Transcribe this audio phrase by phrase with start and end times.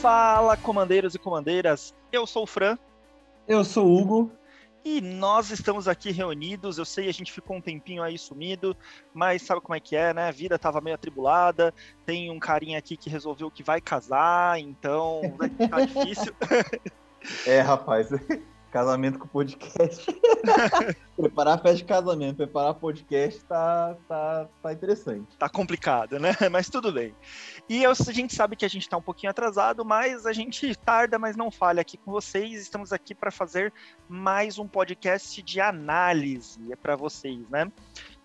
[0.00, 1.94] Fala, comandeiros e comandeiras.
[2.10, 2.78] Eu sou o Fran.
[3.46, 4.32] Eu sou o Hugo.
[4.82, 6.78] E nós estamos aqui reunidos.
[6.78, 8.74] Eu sei, a gente ficou um tempinho aí sumido,
[9.12, 10.26] mas sabe como é que é, né?
[10.26, 11.74] A vida tava meio atribulada.
[12.06, 16.34] Tem um carinha aqui que resolveu que vai casar, então vai ficar difícil.
[17.46, 18.08] É, rapaz.
[18.70, 20.06] Casamento com podcast.
[21.16, 25.36] preparar a festa de casamento, preparar podcast tá, tá, tá interessante.
[25.36, 26.30] Tá complicado, né?
[26.50, 27.14] Mas tudo bem.
[27.68, 30.74] E eu, a gente sabe que a gente tá um pouquinho atrasado, mas a gente
[30.76, 32.60] tarda, mas não falha aqui com vocês.
[32.60, 33.72] Estamos aqui para fazer
[34.08, 37.70] mais um podcast de análise para vocês, né?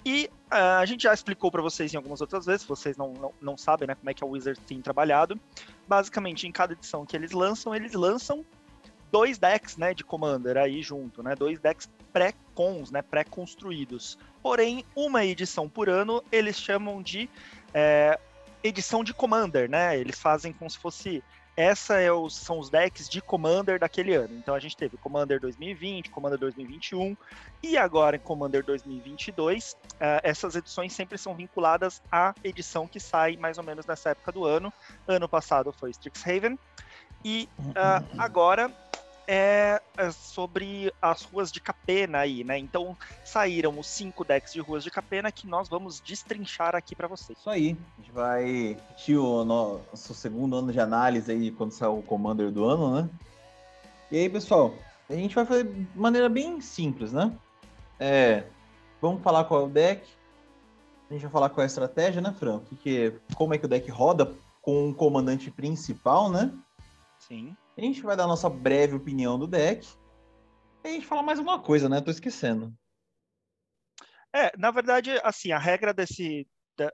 [0.06, 3.34] E uh, a gente já explicou para vocês em algumas outras vezes, vocês não, não,
[3.42, 5.40] não sabem né, como é que a Wizard tem trabalhado.
[5.88, 8.46] Basicamente, em cada edição que eles lançam, eles lançam
[9.16, 14.18] dois decks, né, de Commander aí junto, né, dois decks pré-cons, né, pré-construídos.
[14.44, 17.30] Porém, uma edição por ano eles chamam de
[17.74, 18.20] é,
[18.62, 19.98] edição de Commander, né?
[19.98, 21.24] Eles fazem como se fosse
[21.56, 24.36] essa é os, são os decks de Commander daquele ano.
[24.36, 27.16] Então a gente teve Commander 2020, Commander 2021
[27.64, 29.78] e agora em Commander 2022.
[29.94, 34.34] Uh, essas edições sempre são vinculadas à edição que sai mais ou menos nessa época
[34.34, 34.74] do ano.
[35.08, 36.60] Ano passado foi Strixhaven.
[37.24, 38.72] E uh, agora
[39.28, 42.58] é, é sobre as ruas de Capena aí, né?
[42.58, 47.08] Então saíram os cinco decks de ruas de Capena que nós vamos destrinchar aqui para
[47.08, 47.38] vocês.
[47.38, 47.78] Isso aí.
[47.98, 52.52] A gente vai repetir o nosso segundo ano de análise aí quando sair o Commander
[52.52, 53.10] do ano, né?
[54.12, 54.74] E aí, pessoal,
[55.10, 57.36] a gente vai fazer de maneira bem simples, né?
[58.00, 58.46] É,
[59.02, 60.08] vamos falar qual é o deck.
[61.10, 62.60] A gente vai falar qual é a estratégia, né, Fran?
[62.62, 66.52] Que que, como é que o deck roda com o comandante principal, né?
[67.20, 67.56] Sim.
[67.78, 69.88] A gente vai dar nossa breve opinião do deck.
[70.84, 72.00] E a gente fala mais alguma coisa, né?
[72.00, 72.74] Tô esquecendo.
[74.34, 76.48] É, na verdade, assim, a regra desse,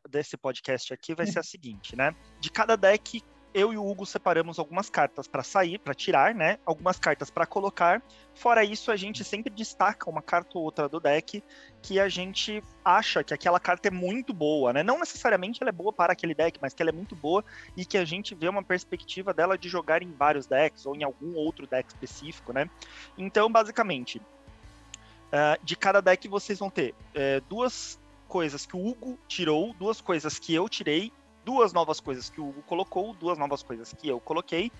[0.09, 2.15] desse podcast aqui vai ser a seguinte, né?
[2.39, 3.21] De cada deck,
[3.53, 6.57] eu e o Hugo separamos algumas cartas para sair, para tirar, né?
[6.65, 8.01] Algumas cartas para colocar.
[8.33, 11.43] Fora isso, a gente sempre destaca uma carta ou outra do deck
[11.81, 14.83] que a gente acha que aquela carta é muito boa, né?
[14.83, 17.43] Não necessariamente ela é boa para aquele deck, mas que ela é muito boa
[17.75, 21.03] e que a gente vê uma perspectiva dela de jogar em vários decks ou em
[21.03, 22.69] algum outro deck específico, né?
[23.17, 29.19] Então, basicamente, uh, de cada deck vocês vão ter uh, duas coisas que o Hugo
[29.27, 31.11] tirou, duas coisas que eu tirei
[31.43, 34.71] duas novas coisas que o Hugo colocou, duas novas coisas que eu coloquei,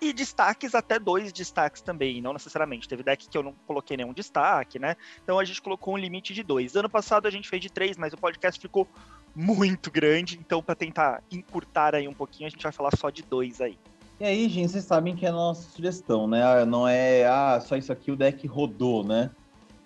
[0.00, 2.88] e destaques até dois destaques também, não necessariamente.
[2.88, 4.96] Teve deck que eu não coloquei nenhum destaque, né?
[5.22, 6.76] Então a gente colocou um limite de dois.
[6.76, 8.88] Ano passado a gente fez de três, mas o podcast ficou
[9.34, 13.22] muito grande, então para tentar encurtar aí um pouquinho, a gente vai falar só de
[13.22, 13.78] dois aí.
[14.18, 16.42] E aí, gente, vocês sabem que é a nossa sugestão, né?
[16.42, 19.30] Ah, não é, ah, só isso aqui o deck rodou, né?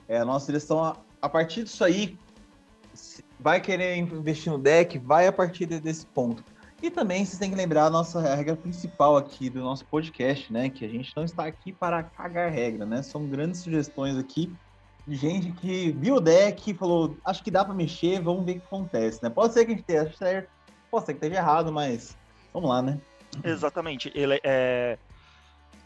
[0.07, 2.17] É a nossa sugestão, a, a partir disso aí,
[3.43, 6.45] vai querer investir no deck, vai a partir desse ponto.
[6.83, 10.71] E também vocês têm que lembrar a nossa regra principal aqui do nosso podcast, né?
[10.71, 13.03] Que a gente não está aqui para cagar regra, né?
[13.03, 14.51] São grandes sugestões aqui
[15.07, 18.61] de gente que viu o deck falou, acho que dá para mexer, vamos ver o
[18.61, 19.29] que acontece, né?
[19.29, 20.49] Pode ser que a gente esteja certo,
[20.91, 22.17] pode ser que esteja errado, mas
[22.53, 22.99] vamos lá, né?
[23.45, 24.11] Exatamente.
[24.15, 24.99] Ele é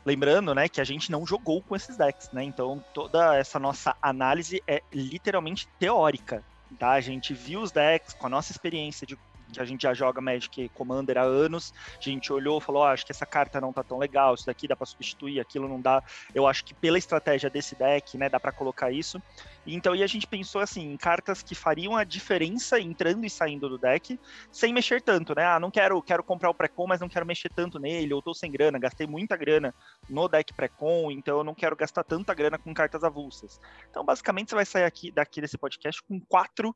[0.04, 2.44] lembrando, né, que a gente não jogou com esses decks, né?
[2.44, 6.44] Então toda essa nossa análise é literalmente teórica
[6.78, 6.92] tá?
[6.92, 9.16] A gente viu os decks com a nossa experiência de
[9.52, 12.86] que a gente já joga Magic Commander há anos, a gente olhou e falou, oh,
[12.86, 15.80] acho que essa carta não tá tão legal, isso daqui dá para substituir, aquilo não
[15.80, 16.02] dá.
[16.34, 19.22] Eu acho que pela estratégia desse deck, né, dá para colocar isso.
[19.66, 23.68] Então, e a gente pensou assim, em cartas que fariam a diferença entrando e saindo
[23.68, 24.18] do deck,
[24.50, 25.44] sem mexer tanto, né?
[25.44, 28.34] Ah, não quero, quero comprar o pré-com, mas não quero mexer tanto nele, ou tô
[28.34, 29.74] sem grana, gastei muita grana
[30.08, 33.60] no deck pré-com, então eu não quero gastar tanta grana com cartas avulsas.
[33.90, 36.74] Então, basicamente, você vai sair aqui daqui desse podcast com quatro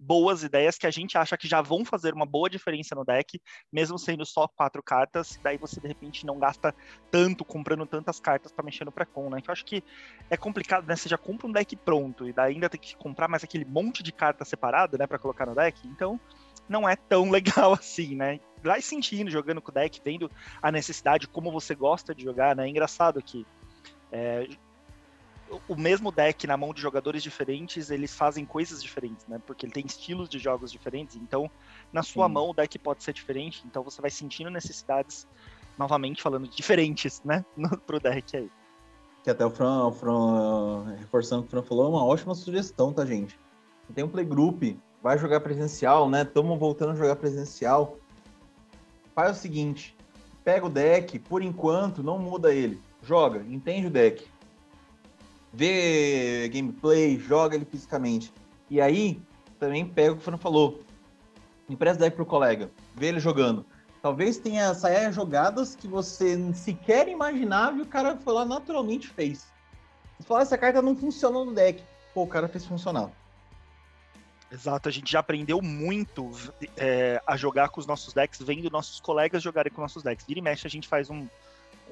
[0.00, 3.40] boas ideias que a gente acha que já vão fazer uma boa diferença no deck,
[3.70, 6.74] mesmo sendo só quatro cartas, daí você de repente não gasta
[7.10, 9.42] tanto comprando tantas cartas para mexer no pré-com, né?
[9.42, 9.84] Que eu acho que
[10.30, 10.96] é complicado, né?
[10.96, 14.02] Você já compra um deck pronto e daí ainda tem que comprar mais aquele monte
[14.02, 15.86] de carta separada, né, para colocar no deck.
[15.86, 16.18] Então,
[16.66, 18.40] não é tão legal assim, né?
[18.62, 20.30] Vai sentindo, jogando com o deck, vendo
[20.62, 22.64] a necessidade, como você gosta de jogar, né?
[22.64, 23.46] É engraçado que
[24.10, 24.48] é,
[25.68, 29.40] o mesmo deck na mão de jogadores diferentes, eles fazem coisas diferentes, né?
[29.46, 31.16] Porque ele tem estilos de jogos diferentes.
[31.16, 31.50] Então,
[31.92, 32.34] na sua Sim.
[32.34, 33.62] mão, o deck pode ser diferente.
[33.66, 35.26] Então, você vai sentindo necessidades,
[35.78, 37.44] novamente falando, diferentes, né?
[37.56, 38.50] No, pro deck aí.
[39.22, 42.34] Que até o Fran, o Fran, reforçando o que o Fran falou, é uma ótima
[42.34, 43.38] sugestão, tá, gente?
[43.94, 44.62] Tem um playgroup,
[45.02, 46.22] vai jogar presencial, né?
[46.22, 47.98] Estamos voltando a jogar presencial.
[49.14, 49.96] Faz o seguinte,
[50.44, 52.80] pega o deck, por enquanto, não muda ele.
[53.02, 54.26] Joga, entende o deck
[55.52, 58.32] vê gameplay, joga ele fisicamente.
[58.68, 59.20] E aí,
[59.58, 60.80] também pega o que o Fernando falou.
[61.68, 63.64] Empresta deck pro colega, vê ele jogando.
[64.02, 69.46] Talvez tenha saia jogadas que você sequer imaginava e o cara foi lá naturalmente fez.
[70.18, 71.82] Você fala, essa carta não funciona no deck.
[72.14, 73.10] Pô, o cara fez funcionar.
[74.50, 76.30] Exato, a gente já aprendeu muito
[76.76, 80.26] é, a jogar com os nossos decks, vendo nossos colegas jogarem com nossos decks.
[80.26, 81.28] Vira e mexe, a gente faz um,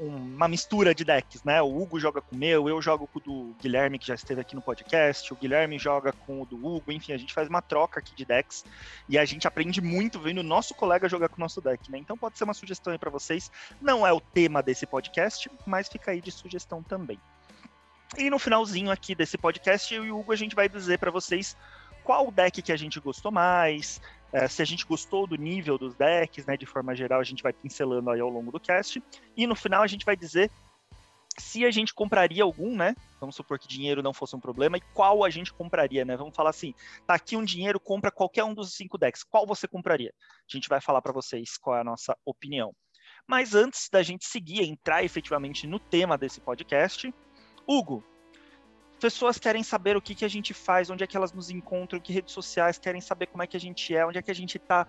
[0.01, 1.61] uma mistura de decks, né?
[1.61, 4.41] O Hugo joga com o meu, eu jogo com o do Guilherme, que já esteve
[4.41, 7.61] aqui no podcast, o Guilherme joga com o do Hugo, enfim, a gente faz uma
[7.61, 8.65] troca aqui de decks
[9.09, 11.99] e a gente aprende muito vendo o nosso colega jogar com o nosso deck, né?
[11.99, 13.51] Então pode ser uma sugestão aí para vocês.
[13.81, 17.19] Não é o tema desse podcast, mas fica aí de sugestão também.
[18.17, 21.11] E no finalzinho aqui desse podcast, eu e o Hugo a gente vai dizer para
[21.11, 21.57] vocês
[22.05, 24.01] qual deck que a gente gostou mais,
[24.33, 27.43] é, se a gente gostou do nível dos decks, né, de forma geral, a gente
[27.43, 29.03] vai pincelando aí ao longo do cast,
[29.37, 30.51] e no final a gente vai dizer
[31.39, 32.97] se a gente compraria algum, né?
[33.21, 36.17] Vamos supor que dinheiro não fosse um problema, e qual a gente compraria, né?
[36.17, 36.75] Vamos falar assim:
[37.07, 39.23] tá aqui um dinheiro, compra qualquer um dos cinco decks.
[39.23, 40.13] Qual você compraria?
[40.19, 42.75] A gente vai falar para vocês qual é a nossa opinião.
[43.27, 47.13] Mas antes da gente seguir, entrar efetivamente no tema desse podcast,
[47.67, 48.03] Hugo,
[48.99, 52.01] pessoas querem saber o que, que a gente faz, onde é que elas nos encontram,
[52.01, 54.35] que redes sociais, querem saber como é que a gente é, onde é que a
[54.35, 54.87] gente tá.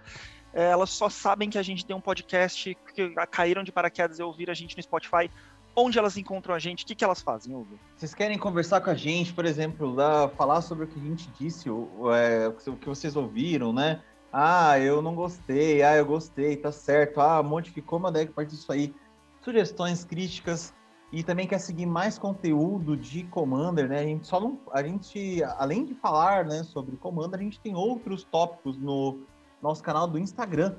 [0.53, 4.23] É, elas só sabem que a gente tem um podcast, que caíram de paraquedas e
[4.23, 5.29] ouviram a gente no Spotify.
[5.75, 6.83] Onde elas encontram a gente?
[6.83, 7.79] O que, que elas fazem, Hugo?
[7.95, 11.29] Vocês querem conversar com a gente, por exemplo, lá, falar sobre o que a gente
[11.39, 14.01] disse, o, é, o que vocês ouviram, né?
[14.33, 18.55] Ah, eu não gostei, ah, eu gostei, tá certo, ah, modificou meu deck a partir
[18.55, 18.93] disso aí.
[19.41, 20.73] Sugestões, críticas,
[21.11, 23.99] e também quer seguir mais conteúdo de Commander, né?
[23.99, 27.75] A gente só não, a gente, além de falar, né, sobre Commander, a gente tem
[27.75, 29.19] outros tópicos no
[29.61, 30.75] nosso canal do Instagram,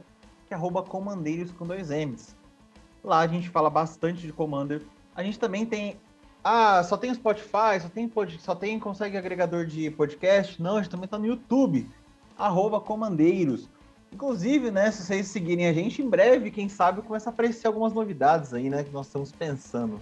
[0.47, 2.37] que é @comandeiros com dois M's.
[3.03, 4.82] Lá a gente fala bastante de Commander.
[5.15, 5.97] A gente também tem
[6.43, 10.61] ah, só tem Spotify, só tem pod, só tem consegue agregador de podcast?
[10.62, 11.87] Não, a gente também tá no YouTube.
[12.87, 13.69] Comandeiros.
[14.11, 17.93] Inclusive, né, se vocês seguirem a gente, em breve, quem sabe, começa a aparecer algumas
[17.93, 20.00] novidades aí, né, que nós estamos pensando.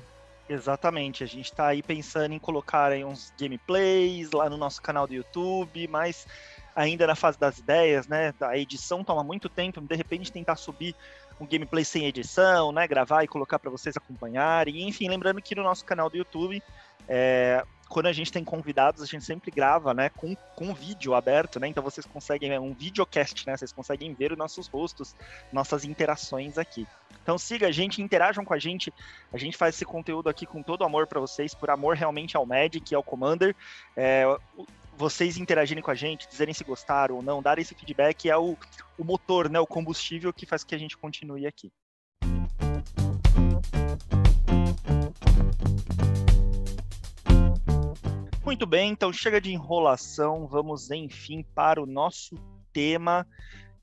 [0.48, 5.06] Exatamente, a gente está aí pensando em colocar aí uns gameplays lá no nosso canal
[5.06, 6.26] do YouTube, mas
[6.74, 8.32] ainda na fase das ideias, né?
[8.40, 10.94] A edição toma muito tempo, de repente tentar subir
[11.38, 12.88] um gameplay sem edição, né?
[12.88, 14.88] Gravar e colocar para vocês acompanharem.
[14.88, 16.62] Enfim, lembrando que no nosso canal do YouTube
[17.06, 21.58] é, quando a gente tem convidados, a gente sempre grava, né, com, com vídeo aberto,
[21.58, 25.14] né, então vocês conseguem, é um videocast, né, vocês conseguem ver os nossos rostos,
[25.52, 26.87] nossas interações aqui.
[27.23, 28.93] Então siga a gente, interajam com a gente,
[29.32, 32.46] a gente faz esse conteúdo aqui com todo amor para vocês, por amor realmente ao
[32.46, 33.55] Magic e ao Commander,
[33.96, 34.25] é,
[34.96, 38.56] vocês interagirem com a gente, dizerem se gostaram ou não, darem esse feedback é o,
[38.99, 41.73] o motor, né, o combustível que faz que a gente continue aqui.
[48.48, 52.34] Muito bem, então chega de enrolação, vamos enfim para o nosso
[52.72, 53.26] tema,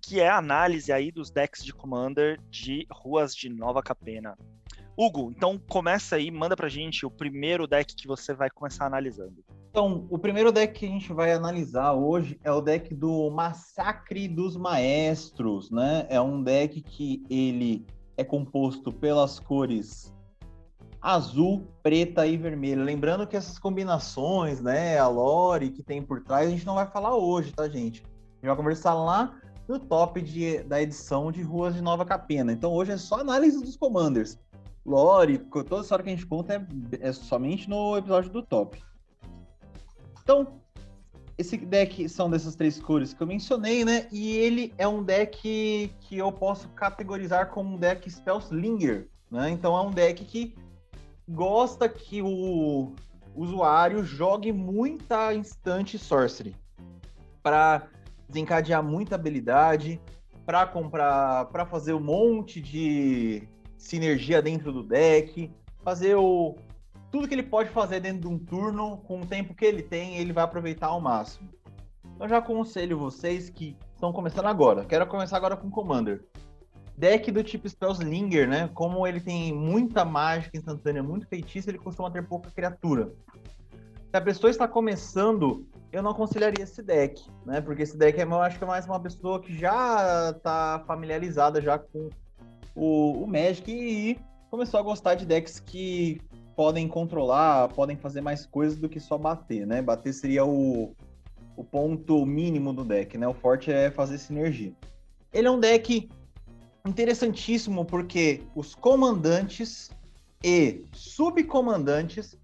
[0.02, 4.36] que é a análise aí dos decks de Commander de Ruas de Nova Capena.
[4.98, 9.46] Hugo, então começa aí, manda pra gente o primeiro deck que você vai começar analisando.
[9.70, 14.28] Então, o primeiro deck que a gente vai analisar hoje é o deck do Massacre
[14.28, 16.08] dos Maestros, né?
[16.10, 17.86] É um deck que ele
[18.18, 20.15] é composto pelas cores
[21.06, 22.84] azul, preta e vermelha.
[22.84, 26.88] Lembrando que essas combinações, né, a lore que tem por trás, a gente não vai
[26.88, 28.02] falar hoje, tá, gente?
[28.02, 32.52] A gente vai conversar lá no top de, da edição de Ruas de Nova Capena.
[32.52, 34.40] Então hoje é só análise dos commanders.
[34.84, 38.84] Lore, toda a história que a gente conta é, é somente no episódio do top.
[40.24, 40.60] Então,
[41.38, 44.08] esse deck são dessas três cores que eu mencionei, né?
[44.12, 49.52] E ele é um deck que eu posso categorizar como um deck Spellslinger, né?
[49.52, 50.56] Então é um deck que
[51.28, 52.94] gosta que o
[53.36, 56.56] usuário jogue muita instante sorcery
[57.42, 57.88] para
[58.28, 60.00] desencadear muita habilidade,
[60.46, 65.52] para comprar, para fazer um monte de sinergia dentro do deck,
[65.84, 66.56] fazer o
[67.12, 70.18] tudo que ele pode fazer dentro de um turno com o tempo que ele tem,
[70.18, 71.50] ele vai aproveitar ao máximo.
[72.20, 74.84] Eu já aconselho vocês que estão começando agora.
[74.84, 76.26] Quero começar agora com Commander
[76.98, 78.70] deck do tipo Spellslinger, né?
[78.74, 83.12] Como ele tem muita mágica instantânea, muito feitiço, ele costuma ter pouca criatura.
[84.10, 87.60] Se a pessoa está começando, eu não aconselharia esse deck, né?
[87.60, 91.62] Porque esse deck é, eu acho que é mais uma pessoa que já está familiarizada
[91.62, 92.10] já com
[92.74, 94.18] o, o Magic e
[94.50, 96.22] começou a gostar de decks que
[96.56, 99.82] podem controlar, podem fazer mais coisas do que só bater, né?
[99.82, 100.96] Bater seria o,
[101.58, 103.28] o ponto mínimo do deck, né?
[103.28, 104.74] O forte é fazer sinergia.
[105.34, 106.10] Ele é um deck
[106.86, 109.92] interessantíssimo porque os comandantes
[110.44, 112.38] e subcomandantes,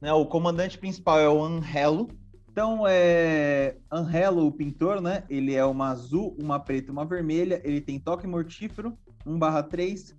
[0.00, 2.08] né, o comandante principal é o Anhelo,
[2.52, 3.76] Então, é.
[3.90, 5.24] Angelo, o pintor, né?
[5.30, 7.62] Ele é uma azul, uma preta uma vermelha.
[7.64, 8.96] Ele tem toque mortífero,
[9.26, 10.14] 1/3.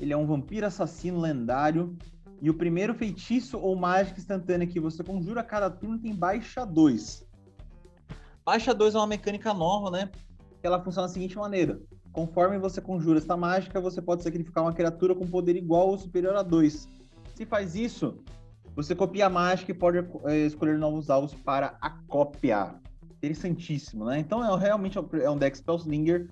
[0.00, 1.94] Ele é um vampiro assassino lendário.
[2.40, 6.64] E o primeiro feitiço ou mágica instantânea que você conjura a cada turno tem baixa
[6.64, 7.26] 2.
[8.42, 10.10] Baixa 2 é uma mecânica nova, né?
[10.60, 11.78] Que ela funciona da seguinte maneira:
[12.16, 16.34] conforme você conjura essa mágica, você pode sacrificar uma criatura com poder igual ou superior
[16.34, 16.88] a 2.
[17.34, 18.16] Se faz isso,
[18.74, 22.74] você copia a mágica e pode é, escolher novos alvos para a cópia.
[23.18, 24.18] Interessantíssimo, né?
[24.18, 26.30] Então é realmente é um deck Spellslinger,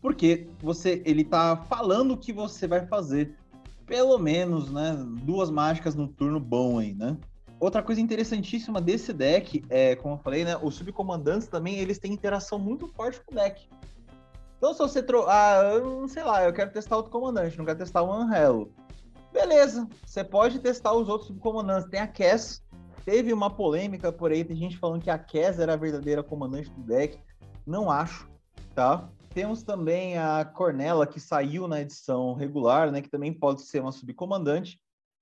[0.00, 3.34] porque você ele tá falando o que você vai fazer.
[3.86, 4.96] Pelo menos, né?
[5.24, 7.16] Duas mágicas no turno bom aí, né?
[7.58, 10.56] Outra coisa interessantíssima desse deck é, como eu falei, né?
[10.62, 13.68] Os subcomandantes também eles têm interação muito forte com o deck.
[14.56, 15.02] Então, se você.
[15.02, 15.26] Tro...
[15.28, 18.72] Ah, eu sei lá, eu quero testar outro comandante, não quero testar o Anhelo.
[19.32, 21.90] Beleza, você pode testar os outros subcomandantes.
[21.90, 22.62] Tem a Cass.
[23.04, 26.70] Teve uma polêmica por aí, tem gente falando que a Cass era a verdadeira comandante
[26.70, 27.18] do deck.
[27.66, 28.28] Não acho,
[28.74, 29.10] tá?
[29.34, 33.02] Temos também a Cornella, que saiu na edição regular, né?
[33.02, 34.80] Que também pode ser uma subcomandante.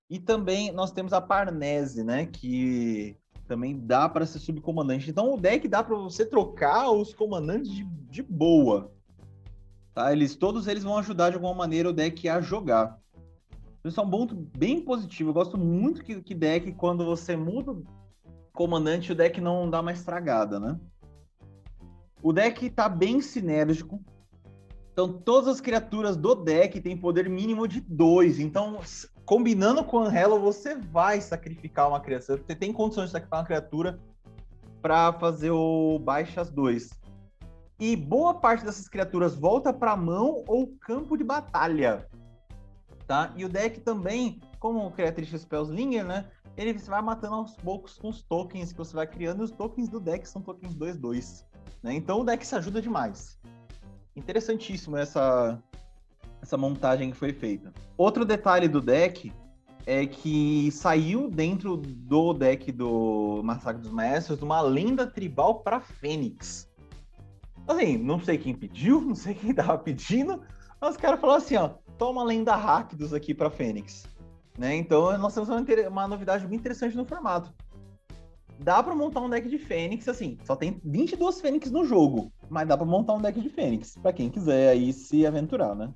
[0.09, 2.27] E também nós temos a Parnese, né?
[2.27, 5.09] Que também dá para ser subcomandante.
[5.09, 8.93] Então o deck dá para você trocar os comandantes de, de boa.
[9.93, 10.11] Tá?
[10.11, 12.99] Eles, todos eles vão ajudar de alguma maneira o deck a jogar.
[13.83, 15.29] Isso é um ponto bem positivo.
[15.29, 17.83] Eu gosto muito que, que deck, quando você muda o
[18.53, 20.79] comandante, o deck não dá uma estragada, né?
[22.21, 24.01] O deck tá bem sinérgico.
[24.93, 28.39] Então, todas as criaturas do deck têm poder mínimo de 2.
[28.39, 28.79] Então,
[29.25, 32.41] combinando com o Anhelo, você vai sacrificar uma criatura.
[32.41, 33.99] Você tem condições de sacrificar uma criatura
[34.81, 37.02] para fazer o baixas 2.
[37.79, 42.07] E boa parte dessas criaturas volta para mão ou campo de batalha
[43.03, 43.31] tá?
[43.35, 46.25] E o deck também, como característica Spellslinger, né?
[46.55, 49.89] Ele vai matando aos poucos com os tokens que você vai criando, e os tokens
[49.89, 51.43] do deck são tokens 2-2.
[51.81, 51.95] Né?
[51.95, 53.39] Então o deck se ajuda demais.
[54.15, 55.59] Interessantíssimo essa,
[56.41, 57.73] essa montagem que foi feita.
[57.97, 59.33] Outro detalhe do deck
[59.85, 66.69] é que saiu dentro do deck do Massacre dos Maestros uma lenda tribal para Fênix.
[67.67, 70.41] Assim, não sei quem pediu, não sei quem tava pedindo,
[70.79, 74.05] mas os caras falaram assim, ó, toma além da Rakdos aqui para Fênix.
[74.57, 74.75] Né?
[74.75, 77.53] Então nós temos uma, uma, novidade bem interessante no formato.
[78.59, 82.67] Dá para montar um deck de Fênix, assim, só tem 22 Fênix no jogo, mas
[82.67, 85.91] dá para montar um deck de Fênix, para quem quiser aí se aventurar, né?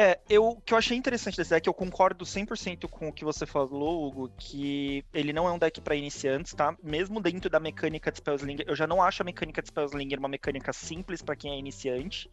[0.00, 3.24] É, eu, o que eu achei interessante desse deck, eu concordo 100% com o que
[3.24, 6.76] você falou, Hugo, que ele não é um deck para iniciantes, tá?
[6.80, 10.28] Mesmo dentro da mecânica de Spellslinger, eu já não acho a mecânica de Spellslinger uma
[10.28, 12.30] mecânica simples para quem é iniciante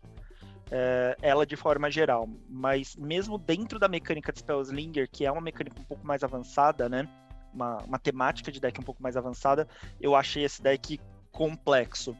[0.69, 2.29] é, ela de forma geral.
[2.47, 6.87] Mas mesmo dentro da mecânica de Spellslinger, que é uma mecânica um pouco mais avançada,
[6.87, 7.09] né?
[7.51, 9.67] Uma, uma temática de deck um pouco mais avançada,
[9.99, 10.99] eu achei esse deck
[11.31, 12.15] complexo.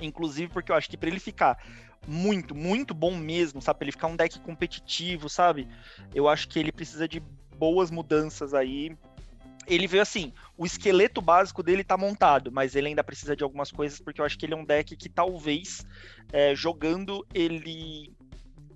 [0.00, 1.58] Inclusive porque eu acho que para ele ficar
[2.06, 3.78] muito, muito bom mesmo, sabe?
[3.78, 5.68] Pra ele ficar um deck competitivo, sabe?
[6.14, 7.20] Eu acho que ele precisa de
[7.58, 8.96] boas mudanças aí
[9.68, 13.70] ele veio assim, o esqueleto básico dele tá montado, mas ele ainda precisa de algumas
[13.70, 15.86] coisas, porque eu acho que ele é um deck que talvez
[16.32, 18.12] é, jogando ele.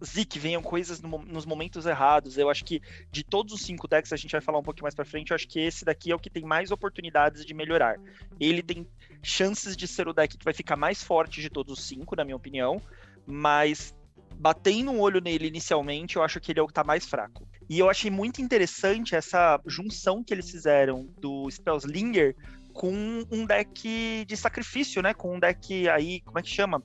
[0.04, 2.36] Zik, venham coisas no, nos momentos errados.
[2.36, 4.96] Eu acho que de todos os cinco decks, a gente vai falar um pouquinho mais
[4.96, 8.00] pra frente, eu acho que esse daqui é o que tem mais oportunidades de melhorar.
[8.40, 8.84] Ele tem
[9.22, 12.24] chances de ser o deck que vai ficar mais forte de todos os cinco, na
[12.24, 12.82] minha opinião,
[13.26, 13.94] mas
[14.38, 17.46] batendo um olho nele inicialmente, eu acho que ele é o que tá mais fraco.
[17.68, 22.34] E eu achei muito interessante essa junção que eles fizeram do Spellslinger
[22.72, 25.14] com um deck de sacrifício, né?
[25.14, 26.82] Com um deck aí, como é que chama?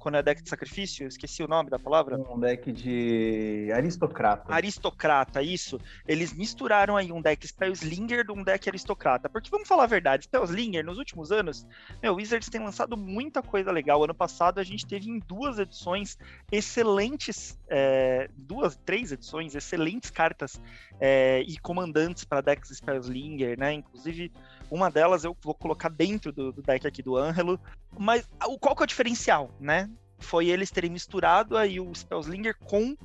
[0.00, 2.16] Quando é deck de sacrifício, esqueci o nome da palavra.
[2.16, 4.52] Um deck de aristocrata.
[4.52, 5.78] Aristocrata, isso.
[6.08, 9.28] Eles misturaram aí um deck Spellslinger de um deck aristocrata.
[9.28, 11.66] Porque vamos falar a verdade, Spellslinger, nos últimos anos,
[12.02, 14.02] meu, Wizards tem lançado muita coisa legal.
[14.02, 16.18] Ano passado a gente teve em duas edições
[16.50, 20.60] excelentes, é, duas, três edições, excelentes cartas
[20.98, 23.74] é, e comandantes para decks Spellslinger, né?
[23.74, 24.32] Inclusive,
[24.70, 27.60] uma delas eu vou colocar dentro do, do deck aqui do Angelo.
[27.98, 28.26] Mas
[28.60, 29.90] qual que é o diferencial, né?
[30.18, 32.96] Foi eles terem misturado aí o Spellslinger com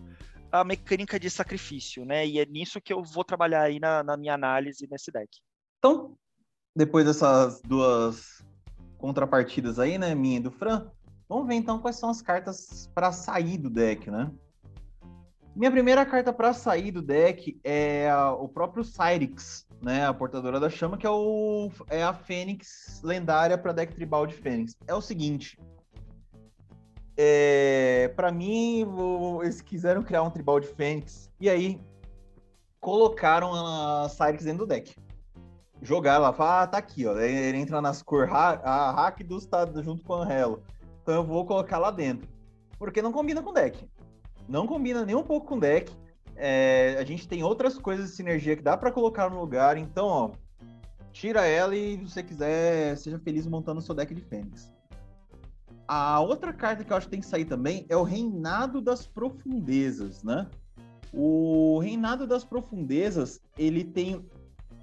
[0.52, 2.26] a mecânica de sacrifício, né?
[2.26, 5.30] E é nisso que eu vou trabalhar aí na, na minha análise nesse deck.
[5.80, 6.16] Então,
[6.76, 8.44] depois dessas duas
[8.98, 10.90] contrapartidas aí, né, minha e do Fran,
[11.28, 14.32] vamos ver então quais são as cartas para sair do deck, né?
[15.56, 20.06] Minha primeira carta para sair do deck é o próprio Cyrix, né?
[20.06, 24.34] A portadora da chama, que é, o, é a Fênix lendária para deck tribal de
[24.34, 24.76] Fênix.
[24.88, 25.60] É o seguinte.
[27.18, 28.86] É, para mim,
[29.42, 31.80] eles quiseram criar um tribal de Fênix e aí
[32.80, 34.96] colocaram a Cyrix dentro do deck.
[35.82, 37.18] jogar lá, fala, ah, tá aqui, ó.
[37.18, 40.62] Ele entra nas cores, a Rakdos tá junto com o Anhelo.
[41.02, 42.28] Então eu vou colocar lá dentro.
[42.78, 43.88] Porque não combina com o deck.
[44.48, 45.96] Não combina nem um pouco com o deck.
[46.36, 50.06] É, a gente tem outras coisas de sinergia que dá para colocar no lugar, então,
[50.08, 50.32] ó,
[51.12, 54.72] tira ela e se você quiser, seja feliz montando o seu deck de Fênix.
[55.88, 59.06] A outra carta que eu acho que tem que sair também é o Reinado das
[59.06, 60.50] Profundezas, né?
[61.14, 64.26] O Reinado das Profundezas, ele tem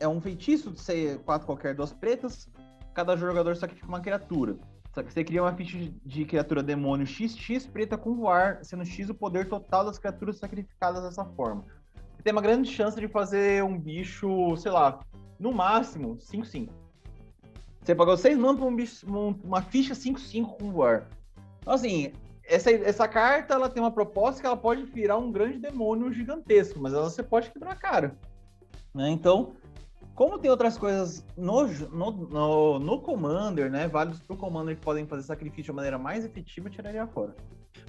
[0.01, 2.49] é um feitiço de ser quatro qualquer duas pretas,
[2.95, 4.57] cada jogador sacrifica uma criatura.
[4.95, 9.49] Você cria uma ficha de criatura demônio XX preta com voar, sendo X o poder
[9.49, 11.65] total das criaturas sacrificadas dessa forma.
[12.15, 15.01] Você tem uma grande chance de fazer um bicho, sei lá,
[15.39, 16.69] no máximo 5-5.
[17.81, 19.07] Você pagou 6 mana pra um bicho,
[19.43, 21.09] uma ficha 5-5 com voar.
[21.61, 22.13] Então, assim,
[22.45, 26.79] essa, essa carta ela tem uma proposta que ela pode virar um grande demônio gigantesco,
[26.79, 28.17] mas ela você pode quebrar a cara.
[28.95, 29.09] Né?
[29.09, 29.55] Então,
[30.15, 33.89] como tem outras coisas no, no, no, no Commander, né?
[33.89, 37.35] Válidos pro Commander que podem fazer sacrifício de maneira mais efetiva, eu tiraria fora.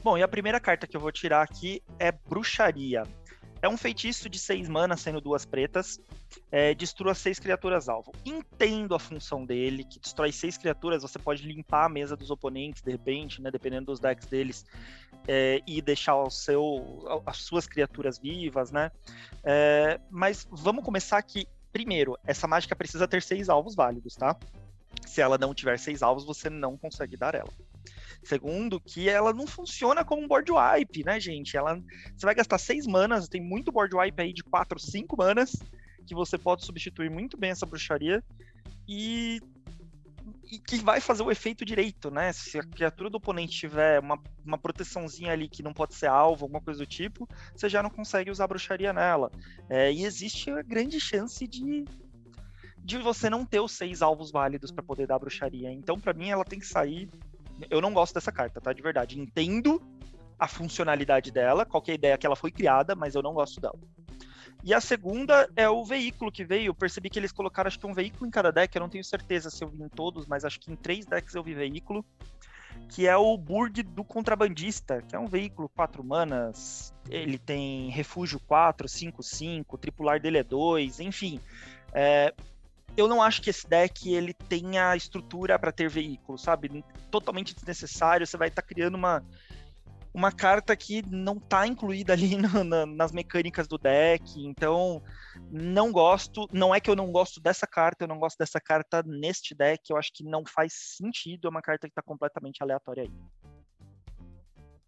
[0.04, 3.04] Bom, e a primeira carta que eu vou tirar aqui é Bruxaria.
[3.62, 5.98] É um feitiço de seis manas, sendo duas pretas.
[6.52, 8.12] É, destrua seis criaturas alvo.
[8.26, 11.02] Entendo a função dele, que destrói seis criaturas.
[11.02, 13.50] Você pode limpar a mesa dos oponentes, de repente, né?
[13.50, 14.66] Dependendo dos decks deles.
[15.26, 18.92] É, e deixar o seu, as suas criaturas vivas, né?
[19.42, 24.38] É, mas vamos começar aqui Primeiro, essa mágica precisa ter seis alvos válidos, tá?
[25.08, 27.52] Se ela não tiver seis alvos, você não consegue dar ela.
[28.24, 31.58] Segundo, que ela não funciona como um board wipe, né, gente?
[31.58, 31.82] Ela,
[32.16, 35.56] você vai gastar seis manas, tem muito board wipe aí de quatro, cinco manas,
[36.06, 38.24] que você pode substituir muito bem essa bruxaria.
[38.88, 39.42] E
[40.52, 42.32] e que vai fazer o efeito direito, né?
[42.32, 46.46] Se a criatura do oponente tiver uma, uma proteçãozinha ali que não pode ser alvo,
[46.46, 49.32] alguma coisa do tipo, você já não consegue usar bruxaria nela.
[49.70, 51.86] É, e existe a grande chance de,
[52.78, 55.72] de você não ter os seis alvos válidos para poder dar bruxaria.
[55.72, 57.10] Então, para mim, ela tem que sair.
[57.70, 58.74] Eu não gosto dessa carta, tá?
[58.74, 59.20] De verdade.
[59.20, 59.82] Entendo
[60.38, 63.62] a funcionalidade dela, qual é a ideia que ela foi criada, mas eu não gosto
[63.62, 63.80] dela.
[64.64, 66.68] E a segunda é o veículo que veio.
[66.68, 68.74] Eu percebi que eles colocaram, acho que um veículo em cada deck.
[68.74, 71.36] Eu não tenho certeza se eu vi em todos, mas acho que em três decks
[71.36, 72.06] eu vi veículo.
[72.88, 76.94] Que é o Burg do Contrabandista, que é um veículo 4 manas.
[77.10, 79.78] Ele tem refúgio 4, 5, 5.
[79.78, 81.42] Tripular dele é 2, enfim.
[81.92, 82.34] É,
[82.96, 86.86] eu não acho que esse deck ele tenha estrutura para ter veículo, sabe?
[87.12, 88.26] Totalmente desnecessário.
[88.26, 89.22] Você vai estar tá criando uma
[90.14, 95.02] uma carta que não está incluída ali na, nas mecânicas do deck, então
[95.52, 99.04] não gosto, não é que eu não gosto dessa carta, eu não gosto dessa carta
[99.06, 103.04] neste deck, eu acho que não faz sentido, é uma carta que está completamente aleatória
[103.04, 103.12] aí.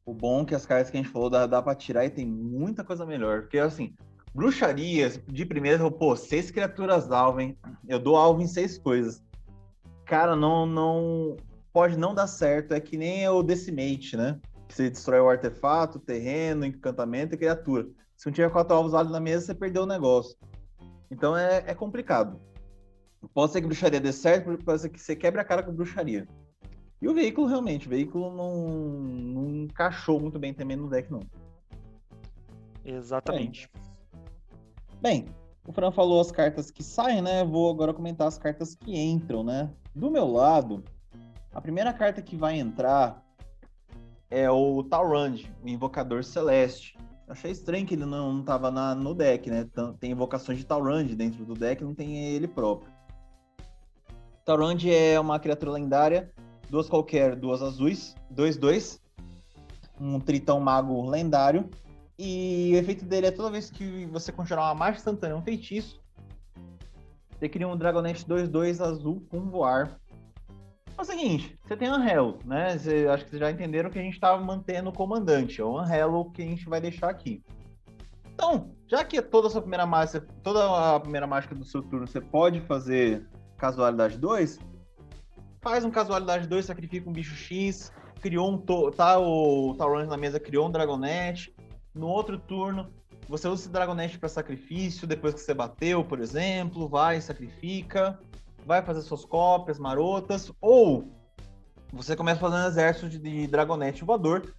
[0.05, 2.11] O bom é que as cartas que a gente falou dá, dá pra tirar e
[2.11, 3.95] tem muita coisa melhor, porque assim,
[4.35, 7.57] bruxarias, de primeira, pô, seis criaturas alvo, hein?
[7.87, 9.23] Eu dou alvo em seis coisas.
[10.05, 11.35] Cara, não, não,
[11.73, 14.39] pode não dar certo, é que nem o Decimate, né?
[14.67, 17.87] Você destrói o artefato, terreno, encantamento e criatura.
[18.15, 20.37] Se não tiver quatro alvos válidos na mesa, você perdeu o negócio.
[21.09, 22.39] Então é, é complicado.
[23.33, 26.27] Pode ser que bruxaria dê certo, pode ser que você quebre a cara com bruxaria.
[27.01, 31.21] E o veículo, realmente, o veículo não, não encaixou muito bem também no deck, não.
[32.83, 33.69] Exatamente.
[35.01, 35.35] Bem, bem,
[35.67, 37.43] o Fran falou as cartas que saem, né?
[37.43, 39.69] Vou agora comentar as cartas que entram, né?
[39.93, 40.83] Do meu lado,
[41.51, 43.24] a primeira carta que vai entrar
[44.29, 46.97] é o Taurand, o Invocador Celeste.
[47.27, 49.67] Achei estranho que ele não estava no deck, né?
[49.99, 52.91] Tem invocações de Taurand dentro do deck, não tem ele próprio.
[54.43, 56.31] Taurand é uma criatura lendária,
[56.69, 59.01] duas qualquer, duas azuis, dois dois,
[59.99, 61.69] um tritão mago lendário.
[62.17, 65.99] E o efeito dele é toda vez que você conjurar uma mágica instantânea, um feitiço,
[67.37, 69.99] você cria um Dragonete 2-2 azul com voar
[70.97, 72.77] é o seguinte, você tem Anhelo, né?
[72.77, 75.77] Você, acho que vocês já entenderam que a gente estava mantendo o comandante, é o
[75.77, 77.43] Anhelo que a gente vai deixar aqui.
[78.33, 82.07] Então, já que toda a sua primeira mágica, toda a primeira mágica do seu turno
[82.07, 83.25] você pode fazer
[83.57, 84.59] casualidade 2,
[85.61, 90.39] faz um casualidade 2, sacrifica um bicho X, criou um tá o Tauron na mesa,
[90.39, 91.55] criou um Dragonete.
[91.93, 92.91] No outro turno,
[93.27, 98.19] você usa esse Dragonete para sacrifício, depois que você bateu, por exemplo, vai, sacrifica
[98.65, 101.07] vai fazer suas cópias marotas, ou
[101.93, 104.53] você começa fazendo exército de, de dragonete voador,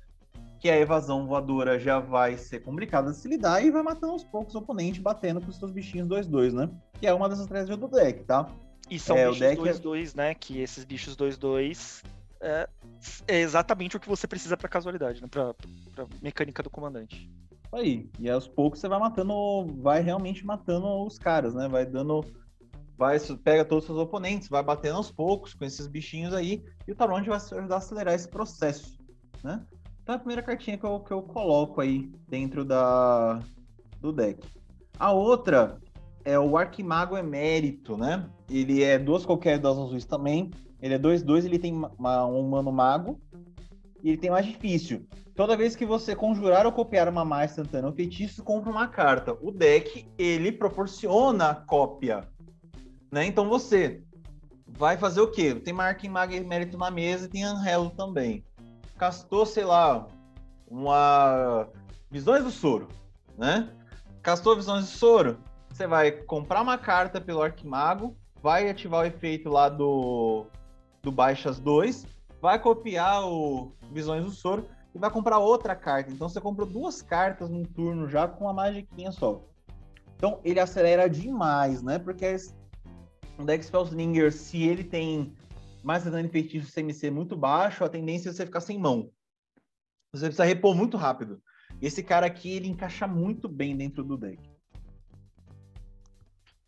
[0.59, 4.25] que a evasão voadora já vai ser complicada de se lidar e vai matando aos
[4.25, 6.71] poucos o oponente, batendo com os seus bichinhos 2-2, né?
[6.99, 8.49] Que é uma das estratégias do deck, tá?
[8.88, 10.16] E são é, bichos 2-2, é...
[10.16, 10.35] né?
[10.35, 12.05] Que esses bichos 2-2
[12.40, 12.69] é,
[13.27, 15.29] é, exatamente o que você precisa para casualidade, né?
[15.31, 15.53] Pra,
[15.95, 17.31] pra mecânica do comandante.
[17.73, 21.69] Aí, e aos poucos você vai matando, vai realmente matando os caras, né?
[21.69, 22.25] Vai dando
[22.97, 26.93] vai, pega todos os seus oponentes, vai batendo aos poucos com esses bichinhos aí, e
[26.93, 28.99] o Taronde vai ajudar a acelerar esse processo,
[29.43, 29.65] né?
[30.03, 33.41] Então é a primeira cartinha que eu, que eu coloco aí dentro da,
[34.01, 34.41] do deck.
[34.99, 35.79] A outra
[36.25, 38.29] é o Arquimago Emérito, né?
[38.49, 40.51] Ele é duas qualquer das azuis também.
[40.81, 43.21] Ele é 2-2, ele tem uma, um mano mago.
[44.03, 45.07] E ele tem mais difícil.
[45.35, 49.37] Toda vez que você conjurar ou copiar uma má instantânea ou feitiço, compra uma carta.
[49.41, 52.27] O deck, ele proporciona cópia.
[53.11, 53.27] Né?
[53.27, 54.03] Então você
[54.66, 55.55] vai fazer o quê?
[55.55, 58.45] Tem Arquimago Emérito na mesa e tem Anhelo também
[58.97, 60.07] castou, sei lá,
[60.69, 61.69] uma
[62.11, 62.88] Visões do Soro,
[63.37, 63.69] né?
[64.23, 65.38] Castou Visões do Soro,
[65.69, 70.47] você vai comprar uma carta pelo Arquimago, vai ativar o efeito lá do,
[71.03, 72.07] do Baixas 2,
[72.40, 76.11] vai copiar o Visões do Soro e vai comprar outra carta.
[76.11, 79.42] Então você comprou duas cartas num turno já com uma magiquinha só.
[80.16, 81.99] Então ele acelera demais, né?
[81.99, 82.25] Porque
[83.38, 85.35] o deck Spellslinger, se ele tem
[85.83, 89.11] mais dano feitiço CMC muito baixo, a tendência é você ficar sem mão.
[90.12, 91.42] Você precisa repor muito rápido.
[91.81, 94.42] Esse cara aqui, ele encaixa muito bem dentro do deck.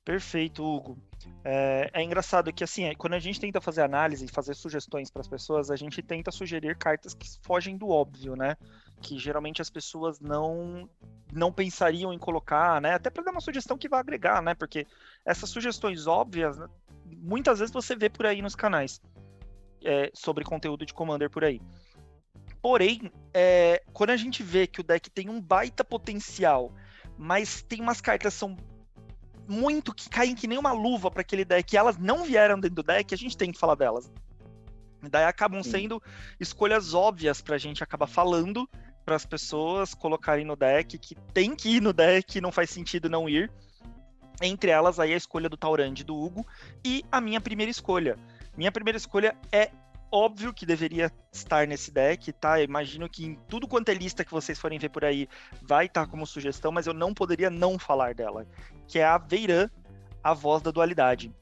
[0.04, 0.98] Perfeito, Hugo.
[1.44, 5.20] É, é, engraçado que, assim, quando a gente tenta fazer análise e fazer sugestões para
[5.20, 8.56] as pessoas, a gente tenta sugerir cartas que fogem do óbvio, né?
[9.00, 10.88] Que geralmente as pessoas não
[11.32, 12.94] não pensariam em colocar, né?
[12.94, 14.54] Até para dar uma sugestão que vai agregar, né?
[14.54, 14.86] Porque
[15.24, 16.66] essas sugestões óbvias, né?
[17.04, 19.00] muitas vezes você vê por aí nos canais
[19.84, 21.60] é, sobre conteúdo de Commander por aí.
[22.60, 26.72] Porém, é, quando a gente vê que o deck tem um baita potencial,
[27.16, 28.56] mas tem umas cartas que são
[29.48, 32.76] muito que caem que nem uma luva para aquele deck, e elas não vieram dentro
[32.76, 34.12] do deck, a gente tem que falar delas.
[35.02, 35.70] E daí acabam Sim.
[35.70, 36.02] sendo
[36.38, 38.68] escolhas óbvias para a gente acabar falando
[39.04, 43.08] para as pessoas colocarem no deck que tem que ir no deck, não faz sentido
[43.08, 43.50] não ir.
[44.42, 46.46] Entre elas, aí a escolha do Taurand do Hugo
[46.84, 48.18] e a minha primeira escolha.
[48.56, 49.70] Minha primeira escolha é
[50.10, 52.60] óbvio que deveria estar nesse deck, tá?
[52.60, 55.28] Eu imagino que em tudo quanto é lista que vocês forem ver por aí
[55.62, 58.46] vai estar como sugestão, mas eu não poderia não falar dela,
[58.86, 59.68] que é a Veiran,
[60.22, 61.32] a voz da dualidade.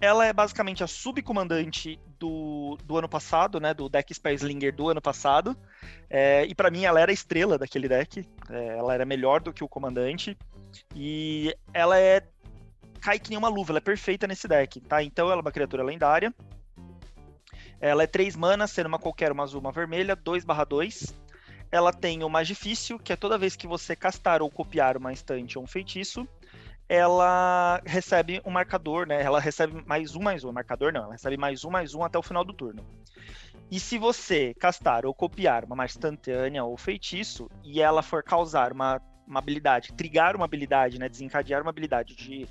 [0.00, 3.74] Ela é basicamente a subcomandante do, do ano passado, né?
[3.74, 5.56] Do deck Slinger do ano passado.
[6.08, 8.24] É, e para mim ela era a estrela daquele deck.
[8.48, 10.38] É, ela era melhor do que o comandante.
[10.94, 12.22] E ela é
[13.00, 15.02] cai que nem uma luva, ela é perfeita nesse deck, tá?
[15.02, 16.34] Então ela é uma criatura lendária.
[17.80, 21.14] Ela é 3 manas, sendo uma qualquer, uma azul, uma vermelha, 2 2.
[21.70, 25.12] Ela tem o mais difícil, que é toda vez que você castar ou copiar uma
[25.12, 26.26] instante ou um feitiço,
[26.88, 29.22] ela recebe um marcador, né?
[29.22, 30.50] Ela recebe mais um, mais um.
[30.50, 32.82] Marcador não, ela recebe mais um, mais um até o final do turno.
[33.70, 39.02] E se você castar ou copiar uma instantânea ou feitiço, e ela for causar uma,
[39.26, 41.08] uma habilidade, trigar uma habilidade, né?
[41.08, 42.48] Desencadear uma habilidade de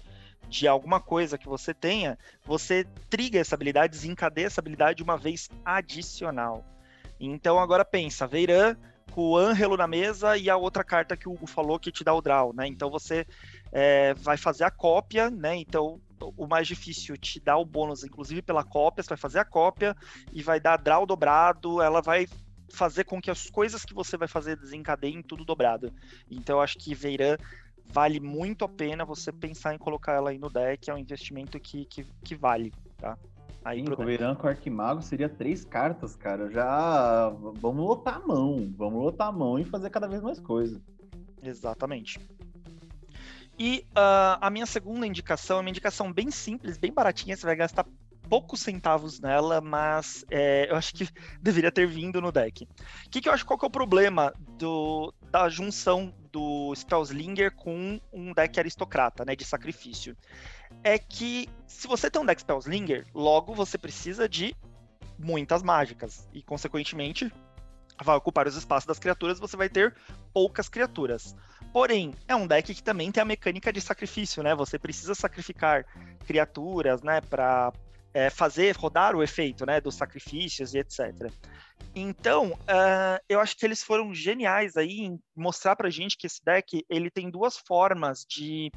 [0.49, 5.49] de alguma coisa que você tenha, você triga essa habilidade, desencadeia essa habilidade uma vez
[5.65, 6.65] adicional.
[7.19, 8.75] Então agora pensa, Veiran
[9.11, 12.03] com o Ângelo na mesa e a outra carta que o Hugo falou que te
[12.03, 12.67] dá o draw, né?
[12.67, 13.25] Então você
[13.71, 15.55] é, vai fazer a cópia, né?
[15.55, 19.45] Então o mais difícil te dá o bônus, inclusive pela cópia, você vai fazer a
[19.45, 19.95] cópia
[20.31, 22.27] e vai dar draw dobrado, ela vai
[22.69, 25.91] fazer com que as coisas que você vai fazer desencadeiem tudo dobrado.
[26.29, 27.37] Então eu acho que Veiran
[27.89, 31.59] vale muito a pena você pensar em colocar ela aí no deck, é um investimento
[31.59, 33.17] que, que, que vale, tá?
[33.63, 36.49] Aí Sim, com Arquimago seria três cartas, cara.
[36.49, 40.81] Já vamos lotar a mão, vamos lotar a mão e fazer cada vez mais coisa.
[41.43, 42.17] Exatamente.
[43.59, 47.55] E uh, a minha segunda indicação é uma indicação bem simples, bem baratinha, você vai
[47.55, 47.85] gastar
[48.29, 51.09] poucos centavos nela, mas é, eu acho que
[51.41, 52.63] deveria ter vindo no deck.
[52.63, 57.53] O que, que eu acho qual que é o problema do, da junção do Spellslinger
[57.55, 60.15] com um deck aristocrata, né, de sacrifício?
[60.83, 64.55] É que se você tem um deck Spellslinger, logo você precisa de
[65.17, 67.31] muitas mágicas e, consequentemente,
[68.03, 69.95] vai ocupar os espaços das criaturas, você vai ter
[70.33, 71.35] poucas criaturas.
[71.73, 74.55] Porém, é um deck que também tem a mecânica de sacrifício, né?
[74.55, 75.85] Você precisa sacrificar
[76.25, 77.73] criaturas, né, para
[78.17, 81.31] é, fazer rodar o efeito né, dos sacrifícios e etc.
[81.95, 86.43] Então, uh, eu acho que eles foram geniais aí em mostrar pra gente que esse
[86.43, 88.71] deck ele tem duas formas de,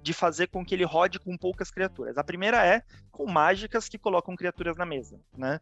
[0.00, 2.16] de fazer com que ele rode com poucas criaturas.
[2.16, 5.58] A primeira é com mágicas que colocam criaturas na mesa, né?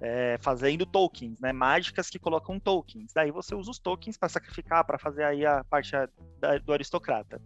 [0.00, 1.52] É, fazendo tokens, né?
[1.52, 3.12] Mágicas que colocam tokens.
[3.12, 5.90] Daí você usa os tokens para sacrificar, para fazer aí a parte
[6.38, 7.42] da, do aristocrata.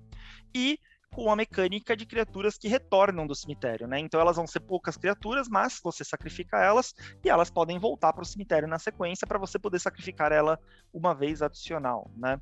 [0.54, 0.78] E
[1.12, 3.98] com a mecânica de criaturas que retornam do cemitério, né?
[3.98, 6.94] Então elas vão ser poucas criaturas, mas você sacrifica elas
[7.24, 10.58] e elas podem voltar para o cemitério na sequência para você poder sacrificar ela
[10.92, 12.40] uma vez adicional, né?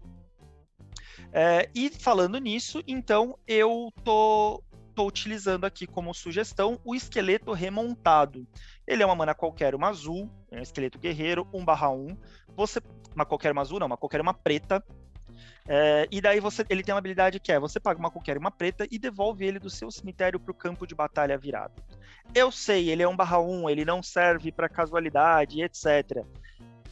[1.32, 4.62] É, e falando nisso, então eu tô
[4.94, 8.46] tô utilizando aqui como sugestão o esqueleto remontado.
[8.86, 12.16] Ele é uma mana qualquer, uma azul, é um esqueleto guerreiro, 1 barra 1.
[12.56, 12.80] Você,
[13.14, 14.84] uma qualquer uma azul, não, uma qualquer uma preta.
[15.72, 18.50] É, e daí você, ele tem uma habilidade que é, você paga uma qualquer uma
[18.50, 21.80] preta e devolve ele do seu cemitério para o campo de batalha virado.
[22.34, 26.24] Eu sei, ele é 1 barra 1, ele não serve para casualidade, etc.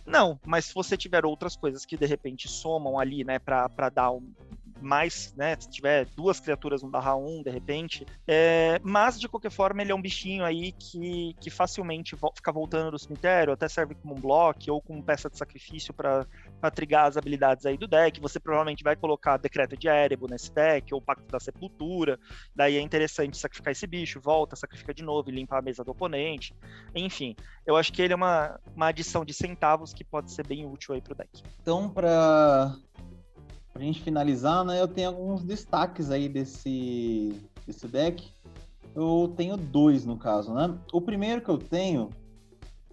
[0.07, 4.12] Não, mas se você tiver outras coisas que de repente somam ali, né, para dar
[4.12, 4.33] um,
[4.81, 8.07] mais, né, se tiver duas criaturas no barra 1, de repente.
[8.27, 12.53] É, mas, de qualquer forma, ele é um bichinho aí que, que facilmente vo fica
[12.53, 16.27] voltando do cemitério, até serve como um bloco ou como peça de sacrifício para
[16.75, 18.21] trigar as habilidades aí do deck.
[18.21, 22.19] Você provavelmente vai colocar Decreto de Erebo nesse deck, ou Pacto da Sepultura.
[22.55, 25.93] Daí é interessante sacrificar esse bicho, volta, sacrifica de novo e limpa a mesa do
[25.93, 26.55] oponente.
[26.95, 27.35] Enfim,
[27.67, 30.95] eu acho que ele é uma, uma adição de centavos que pode ser bem útil
[30.95, 31.43] aí pro deck.
[31.61, 32.77] Então, para
[33.79, 38.29] pra gente finalizar, né, eu tenho alguns destaques aí desse, desse deck.
[38.93, 40.77] Eu tenho dois, no caso, né?
[40.93, 42.11] O primeiro que eu tenho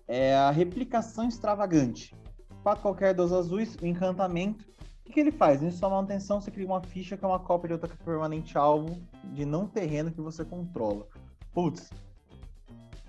[0.08, 2.16] é a replicação extravagante.
[2.62, 4.64] Quatro qualquer dos azuis, o encantamento.
[4.64, 5.64] O que, que ele faz?
[5.64, 9.02] Em sua manutenção, você cria uma ficha que é uma cópia de outra permanente alvo
[9.34, 11.08] de não terreno que você controla.
[11.52, 11.90] Putz,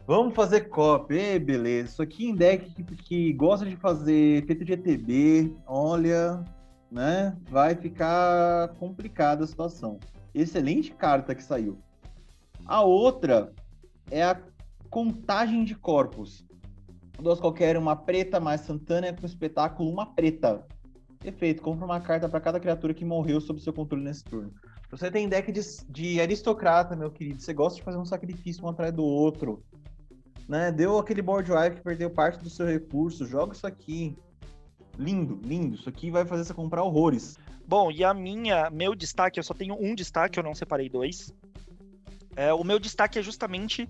[0.07, 1.89] Vamos fazer cópia, beleza.
[1.91, 6.45] Isso aqui em deck que, que, gosta de fazer efeito de ETB, olha,
[6.91, 9.99] né, vai ficar complicada a situação.
[10.35, 11.79] Excelente carta que saiu.
[12.65, 13.53] A outra
[14.11, 14.41] é a
[14.91, 16.45] contagem de corpos.
[17.19, 20.67] Duas qualquer, uma preta mais Santana com espetáculo, uma preta.
[21.25, 24.53] Efeito, compra uma carta para cada criatura que morreu sob seu controle nesse turno.
[24.91, 27.41] Você tem deck de, de aristocrata, meu querido.
[27.41, 29.65] Você gosta de fazer um sacrifício um atrás do outro.
[30.49, 30.71] Né?
[30.71, 33.27] Deu aquele board wipe que perdeu parte do seu recurso.
[33.27, 34.17] Joga isso aqui.
[34.99, 35.75] Lindo, lindo.
[35.77, 37.39] Isso aqui vai fazer você comprar horrores.
[37.67, 41.35] Bom, e a minha, meu destaque, eu só tenho um destaque, eu não separei dois.
[42.37, 43.89] É, o meu destaque é justamente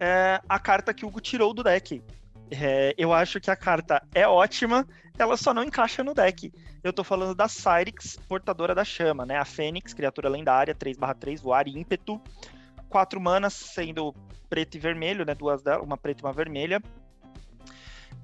[0.00, 2.02] é, a carta que o Hugo tirou do deck.
[2.50, 4.86] É, eu acho que a carta é ótima,
[5.18, 6.52] ela só não encaixa no deck.
[6.82, 9.36] Eu tô falando da Cyrix, portadora da chama, né?
[9.36, 12.20] A Fênix, criatura lendária, 3/3, voar e ímpeto.
[12.88, 14.14] Quatro manas, sendo
[14.50, 15.34] preto e vermelho, né?
[15.34, 16.82] Duas delas, uma preta e uma vermelha.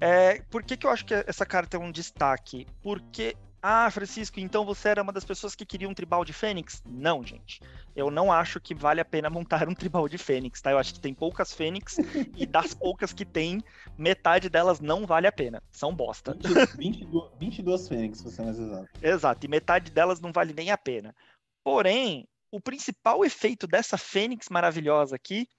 [0.01, 2.65] É, por que, que eu acho que essa carta é um destaque?
[2.81, 6.81] Porque ah, Francisco, então você era uma das pessoas que queria um tribal de Fênix?
[6.85, 7.61] Não, gente.
[7.93, 10.71] Eu não acho que vale a pena montar um tribal de Fênix, tá?
[10.71, 11.97] Eu acho que tem poucas Fênix
[12.37, 13.61] e das poucas que tem,
[13.97, 15.61] metade delas não vale a pena.
[15.69, 16.37] São bosta.
[16.77, 18.89] 22, 22 Fênix, se você mais exato.
[19.01, 21.13] Exato, e metade delas não vale nem a pena.
[21.61, 25.49] Porém, o principal efeito dessa Fênix maravilhosa aqui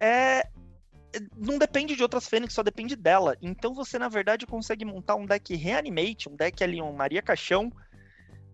[0.00, 0.48] é
[1.36, 3.36] não depende de outras Fênix, só depende dela.
[3.42, 7.72] Então você, na verdade, consegue montar um deck Reanimate, um deck ali, um Maria Caixão,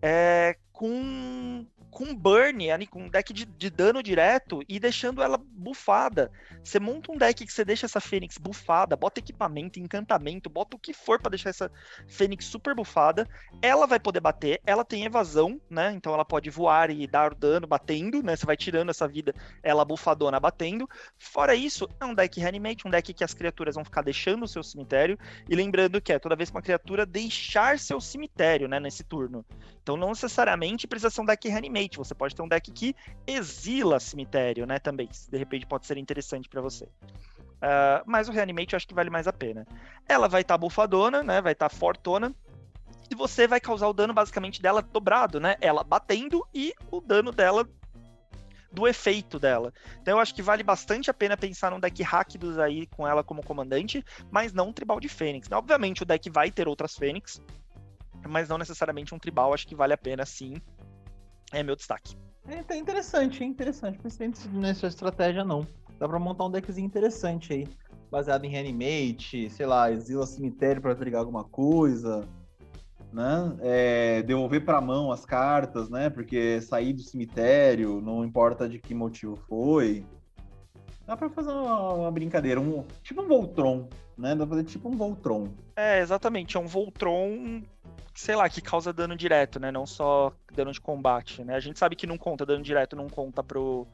[0.01, 1.65] é, com
[1.99, 6.31] com burn, ali, com um deck de, de, dano direto e deixando ela bufada.
[6.63, 10.79] Você monta um deck que você deixa essa Fênix bufada, bota equipamento, encantamento, bota o
[10.79, 11.69] que for para deixar essa
[12.07, 13.27] Fênix super bufada.
[13.61, 15.91] Ela vai poder bater, ela tem evasão, né?
[15.91, 18.33] Então ela pode voar e dar dano batendo, né?
[18.33, 20.87] Você vai tirando essa vida, ela bufadona batendo.
[21.17, 24.47] Fora isso, é um deck reanimate, um deck que as criaturas vão ficar deixando o
[24.47, 25.19] seu cemitério.
[25.49, 28.79] E lembrando que é toda vez que uma criatura deixar seu cemitério, né?
[28.79, 29.45] Nesse turno.
[29.83, 33.99] Então não necessariamente precisa ser um deck reanimate, você pode ter um deck que exila
[33.99, 36.85] cemitério, né, também, de repente pode ser interessante para você.
[36.85, 39.67] Uh, mas o reanimate eu acho que vale mais a pena.
[40.07, 42.33] Ela vai estar tá bufadona, né, vai estar tá fortona,
[43.11, 47.31] e você vai causar o dano basicamente dela dobrado, né, ela batendo e o dano
[47.31, 47.67] dela
[48.71, 49.73] do efeito dela.
[50.01, 53.23] Então eu acho que vale bastante a pena pensar num deck Rakdos aí com ela
[53.23, 55.49] como comandante, mas não um tribal de Fênix.
[55.51, 57.41] Obviamente o deck vai ter outras Fênix,
[58.27, 60.61] mas não necessariamente um tribal, acho que vale a pena sim.
[61.51, 62.15] É meu destaque.
[62.47, 63.99] É interessante, interessante.
[63.99, 65.67] Pensei nessa estratégia não.
[65.99, 67.67] Dá pra montar um deckzinho interessante aí.
[68.09, 72.27] Baseado em reanimate, sei lá, exila cemitério para trigar alguma coisa,
[73.13, 73.55] né?
[73.61, 76.09] É, devolver para mão as cartas, né?
[76.09, 80.03] Porque sair do cemitério, não importa de que motivo foi.
[81.05, 84.35] Dá pra fazer uma, uma brincadeira, um, tipo um Voltron, né?
[84.35, 85.49] Dá pra fazer tipo um Voltron.
[85.75, 87.61] É, exatamente, é um Voltron
[88.13, 89.71] sei lá, que causa dano direto, né?
[89.71, 91.55] Não só dano de combate, né?
[91.55, 93.87] A gente sabe que não conta dano direto, não conta pro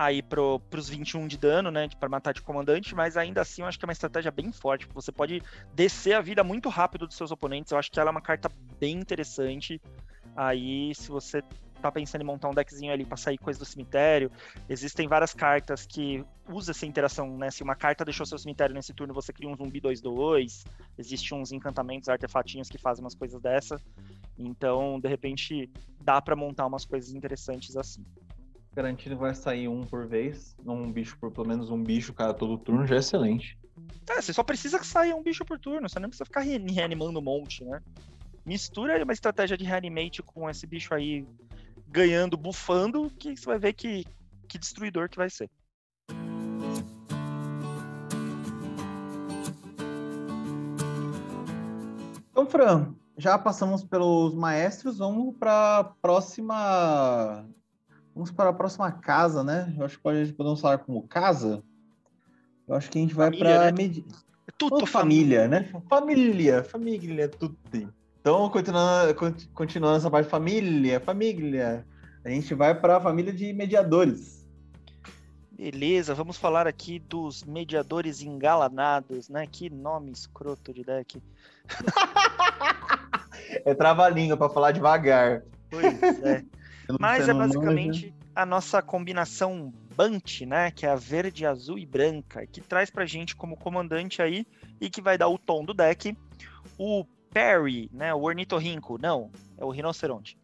[0.00, 3.68] aí pro, pros 21 de dano, né, para matar de comandante, mas ainda assim eu
[3.68, 5.42] acho que é uma estratégia bem forte, você pode
[5.74, 8.50] descer a vida muito rápido dos seus oponentes, eu acho que ela é uma carta
[8.78, 9.78] bem interessante,
[10.34, 11.42] aí se você
[11.80, 14.30] tá pensando em montar um deckzinho ali para sair coisa do cemitério.
[14.68, 17.50] Existem várias cartas que usam essa interação, né?
[17.50, 20.64] Se uma carta deixou seu cemitério nesse turno, você cria um zumbi 2-2.
[20.98, 23.80] Existem uns encantamentos, artefatinhos que fazem umas coisas dessa.
[24.38, 28.04] Então, de repente, dá para montar umas coisas interessantes assim.
[28.72, 32.32] Garantindo que vai sair um por vez, um bicho por pelo menos um bicho cada
[32.32, 33.58] todo turno, já é excelente.
[34.08, 37.18] É, você só precisa que saia um bicho por turno, você não precisa ficar reanimando
[37.18, 37.80] um monte, né?
[38.44, 41.26] Mistura uma estratégia de reanimate com esse bicho aí
[41.90, 44.06] ganhando, bufando, que você vai ver que,
[44.48, 45.50] que destruidor que vai ser.
[52.30, 57.46] Então, Fran, já passamos pelos maestros, vamos para a próxima.
[58.14, 59.74] Vamos para a próxima casa, né?
[59.78, 61.62] Eu acho que pode, podemos falar como casa.
[62.66, 63.66] Eu acho que a gente vai para.
[63.66, 63.72] Né?
[63.72, 64.04] Med...
[64.46, 65.70] É tudo família, né?
[65.88, 67.56] Família, família, tudo.
[68.20, 69.14] Então, continuando,
[69.54, 71.86] continuando essa parte família, família,
[72.22, 74.46] a gente vai para a família de mediadores.
[75.52, 79.46] Beleza, vamos falar aqui dos mediadores engalanados, né?
[79.46, 81.22] Que nome escroto de deck.
[83.64, 85.42] é trava-língua para falar devagar.
[85.70, 86.44] Pois é.
[87.00, 90.70] Mas é basicamente a nossa combinação Bunt, né?
[90.70, 94.46] Que é a verde, azul e branca, que traz pra gente como comandante aí
[94.80, 96.16] e que vai dar o tom do deck.
[96.78, 98.12] O Perry, né?
[98.14, 100.36] O ornitorrinco, não, é o rinoceronte.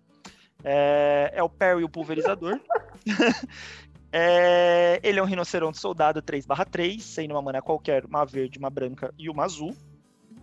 [0.65, 2.61] É, é o Perry, o pulverizador.
[4.13, 9.13] é, ele é um rinoceronte soldado 3/3, sem uma mana qualquer, uma verde, uma branca
[9.19, 9.75] e uma azul.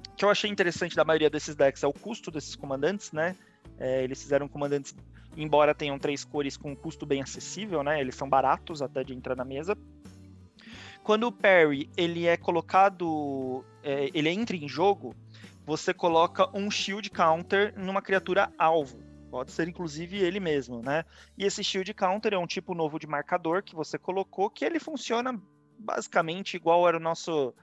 [0.10, 3.36] O que eu achei interessante da maioria desses decks é o custo desses comandantes, né?
[3.80, 4.96] É, eles fizeram comandantes,
[5.36, 8.00] embora tenham três cores com um custo bem acessível, né?
[8.00, 9.76] Eles são baratos até de entrar na mesa.
[11.04, 15.14] Quando o Perry ele é colocado, é, ele entra em jogo,
[15.66, 19.02] você coloca um shield counter numa criatura alvo.
[19.30, 21.04] Pode ser inclusive ele mesmo, né?
[21.38, 24.80] E esse shield counter é um tipo novo de marcador que você colocou, que ele
[24.80, 25.40] funciona
[25.80, 27.54] basicamente igual era o nosso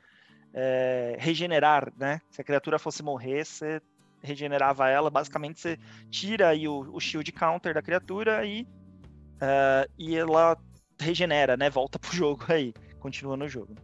[0.53, 2.21] é, regenerar, né?
[2.31, 3.81] Se a criatura fosse morrer, você
[4.23, 5.11] regenerava ela.
[5.11, 5.79] Basicamente, você
[6.11, 10.57] tira aí o, o shield counter da criatura e, uh, e ela
[10.99, 11.71] regenera, né?
[11.71, 13.75] Volta pro jogo aí, continua no jogo.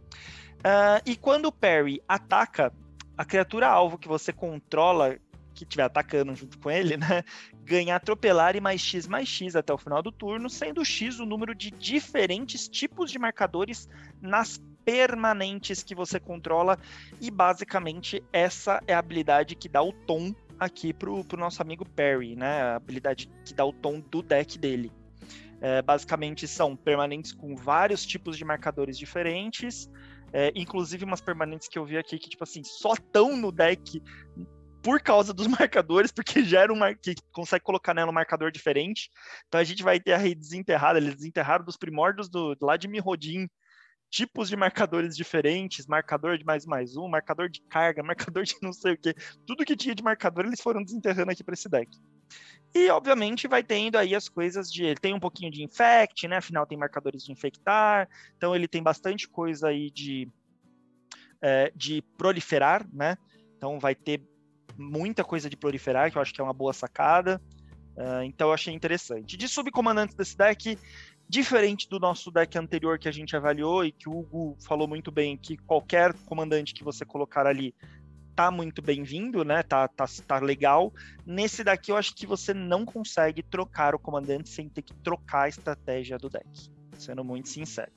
[0.57, 2.73] Uh, e quando o parry ataca,
[3.17, 5.17] a criatura alvo que você controla,
[5.53, 7.23] que estiver atacando junto com ele, né?
[7.63, 11.25] Ganha atropelar e mais X mais X até o final do turno, sendo X o
[11.25, 13.89] número de diferentes tipos de marcadores
[14.21, 16.77] nas permanentes que você controla.
[17.19, 21.85] E basicamente essa é a habilidade que dá o tom aqui pro, pro nosso amigo
[21.85, 22.61] Perry, né?
[22.61, 24.91] A habilidade que dá o tom do deck dele.
[25.59, 29.89] É, basicamente são permanentes com vários tipos de marcadores diferentes,
[30.33, 34.01] é, inclusive umas permanentes que eu vi aqui que, tipo assim, só estão no deck
[34.83, 39.09] por causa dos marcadores, porque gera um que consegue colocar nela um marcador diferente.
[39.47, 42.87] Então a gente vai ter a rede desenterrada, eles desenterraram dos primórdios do, lá de
[42.87, 43.47] Mirrodin,
[44.09, 48.71] tipos de marcadores diferentes, marcador de mais mais um, marcador de carga, marcador de não
[48.71, 49.13] sei o que,
[49.45, 51.89] tudo que tinha de marcador eles foram desenterrando aqui para esse deck.
[52.77, 56.37] E obviamente vai tendo aí as coisas de ele tem um pouquinho de infect, né?
[56.37, 60.29] Afinal tem marcadores de infectar, então ele tem bastante coisa aí de
[61.41, 63.17] é, de proliferar, né?
[63.57, 64.21] Então vai ter
[64.77, 67.41] muita coisa de proliferar que eu acho que é uma boa sacada.
[67.95, 69.35] Uh, então eu achei interessante.
[69.35, 70.77] De subcomandantes desse deck,
[71.29, 75.11] Diferente do nosso deck anterior que a gente avaliou e que o Hugo falou muito
[75.11, 77.75] bem, que qualquer comandante que você colocar ali
[78.37, 79.63] tá muito bem-vindo, né?
[79.63, 80.93] Tá, tá, tá legal.
[81.25, 85.45] Nesse daqui eu acho que você não consegue trocar o comandante sem ter que trocar
[85.45, 87.91] a estratégia do deck, sendo muito sincero.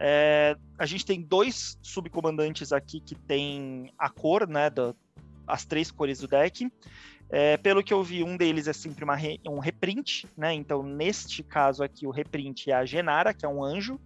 [0.00, 4.68] É, a gente tem dois subcomandantes aqui que tem a cor, né?
[4.68, 4.96] Do,
[5.46, 6.68] as três cores do deck.
[7.30, 10.52] É, pelo que eu vi, um deles é sempre re, um reprint, né?
[10.52, 14.00] Então, neste caso aqui, o reprint é a Genara, que é um anjo,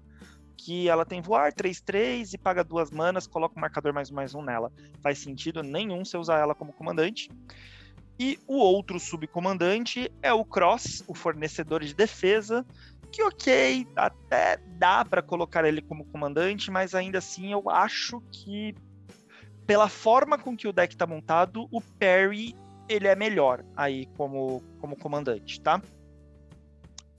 [0.58, 4.34] que ela tem voar 3-3 e paga duas manas, coloca o marcador mais um mais
[4.34, 4.72] um nela.
[5.00, 7.30] Faz sentido nenhum você usar ela como comandante.
[8.18, 12.66] E o outro subcomandante é o Cross, o fornecedor de defesa,
[13.12, 18.74] que ok, até dá para colocar ele como comandante, mas ainda assim eu acho que
[19.64, 22.56] pela forma com que o deck está montado, o Perry
[22.88, 25.80] ele é melhor aí como, como comandante, tá?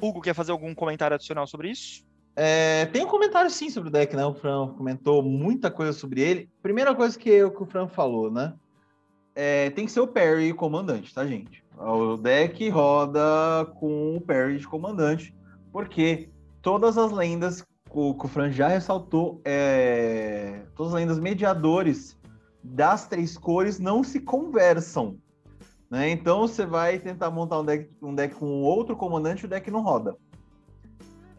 [0.02, 2.09] Hugo, quer fazer algum comentário adicional sobre isso?
[2.42, 4.26] É, tem um comentário sim sobre o deck, né?
[4.26, 6.50] O Fran comentou muita coisa sobre ele.
[6.62, 8.54] Primeira coisa que, eu, que o Fran falou, né?
[9.36, 11.62] É, tem que ser o Perry comandante, tá, gente?
[11.78, 15.36] O deck roda com o Perry de comandante,
[15.70, 16.30] porque
[16.62, 17.62] todas as lendas,
[17.92, 22.18] o, que o Fran já ressaltou, é, todas as lendas mediadores
[22.64, 25.18] das três cores não se conversam.
[25.92, 26.10] Né?
[26.10, 29.70] Então você vai tentar montar um deck, um deck com outro comandante e o deck
[29.70, 30.16] não roda.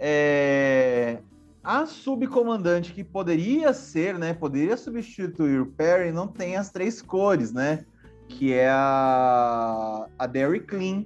[0.00, 1.18] É...
[1.62, 4.32] A subcomandante que poderia ser, né?
[4.32, 7.84] Poderia substituir o Perry, não tem as três cores, né?
[8.28, 11.04] Que é a, a Derry Clean,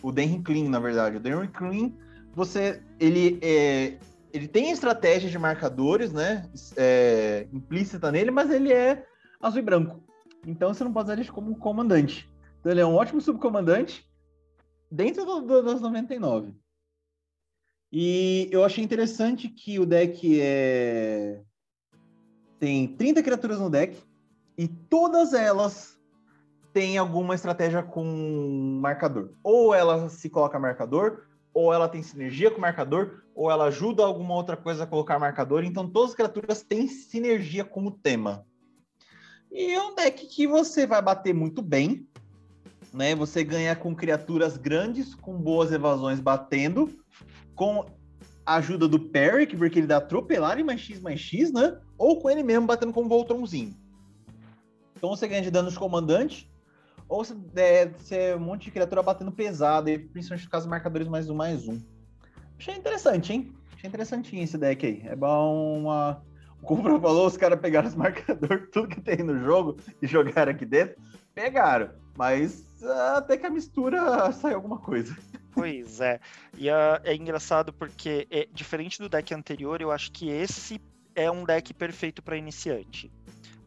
[0.00, 1.16] o Denry Clean, na verdade.
[1.16, 1.92] O Derry Clean
[2.34, 3.98] você ele é,
[4.32, 6.48] ele tem estratégia de marcadores, né?
[6.76, 9.06] É, implícita nele, mas ele é
[9.40, 10.02] azul e branco.
[10.46, 12.28] Então você não pode usar ele como comandante.
[12.60, 14.08] Então ele é um ótimo subcomandante
[14.90, 16.54] dentro do, do, das 99.
[17.92, 21.42] E eu achei interessante que o deck é...
[22.58, 23.98] tem 30 criaturas no deck
[24.56, 26.00] e todas elas
[26.72, 29.32] têm alguma estratégia com marcador.
[29.42, 34.34] Ou ela se coloca marcador, ou ela tem sinergia com marcador, ou ela ajuda alguma
[34.34, 35.62] outra coisa a colocar marcador.
[35.62, 38.46] Então, todas as criaturas têm sinergia com o tema.
[39.50, 42.08] E é um deck que você vai bater muito bem,
[42.92, 43.14] né?
[43.14, 46.90] Você ganha com criaturas grandes, com boas evasões batendo,
[47.62, 47.86] com
[48.44, 51.78] a ajuda do Perry, porque ele dá atropelar e mais X mais X, né?
[51.96, 53.72] Ou com ele mesmo batendo com um Voltronzinho.
[54.96, 56.52] Então você ganha de danos comandante,
[57.08, 61.06] ou se é, é um monte de criatura batendo pesado, e principalmente no caso marcadores
[61.06, 61.80] mais um, mais um.
[62.58, 63.52] Achei interessante, hein?
[63.76, 65.02] Achei interessantinho esse deck aí.
[65.04, 66.20] É bom uma.
[66.60, 70.66] O falou, os caras pegaram os marcadores, tudo que tem no jogo, e jogaram aqui
[70.66, 71.00] dentro.
[71.32, 71.90] Pegaram.
[72.16, 75.16] Mas ah, até que a mistura sai alguma coisa.
[75.52, 76.18] Pois é.
[76.56, 80.80] E uh, é engraçado porque, é, diferente do deck anterior, eu acho que esse
[81.14, 83.10] é um deck perfeito para iniciante.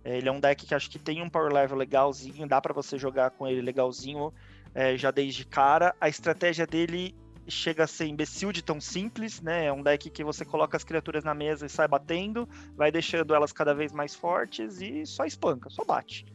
[0.03, 2.73] É, ele é um deck que acho que tem um power level legalzinho, dá para
[2.73, 4.33] você jogar com ele legalzinho
[4.73, 5.95] é, já desde cara.
[5.99, 7.15] A estratégia dele
[7.47, 9.65] chega a ser imbecil de tão simples, né?
[9.65, 13.33] É um deck que você coloca as criaturas na mesa e sai batendo, vai deixando
[13.33, 16.25] elas cada vez mais fortes e só espanca, só bate.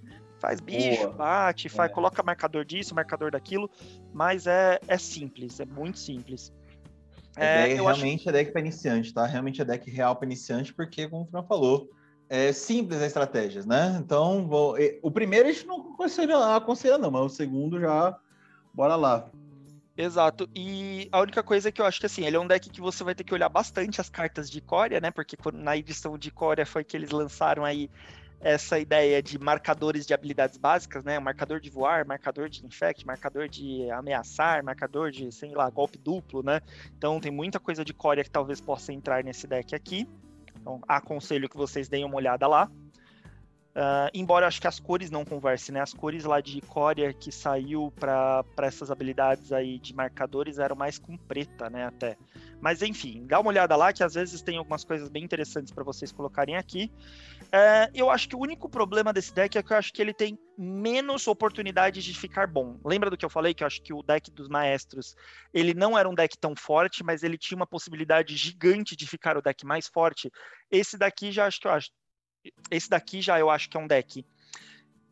[0.40, 1.12] Faz bicho, Boa.
[1.12, 1.94] bate, faz, é.
[1.94, 3.70] coloca marcador disso, marcador daquilo,
[4.12, 6.50] mas é, é simples, é muito simples.
[7.36, 8.28] É, é realmente acho...
[8.30, 9.26] é deck para iniciante, tá?
[9.26, 11.90] Realmente é deck real para iniciante, porque, como o Fran falou,
[12.28, 13.98] é, simples as estratégias, né?
[14.02, 18.16] Então, vou, o primeiro a gente não aconselha, aconselha, não, mas o segundo já,
[18.72, 19.30] bora lá.
[19.96, 20.48] Exato.
[20.54, 22.80] E a única coisa é que eu acho que assim, ele é um deck que
[22.80, 25.10] você vai ter que olhar bastante as cartas de Corea, né?
[25.10, 27.90] Porque na edição de Corea foi que eles lançaram aí
[28.40, 31.18] essa ideia de marcadores de habilidades básicas, né?
[31.18, 36.42] Marcador de voar, marcador de infect, marcador de ameaçar, marcador de, sei lá, golpe duplo,
[36.42, 36.60] né?
[36.96, 40.08] Então tem muita coisa de Corea que talvez possa entrar nesse deck aqui.
[40.60, 42.70] Então, aconselho que vocês deem uma olhada lá.
[43.70, 45.80] Uh, embora acho que as cores não conversem, né?
[45.80, 50.98] As cores lá de Corea que saiu para essas habilidades aí de marcadores eram mais
[50.98, 51.86] com preta, né?
[51.86, 52.16] Até.
[52.60, 55.84] Mas enfim, dá uma olhada lá que às vezes tem algumas coisas bem interessantes para
[55.84, 56.90] vocês colocarem aqui.
[57.44, 60.12] Uh, eu acho que o único problema desse deck é que eu acho que ele
[60.12, 62.76] tem menos oportunidades de ficar bom.
[62.84, 63.54] Lembra do que eu falei?
[63.54, 65.14] Que eu acho que o deck dos maestros
[65.54, 69.36] ele não era um deck tão forte, mas ele tinha uma possibilidade gigante de ficar
[69.36, 70.30] o deck mais forte.
[70.70, 71.90] Esse daqui já acho que eu acho
[72.70, 74.24] esse daqui já eu acho que é um deck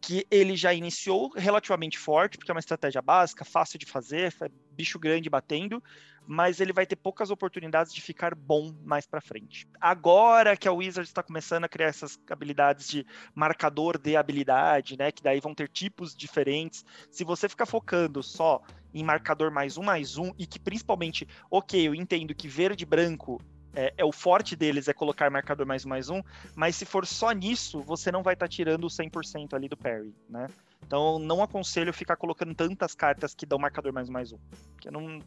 [0.00, 4.48] que ele já iniciou relativamente forte, porque é uma estratégia básica, fácil de fazer, é
[4.72, 5.82] bicho grande batendo,
[6.26, 9.66] mas ele vai ter poucas oportunidades de ficar bom mais para frente.
[9.80, 13.04] Agora que a Wizard está começando a criar essas habilidades de
[13.34, 18.62] marcador de habilidade, né, que daí vão ter tipos diferentes, se você ficar focando só
[18.94, 22.86] em marcador mais um mais um e que principalmente, ok, eu entendo que verde e
[22.86, 23.40] branco
[23.74, 26.22] é, é, o forte deles é colocar marcador mais mais um,
[26.54, 29.76] mas se for só nisso, você não vai estar tá tirando o 100% ali do
[29.76, 30.48] parry, né?
[30.86, 34.38] Então não aconselho ficar colocando tantas cartas que dão marcador mais mais um,
[34.72, 35.20] porque não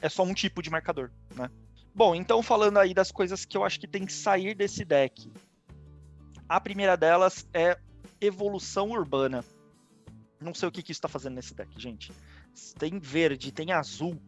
[0.00, 1.50] é só um tipo de marcador, né?
[1.94, 5.32] Bom, então falando aí das coisas que eu acho que tem que sair desse deck.
[6.48, 7.78] A primeira delas é
[8.20, 9.44] evolução urbana.
[10.40, 12.12] Não sei o que, que isso está fazendo nesse deck, gente.
[12.78, 14.20] Tem verde, tem azul.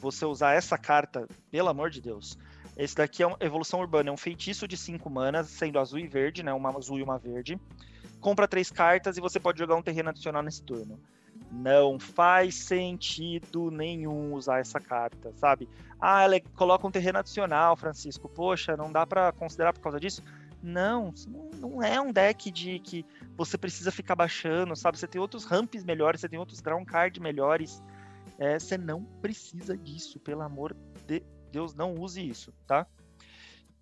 [0.00, 2.36] Você usar essa carta, pelo amor de Deus.
[2.76, 6.06] Esse daqui é uma evolução urbana, é um feitiço de 5 manas, sendo azul e
[6.06, 6.52] verde, né?
[6.52, 7.58] Uma azul e uma verde.
[8.20, 10.98] Compra três cartas e você pode jogar um terreno adicional nesse turno.
[11.50, 15.68] Não faz sentido nenhum usar essa carta, sabe?
[16.00, 18.28] Ah, ela coloca um terreno adicional, Francisco.
[18.28, 20.22] Poxa, não dá para considerar por causa disso?
[20.62, 21.12] Não,
[21.58, 23.04] não é um deck de que
[23.36, 24.98] você precisa ficar baixando, sabe?
[24.98, 27.82] Você tem outros ramps melhores, você tem outros ground card melhores.
[28.38, 30.74] É, você não precisa disso, pelo amor
[31.06, 31.22] de
[31.52, 32.86] Deus não use isso, tá?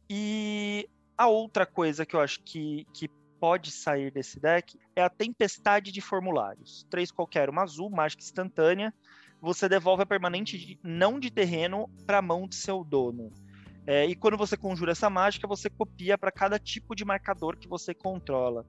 [0.09, 3.09] E a outra coisa que eu acho que, que
[3.39, 6.87] pode sair desse deck é a tempestade de formulários.
[6.91, 8.93] Três qualquer, uma azul, mágica instantânea.
[9.41, 13.33] Você devolve a permanente de, não de terreno para a mão de seu dono.
[13.87, 17.69] É, e quando você conjura essa mágica, você copia para cada tipo de marcador que
[17.69, 18.67] você controla.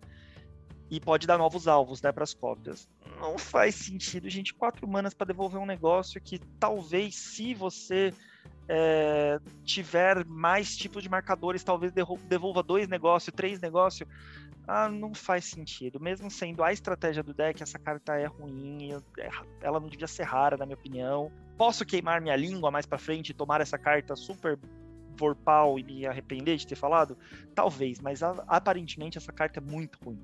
[0.89, 2.88] E pode dar novos alvos né, para as cópias.
[3.20, 4.54] Não faz sentido, gente.
[4.54, 8.14] Quatro manas para devolver um negócio que talvez, se você
[8.67, 14.07] é, tiver mais tipos de marcadores, talvez devolva dois negócios, três negócios,
[14.67, 15.99] ah, não faz sentido.
[15.99, 19.29] Mesmo sendo a estratégia do deck, essa carta é ruim, é,
[19.61, 21.31] ela não devia ser rara, na minha opinião.
[21.57, 24.57] Posso queimar minha língua mais para frente e tomar essa carta super
[25.17, 27.17] vorpal e me arrepender de ter falado?
[27.53, 30.19] Talvez, mas aparentemente essa carta é muito ruim.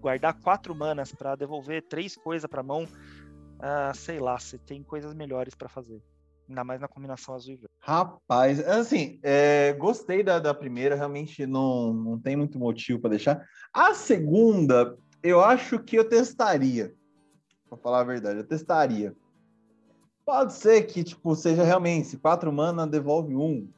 [0.00, 5.14] Guardar quatro manas para devolver três coisas para mão, uh, sei lá, você tem coisas
[5.14, 6.02] melhores para fazer.
[6.48, 7.74] Ainda mais na combinação azul e verde.
[7.80, 13.46] Rapaz, assim, é, gostei da, da primeira, realmente não, não tem muito motivo para deixar.
[13.72, 16.94] A segunda, eu acho que eu testaria.
[17.68, 19.14] Pra falar a verdade, eu testaria.
[20.24, 23.68] Pode ser que, tipo, seja realmente, quatro mana devolve um.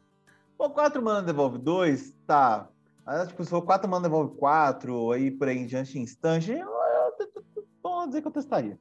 [0.58, 2.68] Pô, quatro mana devolve dois, tá.
[3.06, 6.58] Aí, tipo, se for quatro mana devolve quatro, aí por aí em diante, instante, eu,
[6.58, 8.78] eu, eu, vamos dizer que eu testaria.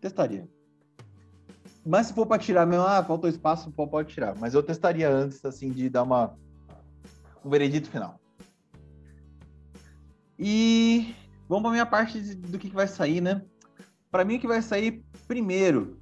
[0.00, 0.48] Testaria.
[1.84, 4.36] Mas se for para tirar mesmo, ah, faltou espaço, pode tirar.
[4.38, 6.34] Mas eu testaria antes, assim, de dar uma
[7.44, 8.20] um veredito final.
[10.38, 11.14] E
[11.48, 13.42] vamos para minha parte do que, que vai sair, né?
[14.10, 15.98] Para mim, o que vai sair primeiro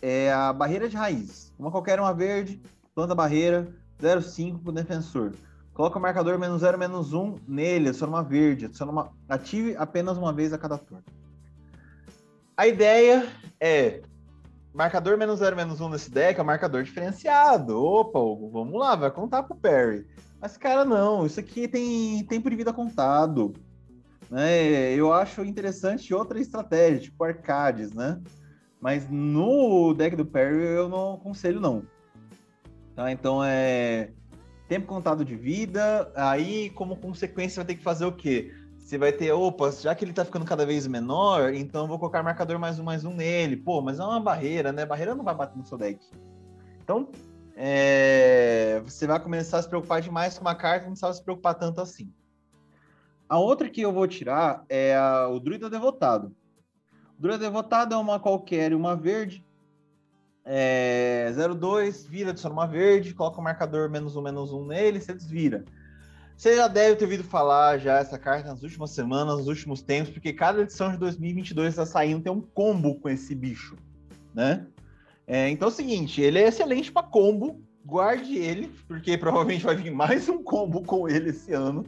[0.00, 1.52] é a barreira de raiz.
[1.58, 2.60] Uma qualquer uma verde,
[2.94, 3.68] planta barreira,
[4.00, 5.32] 0,5 para o defensor.
[5.74, 9.12] Coloca o marcador menos 0, menos 1 nele, adiciona uma verde, adiciona uma...
[9.28, 11.04] ative apenas uma vez a cada turno.
[12.56, 13.28] A ideia
[13.60, 14.02] é
[14.78, 17.82] marcador menos 0, menos 1 nesse deck é um marcador diferenciado.
[17.82, 20.06] Opa, Hugo, vamos lá, vai contar pro Perry.
[20.40, 23.54] Mas, cara, não, isso aqui tem tempo de vida contado.
[24.30, 24.94] Né?
[24.94, 28.20] Eu acho interessante outra estratégia, tipo arcades, né?
[28.80, 31.82] Mas no deck do Perry eu não aconselho, não.
[32.94, 33.10] Tá?
[33.10, 34.12] Então é
[34.68, 38.54] tempo contado de vida, aí como consequência vai ter que fazer o quê?
[38.88, 42.22] Você vai ter, opa, já que ele tá ficando cada vez menor, então vou colocar
[42.22, 43.54] marcador mais um, mais um nele.
[43.54, 44.86] Pô, mas é uma barreira, né?
[44.86, 46.02] Barreira não vai bater no seu deck.
[46.82, 47.06] Então,
[47.54, 48.80] é...
[48.82, 51.82] você vai começar a se preocupar demais com uma carta, não precisa se preocupar tanto
[51.82, 52.10] assim.
[53.28, 55.28] A outra que eu vou tirar é a...
[55.28, 56.34] o Druida Devotado.
[57.18, 59.44] O Druida Devotado é uma qualquer, uma verde.
[60.46, 61.30] É...
[61.58, 65.62] 02, vira, adiciona uma verde, coloca o marcador menos um, menos um nele, você desvira.
[66.38, 70.12] Você já deve ter ouvido falar já essa carta nas últimas semanas, nos últimos tempos,
[70.12, 73.74] porque cada edição de 2022 está saindo tem um combo com esse bicho,
[74.32, 74.64] né?
[75.26, 79.74] É, então é o seguinte, ele é excelente para combo, guarde ele, porque provavelmente vai
[79.74, 81.84] vir mais um combo com ele esse ano.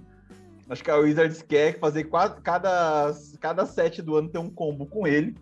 [0.69, 4.85] Acho que a Wizards quer fazer quatro, cada, cada set do ano ter um combo
[4.85, 5.37] com ele.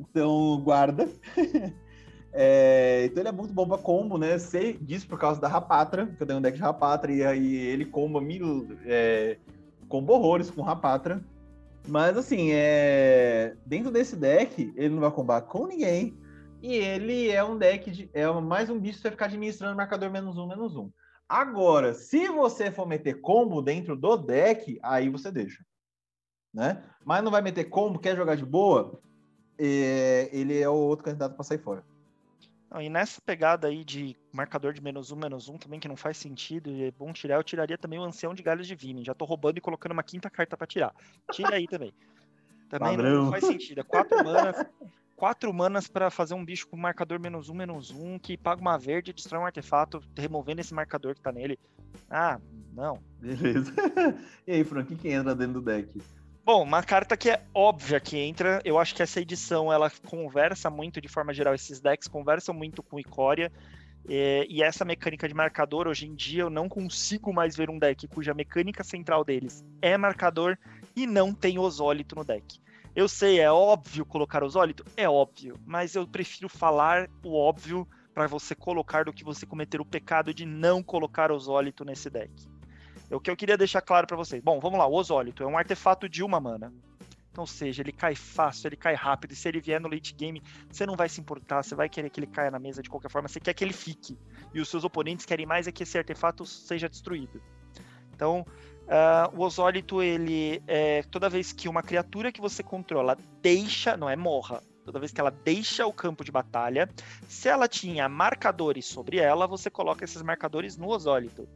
[0.00, 1.08] Então, guarda.
[2.32, 4.38] É, então ele é muito bom para combo, né?
[4.38, 7.56] Sei disso por causa da Rapatra, que eu tenho um deck de Rapatra, e aí
[7.56, 8.68] ele comba mil.
[8.84, 9.36] É,
[9.88, 11.22] combo horrores com Rapatra.
[11.88, 16.16] Mas assim, é, dentro desse deck, ele não vai combar com ninguém.
[16.62, 18.10] E ele é um deck de.
[18.12, 20.90] É mais um bicho que vai ficar administrando marcador menos um, menos um.
[21.28, 25.64] Agora, se você for meter combo dentro do deck, aí você deixa.
[26.52, 26.82] Né?
[27.04, 29.00] Mas não vai meter combo, quer jogar de boa,
[29.56, 31.84] é, ele é o outro candidato para sair fora.
[32.78, 36.16] E nessa pegada aí de marcador de menos um, menos um, também que não faz
[36.16, 39.04] sentido, e é bom tirar, eu tiraria também o Ancião de Galhos de Vime.
[39.04, 40.94] Já tô roubando e colocando uma quinta carta para tirar.
[41.32, 41.92] Tira aí também.
[42.70, 43.24] Também Padrão.
[43.24, 43.80] não faz sentido.
[43.80, 44.66] É quatro manas,
[45.16, 48.78] quatro manas para fazer um bicho com marcador menos um, menos um, que paga uma
[48.78, 51.58] verde e destrói um artefato, removendo esse marcador que tá nele.
[52.08, 52.40] Ah,
[52.72, 53.02] não.
[53.18, 53.74] Beleza.
[54.46, 56.00] e aí, Frank, o que entra dentro do deck?
[56.52, 60.68] Bom, uma carta que é óbvia que entra, eu acho que essa edição ela conversa
[60.68, 63.52] muito de forma geral, esses decks conversam muito com Icória.
[64.08, 67.78] É, e essa mecânica de marcador, hoje em dia, eu não consigo mais ver um
[67.78, 70.58] deck cuja mecânica central deles é marcador
[70.96, 72.60] e não tem osólito no deck.
[72.96, 74.84] Eu sei, é óbvio colocar osólito?
[74.96, 79.80] É óbvio, mas eu prefiro falar o óbvio para você colocar do que você cometer
[79.80, 82.32] o pecado de não colocar osólito nesse deck.
[83.10, 84.42] É o que eu queria deixar claro para vocês.
[84.42, 84.86] Bom, vamos lá.
[84.86, 86.72] O Osólito é um artefato de uma mana.
[87.32, 89.32] Então, seja, ele cai fácil, ele cai rápido.
[89.32, 92.10] E se ele vier no late game, você não vai se importar, você vai querer
[92.10, 94.18] que ele caia na mesa de qualquer forma, você quer que ele fique.
[94.52, 97.40] E os seus oponentes querem mais é que esse artefato seja destruído.
[98.14, 98.44] Então,
[98.86, 104.10] uh, o Osólito, ele é toda vez que uma criatura que você controla deixa, não
[104.10, 106.90] é morra, toda vez que ela deixa o campo de batalha,
[107.28, 111.48] se ela tinha marcadores sobre ela, você coloca esses marcadores no Osólito.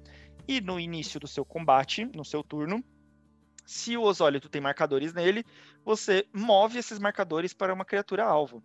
[0.47, 2.85] E no início do seu combate, no seu turno,
[3.65, 5.45] se o Osólito tem marcadores nele,
[5.85, 8.63] você move esses marcadores para uma criatura alvo.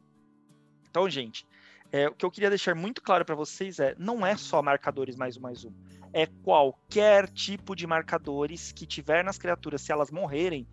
[0.90, 1.46] Então, gente,
[1.92, 5.16] é, o que eu queria deixar muito claro para vocês é: não é só marcadores
[5.16, 5.72] mais um mais um.
[6.12, 10.68] É qualquer tipo de marcadores que tiver nas criaturas, se elas morrerem,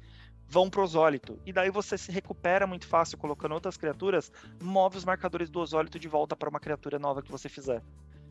[0.49, 1.39] vão pro Osólito.
[1.47, 5.99] E daí você se recupera muito fácil colocando outras criaturas, move os marcadores do Osólito
[5.99, 7.83] de volta para uma criatura nova que você fizer.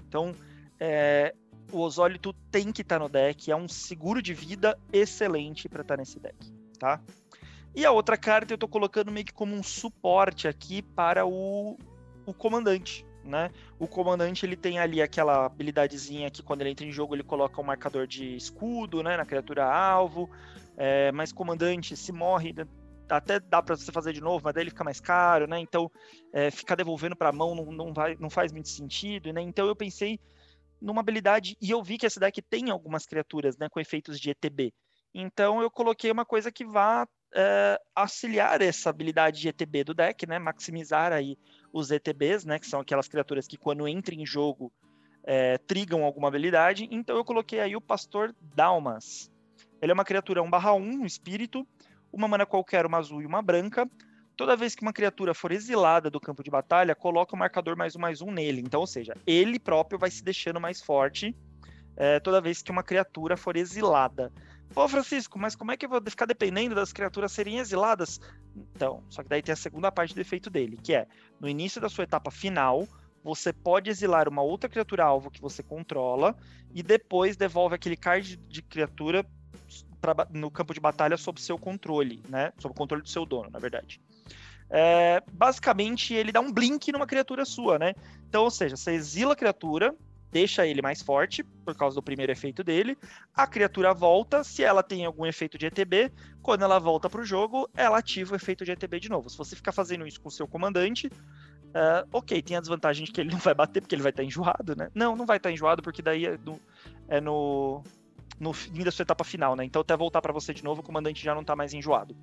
[0.07, 0.35] Então,
[0.79, 1.35] é,
[1.71, 5.81] o Osólito tem que estar tá no deck, é um seguro de vida excelente para
[5.81, 7.01] estar tá nesse deck, tá?
[7.75, 11.77] E a outra carta eu estou colocando meio que como um suporte aqui para o,
[12.25, 13.51] o comandante, né?
[13.77, 17.59] O comandante ele tem ali aquela habilidadezinha que quando ele entra em jogo ele coloca
[17.59, 20.29] um marcador de escudo, né, na criatura alvo.
[20.77, 22.53] É, mas comandante se morre
[23.09, 25.59] até dá para você fazer de novo, mas daí ele fica mais caro, né?
[25.59, 25.91] Então
[26.31, 29.41] é, ficar devolvendo para a mão não, não, vai, não faz muito sentido, né?
[29.41, 30.19] Então eu pensei
[30.85, 34.29] numa habilidade e eu vi que esse deck tem algumas criaturas, né, com efeitos de
[34.29, 34.71] ETB.
[35.13, 40.27] Então eu coloquei uma coisa que vá é, auxiliar essa habilidade de ETB do deck,
[40.27, 40.37] né?
[40.37, 41.37] Maximizar aí
[41.73, 42.59] os ETBs, né?
[42.59, 44.71] Que são aquelas criaturas que quando entram em jogo
[45.23, 46.87] é, trigam alguma habilidade.
[46.91, 49.31] Então eu coloquei aí o Pastor Dalmas.
[49.81, 51.67] Ele é uma criatura 1/1, um espírito,
[52.11, 53.89] uma mana qualquer, uma azul e uma branca.
[54.35, 57.95] Toda vez que uma criatura for exilada do campo de batalha, coloca o marcador mais
[57.95, 58.61] um mais um nele.
[58.61, 61.33] Então, ou seja, ele próprio vai se deixando mais forte
[61.95, 64.31] é, toda vez que uma criatura for exilada.
[64.73, 68.19] Pô, Francisco, mas como é que eu vou ficar dependendo das criaturas serem exiladas?
[68.75, 71.07] Então, só que daí tem a segunda parte do efeito dele, que é
[71.39, 72.85] no início da sua etapa final,
[73.23, 76.35] você pode exilar uma outra criatura alvo que você controla
[76.73, 79.25] e depois devolve aquele card de criatura
[80.01, 82.51] pra, no campo de batalha sob seu controle, né?
[82.59, 83.99] Sob o controle do seu dono, na verdade.
[84.69, 87.93] É, basicamente, ele dá um blink numa criatura sua, né?
[88.27, 89.95] Então, ou seja, você exila a criatura,
[90.31, 92.97] deixa ele mais forte, por causa do primeiro efeito dele.
[93.33, 96.11] A criatura volta, se ela tem algum efeito de ETB,
[96.41, 99.29] quando ela volta para o jogo, ela ativa o efeito de ETB de novo.
[99.29, 103.11] Se você ficar fazendo isso com o seu comandante, uh, ok, tem a desvantagem de
[103.11, 104.89] que ele não vai bater porque ele vai estar tá enjoado, né?
[104.93, 106.59] Não, não vai estar tá enjoado porque daí é no,
[107.07, 107.81] é no,
[108.39, 109.63] no fim da sua etapa final, né?
[109.63, 112.15] Então até voltar para você de novo, o comandante já não está mais enjoado.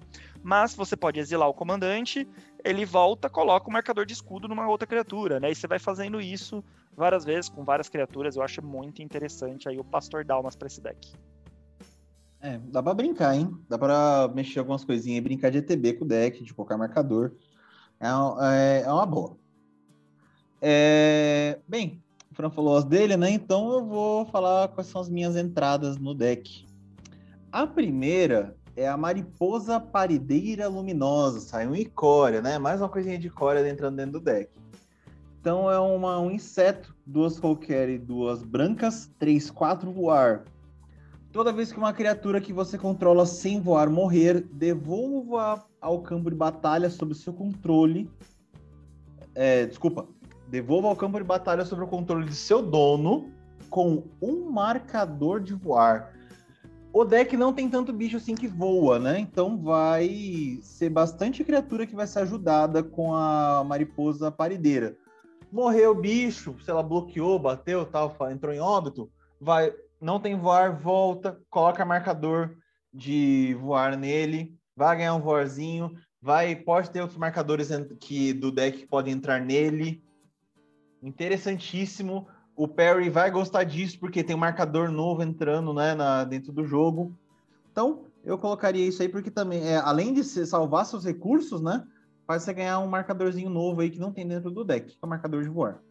[0.42, 2.28] Mas você pode exilar o comandante,
[2.64, 5.50] ele volta, coloca o marcador de escudo numa outra criatura, né?
[5.50, 6.62] E você vai fazendo isso
[6.94, 8.36] várias vezes com várias criaturas.
[8.36, 11.12] Eu acho muito interessante aí o Pastor Dalmas para esse deck.
[12.40, 13.56] É, dá pra brincar, hein?
[13.68, 17.32] Dá pra mexer algumas coisinhas e brincar de ETB com o deck, de colocar marcador.
[18.00, 19.36] É, é, é uma boa.
[20.60, 22.01] É, bem,
[22.32, 23.30] o Fran falou as dele, né?
[23.30, 26.66] Então eu vou falar quais são as minhas entradas no deck.
[27.52, 31.40] A primeira é a Mariposa Parideira Luminosa.
[31.40, 32.58] Saiu um Icória, né?
[32.58, 34.50] Mais uma coisinha de Icória entrando dentro do deck.
[35.38, 40.44] Então é uma, um inseto, duas qualquer e duas brancas, três, quatro voar.
[41.32, 46.36] Toda vez que uma criatura que você controla sem voar morrer, devolva ao campo de
[46.36, 48.08] batalha sob seu controle.
[49.34, 50.06] É, desculpa.
[50.52, 53.32] Devolva ao campo de batalha sob o controle de seu dono
[53.68, 56.12] com um marcador de voar.
[56.92, 59.18] O deck não tem tanto bicho assim que voa, né?
[59.18, 64.96] Então vai ser bastante criatura que vai ser ajudada com a mariposa parideira
[65.52, 70.80] morreu o bicho, sei lá, bloqueou, bateu, tal, entrou em óbito, vai, não tem voar,
[70.80, 72.56] volta, coloca marcador
[72.92, 77.68] de voar nele, vai ganhar um voarzinho, vai, pode ter outros marcadores
[78.00, 80.02] que do deck que podem entrar nele.
[81.02, 82.28] Interessantíssimo.
[82.54, 86.64] O Perry vai gostar disso porque tem um marcador novo entrando, né, na, dentro do
[86.64, 87.16] jogo.
[87.70, 91.84] Então, eu colocaria isso aí porque também, é, além de salvar seus recursos, né,
[92.26, 95.06] faz você ganhar um marcadorzinho novo aí que não tem dentro do deck, que é
[95.06, 95.82] o marcador de voar.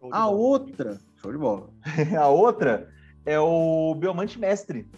[0.00, 0.30] De a bola.
[0.30, 1.70] outra, show de bola.
[2.18, 2.88] a outra
[3.24, 4.88] é o Biomante Mestre.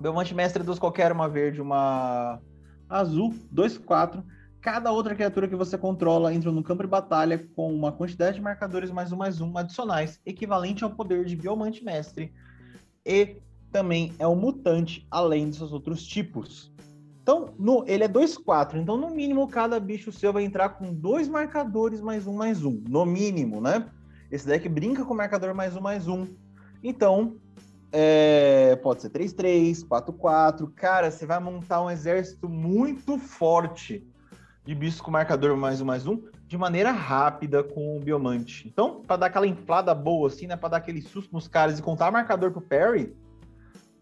[0.00, 2.40] Biomante Mestre dos qualquer uma verde, uma
[2.88, 4.24] azul, 2, 4.
[4.60, 8.42] Cada outra criatura que você controla entra no campo de batalha com uma quantidade de
[8.42, 12.32] marcadores mais um mais um adicionais, equivalente ao poder de Biomante Mestre.
[13.06, 13.36] E
[13.70, 16.72] também é um mutante, além dos seus outros tipos.
[17.22, 18.76] Então, no, ele é 2-4.
[18.76, 22.82] Então, no mínimo, cada bicho seu vai entrar com dois marcadores mais um, mais um.
[22.88, 23.88] No mínimo, né?
[24.30, 26.26] Esse deck brinca com marcador mais um, mais um.
[26.82, 27.36] Então,
[27.92, 30.72] é, pode ser 3-3, 4-4.
[30.74, 34.04] Cara, você vai montar um exército muito forte
[34.68, 38.68] de bichos com marcador mais um, mais um, de maneira rápida com o Biomante.
[38.68, 40.58] Então, para dar aquela inflada boa, assim, né?
[40.58, 43.16] Para dar aquele susto nos caras e contar marcador pro Perry,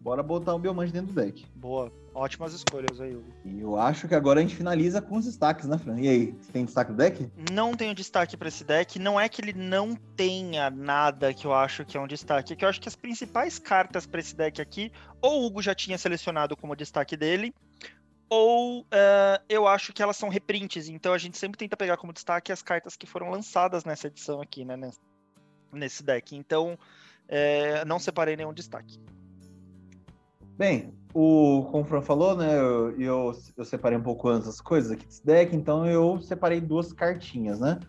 [0.01, 1.45] bora botar o Biomante dentro do deck.
[1.55, 1.89] Boa.
[2.13, 3.31] Ótimas escolhas aí, Hugo.
[3.45, 6.01] E eu acho que agora a gente finaliza com os destaques, né, Fran?
[6.01, 7.31] E aí, você tem destaque do deck?
[7.49, 8.99] Não tenho destaque para esse deck.
[8.99, 12.51] Não é que ele não tenha nada que eu acho que é um destaque.
[12.51, 14.91] É que eu acho que as principais cartas para esse deck aqui,
[15.21, 17.53] ou o Hugo já tinha selecionado como destaque dele,
[18.29, 20.89] ou uh, eu acho que elas são reprints.
[20.89, 24.41] Então a gente sempre tenta pegar como destaque as cartas que foram lançadas nessa edição
[24.41, 24.77] aqui, né?
[25.71, 26.35] Nesse deck.
[26.35, 28.99] Então, uh, não separei nenhum destaque.
[30.57, 34.59] Bem, o, como o Fran falou, né, eu, eu, eu, separei um pouco antes as
[34.59, 37.79] coisas aqui desse deck, então eu separei duas cartinhas, né?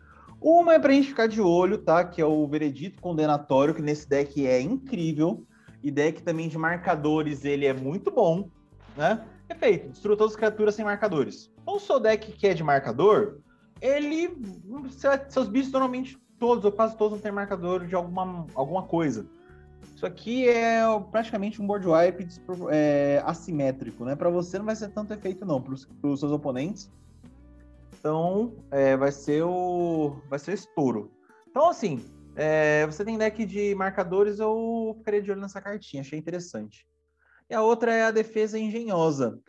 [0.40, 2.04] Uma é pra gente ficar de olho, tá?
[2.04, 5.44] Que é o Veredito Condenatório, que nesse deck é incrível.
[5.82, 8.48] E deck também de marcadores, ele é muito bom,
[8.96, 9.24] né?
[9.48, 11.50] Perfeito, destrua todas as criaturas sem marcadores.
[11.62, 13.40] Então, o seu deck que é de marcador,
[13.80, 14.36] ele.
[15.30, 19.26] Seus bichos normalmente todos, ou quase todos, vão ter marcador de alguma, alguma coisa.
[19.94, 22.28] Isso aqui é praticamente um board wipe
[22.70, 24.14] é, assimétrico, né?
[24.14, 25.88] Para você não vai ser tanto efeito não, para os
[26.20, 26.90] seus oponentes.
[27.98, 31.10] Então, é, vai ser o vai ser o estouro.
[31.48, 32.00] Então, assim,
[32.36, 36.86] é, você tem deck de marcadores, eu ficaria de olho nessa cartinha, achei interessante.
[37.50, 39.40] E a outra é a defesa engenhosa.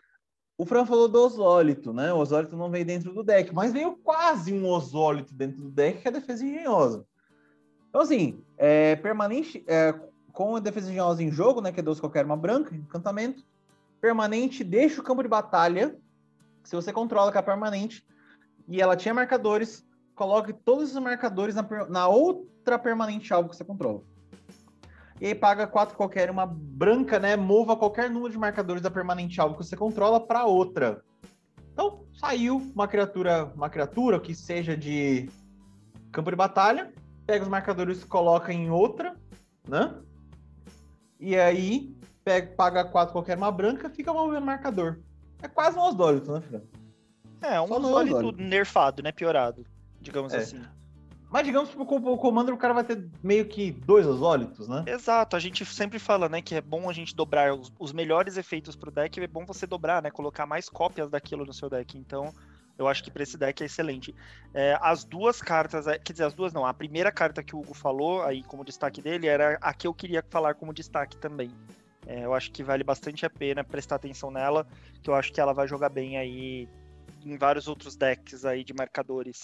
[0.57, 2.11] O Fran falou do Osólito, né?
[2.13, 6.01] O Osólito não veio dentro do deck, mas veio quase um Osólito dentro do deck,
[6.01, 7.05] que é a defesa engenhosa.
[7.89, 9.93] Então, assim, é, permanente, é,
[10.31, 11.71] com a defesa engenhosa em jogo, né?
[11.71, 13.43] Que é 12 qualquer uma branca, encantamento.
[14.01, 15.97] Permanente, deixa o campo de batalha.
[16.63, 18.05] Se você controla com a permanente
[18.67, 23.63] e ela tinha marcadores, coloque todos os marcadores na, na outra permanente alvo que você
[23.63, 24.03] controla.
[25.20, 27.36] E aí paga quatro qualquer, uma branca, né?
[27.36, 31.03] Mova qualquer número de marcadores da permanente alvo que você controla para outra.
[31.74, 35.30] Então, saiu uma criatura, uma criatura que seja de
[36.11, 36.93] campo de batalha,
[37.26, 39.15] pega os marcadores e coloca em outra,
[39.67, 39.93] né?
[41.20, 41.93] E aí
[42.24, 44.99] pega, paga quatro qualquer uma branca, fica movendo marcador.
[45.41, 46.63] É quase um Osdólito, né, filho?
[47.41, 49.11] É, um Osdólito nerfado, né?
[49.11, 49.65] Piorado,
[50.01, 50.38] digamos é.
[50.38, 50.61] assim.
[51.30, 54.84] Mas digamos que o Commander o cara vai ter meio que dois osólitos, né?
[54.88, 58.36] Exato, a gente sempre fala, né, que é bom a gente dobrar os, os melhores
[58.36, 61.97] efeitos pro deck, é bom você dobrar, né, colocar mais cópias daquilo no seu deck.
[61.97, 62.34] Então,
[62.80, 64.15] eu acho que para esse deck é excelente.
[64.53, 67.59] É, as duas cartas, é, quer dizer, as duas não, a primeira carta que o
[67.59, 71.51] Hugo falou aí como destaque dele era a que eu queria falar como destaque também.
[72.07, 74.65] É, eu acho que vale bastante a pena prestar atenção nela,
[75.03, 76.67] que eu acho que ela vai jogar bem aí
[77.23, 79.43] em vários outros decks aí de marcadores.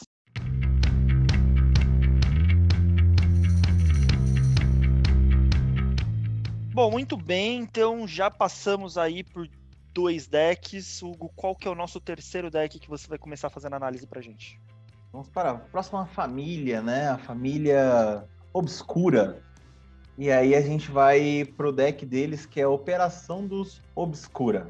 [6.76, 9.48] Bom, muito bem, então já passamos aí por
[9.94, 11.02] dois decks.
[11.02, 14.20] Hugo, qual que é o nosso terceiro deck que você vai começar fazendo análise pra
[14.20, 14.60] gente?
[15.10, 17.08] Vamos para a próxima família, né?
[17.08, 19.42] A família Obscura.
[20.18, 24.70] E aí a gente vai pro deck deles, que é Operação dos Obscura.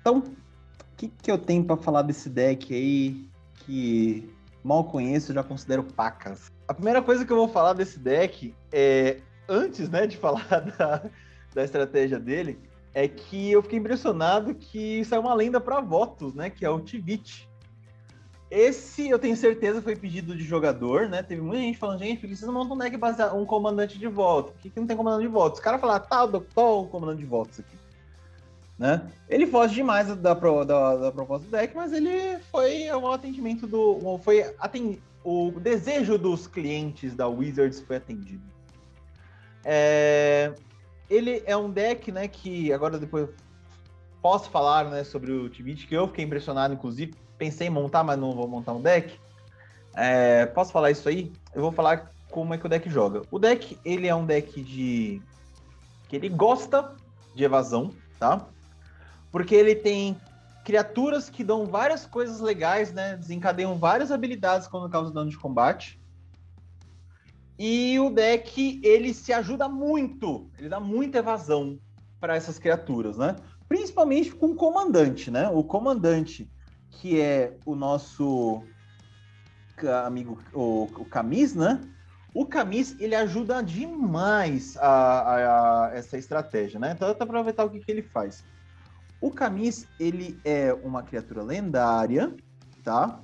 [0.00, 3.30] Então, o que, que eu tenho para falar desse deck aí
[3.64, 4.28] que
[4.64, 6.50] mal conheço, já considero pacas?
[6.66, 11.02] A primeira coisa que eu vou falar desse deck é antes, né, de falar da,
[11.54, 12.58] da estratégia dele,
[12.92, 16.80] é que eu fiquei impressionado que saiu uma lenda para votos, né, que é o
[16.80, 17.48] Tivit.
[18.50, 21.24] Esse, eu tenho certeza, foi pedido de jogador, né?
[21.24, 24.52] Teve muita gente falando, gente, precisa montar um deck baseado um comandante de voto.
[24.52, 25.58] Por que, que não tem comandante de votos?
[25.58, 27.76] Os caras falaram, tá, qual o comandante de votos aqui?
[28.78, 29.10] Né?
[29.28, 34.18] Ele foge demais da, da, da proposta do deck, mas ele foi o atendimento do.
[34.18, 38.53] Foi atend, o desejo dos clientes da Wizards foi atendido.
[39.64, 40.52] É,
[41.08, 43.28] ele é um deck, né, que agora depois
[44.20, 48.18] posso falar, né, sobre o Tibit, que eu fiquei impressionado, inclusive, pensei em montar, mas
[48.18, 49.18] não vou montar um deck.
[49.94, 51.32] É, posso falar isso aí?
[51.54, 53.22] Eu vou falar como é que o deck joga.
[53.30, 55.22] O deck, ele é um deck de...
[56.08, 56.94] que ele gosta
[57.34, 58.46] de evasão, tá?
[59.30, 60.16] Porque ele tem
[60.64, 63.16] criaturas que dão várias coisas legais, né?
[63.16, 66.00] Desencadeiam várias habilidades quando causa dano de combate.
[67.58, 71.78] E o deck, ele se ajuda muito, ele dá muita evasão
[72.20, 73.36] para essas criaturas, né?
[73.68, 75.48] Principalmente com o comandante, né?
[75.48, 76.50] O comandante,
[76.90, 78.62] que é o nosso
[80.04, 81.80] amigo, o, o Camis, né?
[82.34, 86.92] O Camis, ele ajuda demais a, a, a essa estratégia, né?
[86.92, 88.44] Então, para aproveitar o que, que ele faz.
[89.20, 92.34] O Camis, ele é uma criatura lendária,
[92.82, 93.20] tá?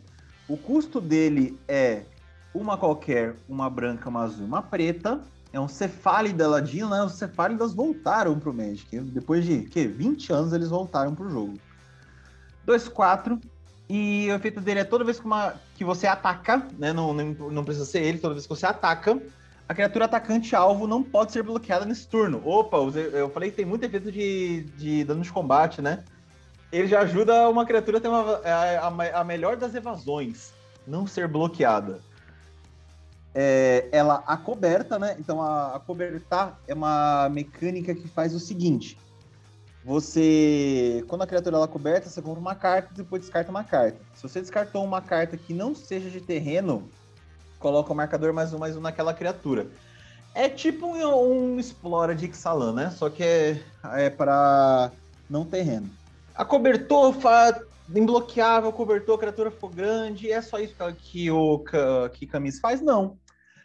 [0.48, 2.04] O custo dele é
[2.54, 5.20] uma qualquer, uma branca, uma azul, uma preta.
[5.52, 7.02] É um Cefálida Ladino, né?
[7.02, 9.00] Os Cefálidas voltaram pro Magic.
[9.00, 11.58] Depois de que 20 anos eles voltaram pro jogo.
[12.66, 13.40] 2-4.
[13.88, 16.92] E o efeito dele é toda vez que, uma, que você ataca, né?
[16.92, 19.20] Não, não, não precisa ser ele, toda vez que você ataca,
[19.68, 22.40] a criatura atacante alvo não pode ser bloqueada nesse turno.
[22.44, 26.04] Opa, eu falei que tem muito efeito de, de dano de combate, né?
[26.70, 30.52] Ele já ajuda uma criatura a ter uma, a, a, a melhor das evasões,
[30.86, 32.00] não ser bloqueada
[33.34, 35.16] é, ela acoberta, né?
[35.18, 38.98] Então a acobertar é uma mecânica que faz o seguinte:
[39.84, 43.98] você, quando a criatura ela coberta, você compra uma carta e depois descarta uma carta.
[44.14, 46.88] Se você descartou uma carta que não seja de terreno,
[47.58, 49.68] coloca o marcador mais um mais um naquela criatura.
[50.34, 52.90] É tipo um, um Explora de Ixalan, né?
[52.90, 53.62] Só que é,
[53.96, 54.92] é para
[55.28, 55.88] não terreno.
[56.34, 57.56] A cobertor faz
[57.94, 61.64] imbloqueável, cobertor, criatura ficou grande, é só isso que o
[62.12, 62.80] que Camis faz?
[62.80, 63.18] Não.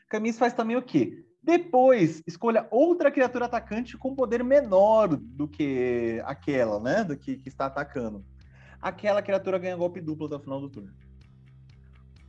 [0.10, 1.26] Camis faz também o quê?
[1.42, 7.04] Depois, escolha outra criatura atacante com poder menor do que aquela, né?
[7.04, 8.26] Do que, que está atacando.
[8.82, 10.92] Aquela criatura ganha golpe duplo até o final do turno.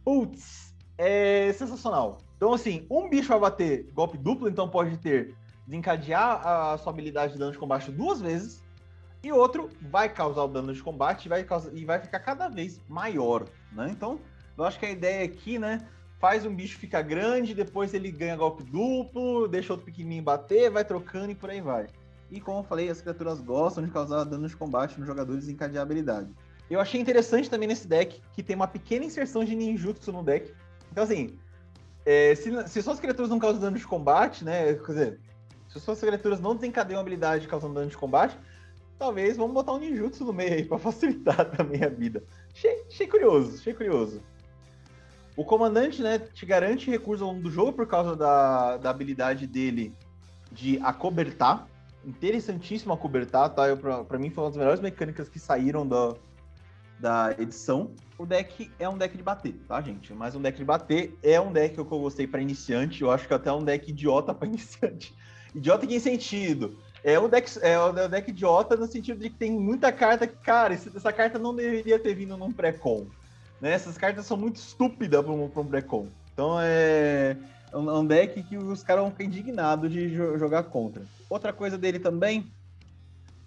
[0.05, 2.19] Putz, é sensacional.
[2.37, 5.35] Então, assim, um bicho vai bater golpe duplo, então pode ter
[5.67, 8.63] desencadear a sua habilidade de dano de combate duas vezes,
[9.23, 12.49] e outro vai causar o dano de combate e vai, causar, e vai ficar cada
[12.49, 13.89] vez maior, né?
[13.91, 14.21] Então,
[14.57, 15.87] eu acho que a ideia aqui, né,
[16.19, 20.85] faz um bicho ficar grande, depois ele ganha golpe duplo, deixa outro pequenininho bater, vai
[20.85, 21.87] trocando e por aí vai.
[22.31, 25.79] E como eu falei, as criaturas gostam de causar dano de combate nos jogadores e
[25.79, 26.29] habilidade.
[26.69, 30.53] Eu achei interessante também nesse deck que tem uma pequena inserção de ninjutsu no deck.
[30.91, 31.39] Então, assim,
[32.05, 34.75] é, se, se suas criaturas não causam dano de combate, né?
[34.75, 35.21] Quer dizer,
[35.69, 38.37] se suas criaturas não desencadeiam habilidade causando dano de combate,
[38.99, 42.23] talvez vamos botar um ninjutsu no meio aí pra facilitar também a vida.
[42.55, 44.23] Achei, achei curioso, achei curioso.
[45.37, 49.47] O comandante, né, te garante recursos ao longo do jogo por causa da, da habilidade
[49.47, 49.95] dele
[50.51, 51.69] de acobertar.
[52.05, 53.69] Interessantíssimo acobertar, tá?
[53.69, 56.15] Eu, pra, pra mim foi uma das melhores mecânicas que saíram da,
[56.99, 57.91] da edição.
[58.17, 60.15] O deck é um deck de bater, tá, gente?
[60.15, 63.03] Mas um deck de bater é um deck que eu gostei para iniciante.
[63.03, 65.15] Eu acho que até é um deck idiota para iniciante.
[65.55, 66.79] Idiota em que sentido?
[67.07, 70.35] É um deck, é um deck idiota no sentido de que tem muita carta que,
[70.39, 73.07] cara, essa carta não deveria ter vindo num pré-com.
[73.61, 73.71] Né?
[73.71, 76.09] Essas cartas são muito estúpidas para um, um pré-com.
[76.33, 77.37] Então é,
[77.73, 81.01] é um deck que os caras vão ficar indignados de jogar contra.
[81.31, 82.51] Outra coisa dele também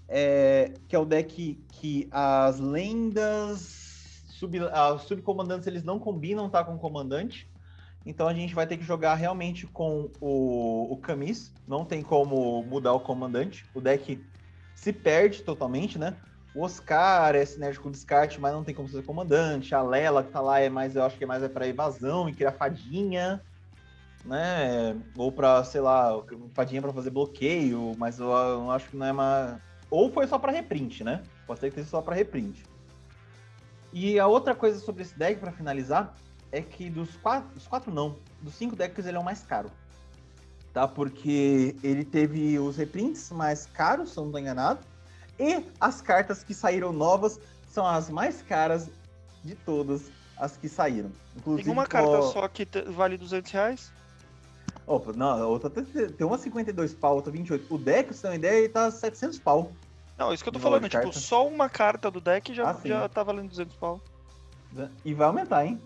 [0.07, 4.57] é que é o deck que as lendas, sub,
[4.95, 7.45] os subcomandantes, eles não combinam tá com o comandante.
[8.09, 11.53] Então a gente vai ter que jogar realmente com o, o Camis.
[11.67, 13.63] Não tem como mudar o comandante.
[13.71, 14.19] O deck
[14.73, 16.17] se perde totalmente, né?
[16.55, 19.75] O Oscar é sinérgico com descarte, mas não tem como ser comandante.
[19.75, 22.27] A Lela que tá lá é mais, eu acho que é mais é para evasão
[22.27, 23.43] e criar fadinha,
[24.25, 24.99] né?
[25.15, 26.11] Ou para, sei lá,
[26.55, 30.39] fadinha para fazer bloqueio, mas eu, eu, acho que não é uma ou foi só
[30.39, 31.21] para reprint, né?
[31.45, 32.63] Pode ser que seja só para reprint.
[33.93, 36.15] E a outra coisa sobre esse deck para finalizar
[36.51, 39.71] é que dos quatro, dos quatro não, dos cinco decks ele é o mais caro.
[40.73, 40.87] Tá?
[40.87, 44.79] Porque ele teve os reprints mais caros, se eu não estou enganado
[45.39, 47.39] e as cartas que saíram novas
[47.69, 48.89] são as mais caras
[49.43, 51.11] de todas as que saíram.
[51.35, 53.93] Inclusive, tem uma carta só que vale 200 reais?
[54.85, 57.73] Opa, não, outra tem uma 52 pau, outra 28.
[57.73, 59.71] O deck, se tem uma ideia, ele tá 700 pau.
[60.17, 63.07] Não, isso que eu tô falando, tipo, só uma carta do deck já, ah, já
[63.07, 64.01] tá valendo 200 pau.
[65.05, 65.79] E vai aumentar, hein?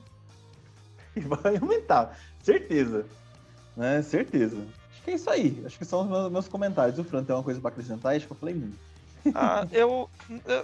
[1.17, 3.05] E vai aumentar, certeza.
[3.75, 4.57] Né, certeza.
[4.91, 5.63] Acho que é isso aí.
[5.65, 6.99] Acho que são os meus, comentários.
[6.99, 8.77] O Fran tem uma coisa pra acrescentar, acho que eu falei muito.
[9.35, 10.07] Ah, eu,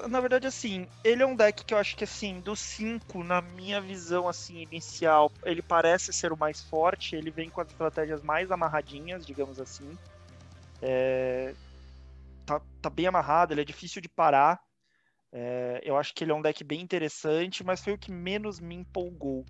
[0.10, 3.42] na verdade, assim, ele é um deck que eu acho que, assim, dos cinco, na
[3.42, 8.22] minha visão, assim, inicial, ele parece ser o mais forte, ele vem com as estratégias
[8.22, 9.98] mais amarradinhas, digamos assim.
[10.82, 11.56] É,
[12.46, 14.62] tá, tá bem amarrado, ele é difícil de parar.
[15.32, 18.60] É, eu acho que ele é um deck bem interessante, mas foi o que menos
[18.60, 19.46] me empolgou.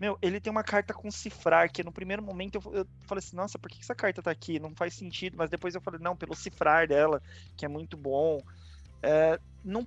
[0.00, 3.36] Meu, ele tem uma carta com cifrar, que no primeiro momento eu, eu falei assim,
[3.36, 4.58] nossa, por que essa carta tá aqui?
[4.58, 7.20] Não faz sentido, mas depois eu falei, não, pelo cifrar dela,
[7.54, 8.40] que é muito bom.
[9.02, 9.84] É, num,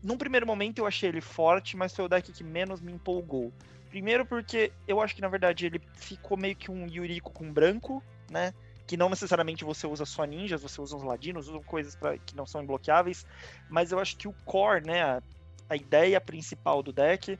[0.00, 3.52] num primeiro momento eu achei ele forte, mas foi o deck que menos me empolgou.
[3.90, 8.00] Primeiro porque eu acho que, na verdade, ele ficou meio que um Yuriko com branco,
[8.30, 8.54] né?
[8.86, 12.36] Que não necessariamente você usa só ninjas, você usa uns ladinos, usa coisas pra, que
[12.36, 13.26] não são imbloqueáveis.
[13.68, 15.02] Mas eu acho que o core, né?
[15.02, 15.22] A,
[15.70, 17.38] a ideia principal do deck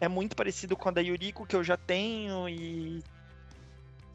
[0.00, 3.02] é muito parecido com a da Yuriko que eu já tenho e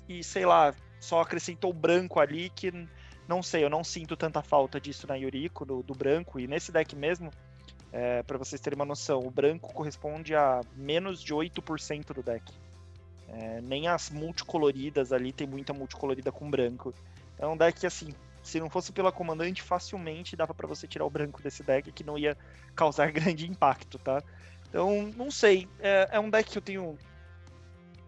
[0.08, 2.72] e sei lá, só acrescentou branco ali que
[3.28, 6.72] não sei, eu não sinto tanta falta disso na Yuriko, do, do branco, e nesse
[6.72, 7.32] deck mesmo,
[7.92, 12.52] é, para vocês terem uma noção, o branco corresponde a menos de 8% do deck.
[13.30, 16.94] É, nem as multicoloridas ali tem muita multicolorida com branco.
[17.38, 18.14] É um deck assim,
[18.44, 22.04] se não fosse pela comandante, facilmente dava para você tirar o branco desse deck que
[22.04, 22.38] não ia
[22.76, 24.22] causar grande impacto, tá?
[24.74, 25.70] Então, não sei.
[25.80, 26.98] É, é um deck que eu tenho.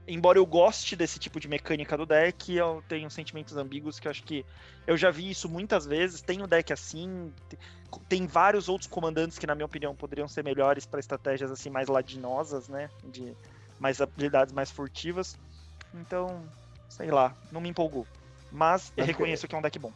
[0.08, 4.12] Embora eu goste desse tipo de mecânica do deck, eu tenho sentimentos ambíguos que eu
[4.12, 4.44] acho que
[4.88, 6.22] eu já vi isso muitas vezes.
[6.22, 7.32] Tem um deck assim,
[8.10, 11.88] tem vários outros comandantes que, na minha opinião, poderiam ser melhores para estratégias assim mais
[11.88, 12.90] ladinosas, né?
[13.04, 13.32] De
[13.80, 15.38] mais habilidades mais furtivas.
[15.94, 16.44] Então,
[16.90, 18.08] sei lá, não me empolgou.
[18.52, 19.50] Mas eu reconheço que...
[19.50, 19.94] que é um deck bom.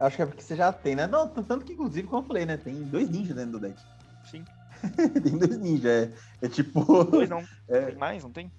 [0.00, 1.06] Acho que é porque você já tem, né?
[1.06, 2.56] Não, tanto que, inclusive, como eu falei, né?
[2.56, 3.80] Tem dois ninjas dentro do deck.
[4.28, 4.44] Sim.
[5.22, 6.12] tem dois ninjas, é,
[6.42, 7.04] é tipo.
[7.04, 7.44] Dois não.
[7.68, 7.86] É...
[7.86, 8.52] Tem mais, não tem?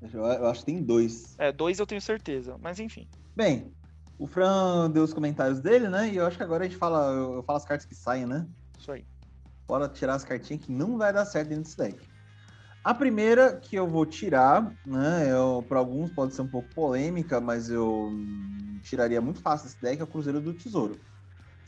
[0.00, 1.34] Eu, eu, acho que tem dois.
[1.38, 3.06] É, dois eu tenho certeza, mas enfim.
[3.36, 3.72] Bem,
[4.18, 6.08] o Fran deu os comentários dele, né?
[6.08, 8.26] E eu acho que agora a gente fala, eu, eu falo as cartas que saem,
[8.26, 8.46] né?
[8.78, 9.04] Isso aí.
[9.66, 12.08] Bora tirar as cartinhas que não vai dar certo dentro desse deck.
[12.84, 15.26] A primeira que eu vou tirar, né?
[15.68, 18.10] Para alguns pode ser um pouco polêmica, mas eu
[18.82, 20.98] tiraria muito fácil esse deck, é o Cruzeiro do Tesouro.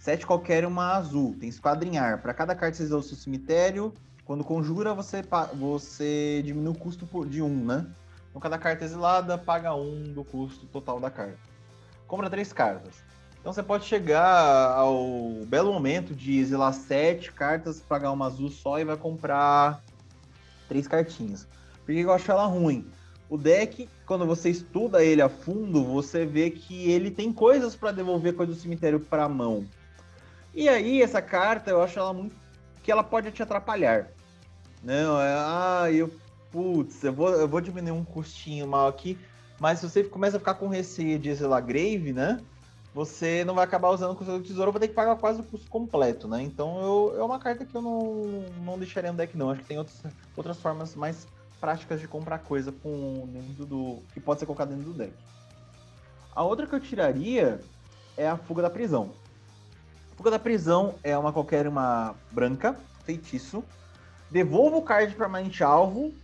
[0.05, 2.21] Sete qualquer uma azul, tem esquadrinhar.
[2.21, 3.91] Para cada carta que você o seu cemitério,
[4.27, 5.25] quando conjura, você,
[5.55, 7.87] você diminui o custo de um, né?
[8.29, 11.39] Então cada carta exilada paga um do custo total da carta.
[12.07, 13.03] Compra três cartas.
[13.41, 18.79] Então você pode chegar ao belo momento de exilar sete cartas, pagar uma azul só
[18.79, 19.83] e vai comprar
[20.69, 21.49] três cartinhas.
[21.87, 22.87] Por que eu acho ela ruim?
[23.31, 27.91] O deck, quando você estuda ele a fundo, você vê que ele tem coisas para
[27.91, 29.65] devolver coisas do cemitério para a mão.
[30.55, 32.37] E aí, essa carta, eu acho ela muito.
[32.83, 34.09] que ela pode te atrapalhar.
[34.83, 35.35] Não, é.
[35.37, 36.13] Ah, eu.
[36.53, 39.19] Putz, eu vou, eu vou diminuir um custinho mal aqui.
[39.59, 42.41] Mas se você começa a ficar com receio de exilar Grave, né?
[42.95, 45.45] Você não vai acabar usando o custo do tesouro, vai ter que pagar quase o
[45.45, 46.43] custo completo, né?
[46.43, 49.51] Então eu, é uma carta que eu não, não deixaria no deck, não.
[49.51, 50.01] Acho que tem outros,
[50.37, 51.27] outras formas mais
[51.61, 54.03] práticas de comprar coisa com dentro do.
[54.13, 55.13] que pode ser colocado dentro do deck.
[56.37, 57.61] A outra que eu tiraria
[58.17, 59.11] é a Fuga da Prisão.
[60.17, 63.65] Fuga da Prisão é uma qualquer uma branca, feitiço.
[64.31, 66.15] Devolva o card permanente alvo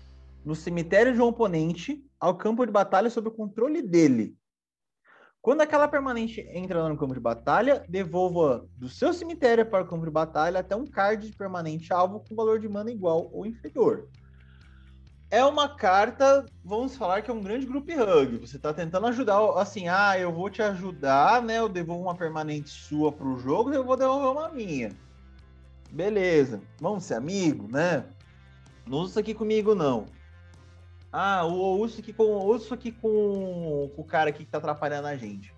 [0.45, 4.36] no cemitério de um oponente ao campo de batalha sob o controle dele.
[5.43, 10.05] Quando aquela permanente entra no campo de batalha, devolva do seu cemitério para o campo
[10.05, 14.09] de batalha até um card permanente alvo com valor de mana igual ou inferior
[15.31, 18.39] é uma carta, vamos falar que é um grande group hug.
[18.39, 21.59] Você está tentando ajudar, assim, ah, eu vou te ajudar, né?
[21.59, 24.91] Eu devolvo uma permanente sua para o jogo, eu vou devolver uma minha.
[25.91, 28.05] Beleza, vamos ser amigo, né?
[28.87, 30.07] Não usa isso aqui comigo, não.
[31.12, 35.07] Ah, eu uso aqui com, uso aqui com, com o cara aqui que tá atrapalhando
[35.07, 35.55] a gente.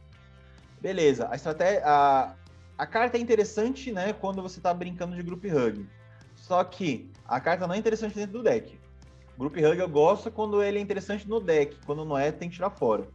[0.81, 1.83] Beleza, a estratégia.
[1.85, 2.35] A,
[2.77, 4.13] a carta é interessante, né?
[4.13, 5.87] Quando você tá brincando de group hug.
[6.35, 8.82] Só que a carta não é interessante dentro do deck.
[9.43, 11.77] Group Hug eu gosto quando ele é interessante no deck.
[11.85, 13.09] Quando não é, tem que tirar fora.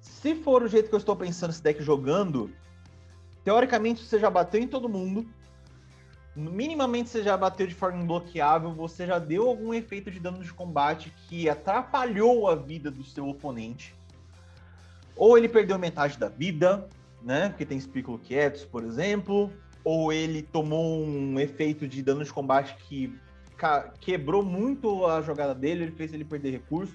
[0.00, 2.50] Se for o jeito que eu estou pensando esse deck jogando,
[3.44, 5.24] teoricamente você já bateu em todo mundo.
[6.34, 10.52] Minimamente você já bateu de forma imbloqueável, você já deu algum efeito de dano de
[10.52, 13.94] combate que atrapalhou a vida do seu oponente.
[15.14, 16.88] Ou ele perdeu metade da vida,
[17.22, 17.50] né?
[17.50, 19.52] Porque tem Spiculo Quietos, por exemplo.
[19.84, 23.16] Ou ele tomou um efeito de dano de combate que
[24.00, 26.94] quebrou muito a jogada dele, ele fez ele perder recurso.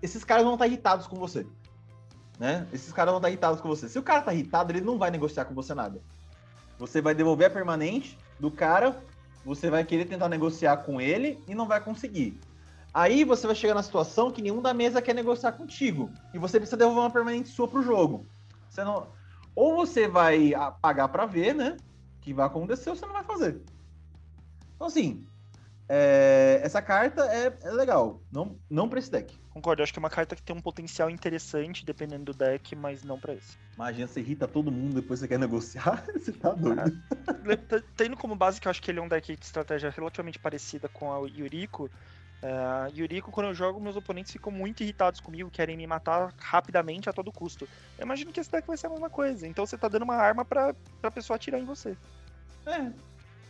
[0.00, 1.46] Esses caras vão estar irritados com você.
[2.38, 2.66] Né?
[2.72, 3.88] Esses caras vão estar irritados com você.
[3.88, 6.00] Se o cara tá irritado, ele não vai negociar com você nada.
[6.78, 9.02] Você vai devolver a permanente do cara,
[9.44, 12.38] você vai querer tentar negociar com ele e não vai conseguir.
[12.94, 16.10] Aí você vai chegar na situação que nenhum da mesa quer negociar contigo.
[16.32, 18.26] E você precisa devolver uma permanente sua pro jogo.
[18.68, 19.06] Você não...
[19.54, 21.76] Ou você vai pagar para ver, né?
[22.20, 23.60] Que vai acontecer, ou você não vai fazer.
[24.76, 25.26] Então, assim,
[25.88, 29.34] é, essa carta é, é, legal, não, não pra esse deck.
[29.50, 33.02] Concordo, acho que é uma carta que tem um potencial interessante dependendo do deck, mas
[33.02, 33.56] não pra esse.
[33.74, 37.02] Imagina, você irrita todo mundo depois você quer negociar, você tá doido.
[37.46, 40.38] É, tendo como base que eu acho que ele é um deck de estratégia relativamente
[40.38, 41.90] parecida com a Yuriko,
[42.40, 47.08] Uh, Yuriko, quando eu jogo, meus oponentes ficam muito irritados comigo, querem me matar rapidamente
[47.08, 47.68] a todo custo.
[47.98, 49.46] Eu imagino que esse deck vai ser a mesma coisa.
[49.46, 51.96] Então você tá dando uma arma pra, pra pessoa atirar em você.
[52.64, 52.92] É,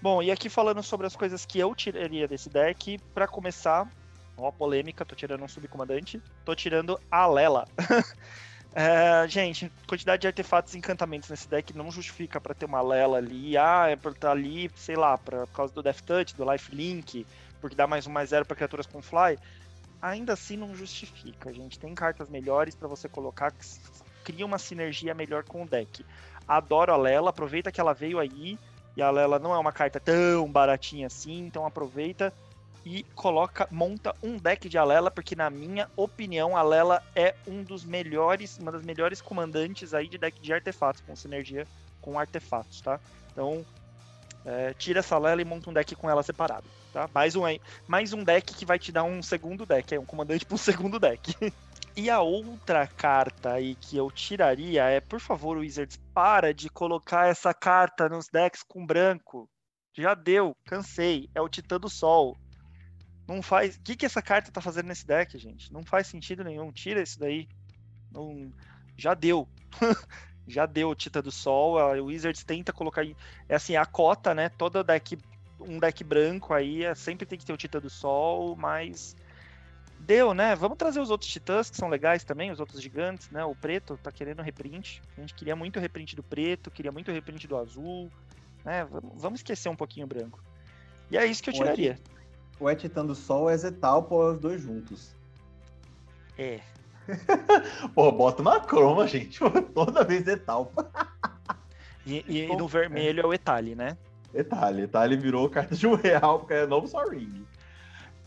[0.00, 3.90] Bom, e aqui falando sobre as coisas que eu tiraria desse deck, para começar,
[4.36, 7.66] ó, polêmica, tô tirando um subcomandante, tô tirando a Lela.
[8.72, 13.18] é, gente, quantidade de artefatos e encantamentos nesse deck não justifica para ter uma Lela
[13.18, 13.56] ali.
[13.56, 16.48] Ah, é por estar tá ali, sei lá, pra, por causa do Death Touch, do
[16.48, 17.26] Life Link,
[17.60, 19.36] porque dá mais um mais zero para criaturas com Fly.
[20.00, 21.76] Ainda assim não justifica, gente.
[21.76, 23.66] Tem cartas melhores para você colocar que
[24.22, 26.06] cria uma sinergia melhor com o deck.
[26.46, 28.56] Adoro a Lela, aproveita que ela veio aí
[28.98, 32.32] e a Lela não é uma carta tão baratinha assim, então aproveita
[32.84, 37.62] e coloca, monta um deck de Alela, porque na minha opinião, a Lela é um
[37.62, 41.64] dos melhores, uma das melhores comandantes aí de deck de artefatos, com sinergia
[42.00, 42.98] com artefatos, tá?
[43.30, 43.64] Então,
[44.44, 47.08] é, tira essa Lela e monta um deck com ela separado, tá?
[47.14, 47.42] Mais um,
[47.86, 50.58] mais um deck que vai te dar um segundo deck, é um comandante para um
[50.58, 51.36] segundo deck.
[52.00, 57.26] E a outra carta aí que eu tiraria é, por favor, Wizards, para de colocar
[57.26, 59.50] essa carta nos decks com branco.
[59.92, 61.28] Já deu, cansei.
[61.34, 62.38] É o Titã do Sol.
[63.26, 63.74] Não faz.
[63.74, 65.72] O que, que essa carta tá fazendo nesse deck, gente?
[65.72, 66.70] Não faz sentido nenhum.
[66.70, 67.48] Tira isso daí.
[68.12, 68.52] Não...
[68.96, 69.48] Já deu.
[70.46, 71.80] Já deu o Titã do Sol.
[71.80, 73.04] A Wizards tenta colocar.
[73.48, 74.48] É assim, a cota, né?
[74.50, 75.18] Todo deck.
[75.58, 79.16] Um deck branco aí é, sempre tem que ter o Titã do Sol, mas
[80.08, 80.56] deu, né?
[80.56, 83.44] Vamos trazer os outros titãs que são legais também, os outros gigantes, né?
[83.44, 85.02] O preto tá querendo reprint.
[85.16, 88.10] A gente queria muito reprint do preto, queria muito reprint do azul,
[88.64, 88.88] né?
[89.16, 90.42] Vamos esquecer um pouquinho o branco.
[91.10, 91.98] E é isso que eu tiraria.
[92.58, 95.14] O é Titã do Sol é Zetalpa os dois juntos.
[96.38, 96.60] É.
[97.94, 99.38] Pô, bota uma croma, gente.
[99.74, 100.90] Toda vez Zetalpa.
[102.06, 103.96] e, e, e, no vermelho é o Etali, né?
[104.32, 104.82] Etali.
[104.82, 107.46] Etali virou carta de um real, porque é novo só ring.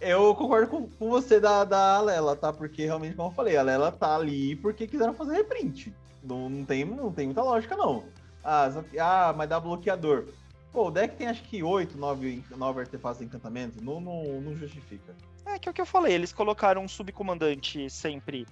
[0.02, 2.52] Eu concordo com, com você da, da Lela, tá?
[2.52, 5.94] Porque realmente, como eu falei, a Lela tá ali porque quiseram fazer reprint.
[6.24, 8.04] Não, não, tem, não tem muita lógica, não.
[8.44, 10.26] Ah, ah, mas dá bloqueador.
[10.72, 13.84] Pô, o deck tem acho que 8, 9, 9 artefatos de encantamento.
[13.84, 15.14] Não, não, não justifica.
[15.46, 18.48] É que é o que eu falei, eles colocaram um subcomandante sempre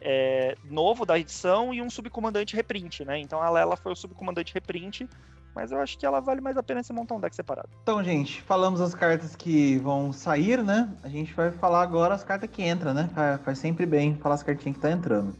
[0.00, 3.18] é, novo da edição e um subcomandante reprint, né?
[3.18, 5.08] Então a Lela foi o subcomandante reprint,
[5.54, 7.68] mas eu acho que ela vale mais a pena se montar um deck separado.
[7.82, 10.88] Então, gente, falamos as cartas que vão sair, né?
[11.02, 13.10] A gente vai falar agora as cartas que entram, né?
[13.44, 15.36] Faz sempre bem falar as cartinhas que tá entrando.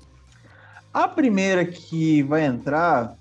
[0.93, 3.17] A primeira que vai entrar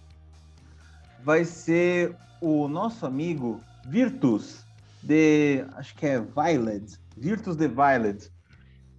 [1.24, 4.66] vai ser o nosso amigo Virtus
[5.02, 5.64] de.
[5.76, 7.00] Acho que é Violet.
[7.16, 8.30] Virtus de Violet.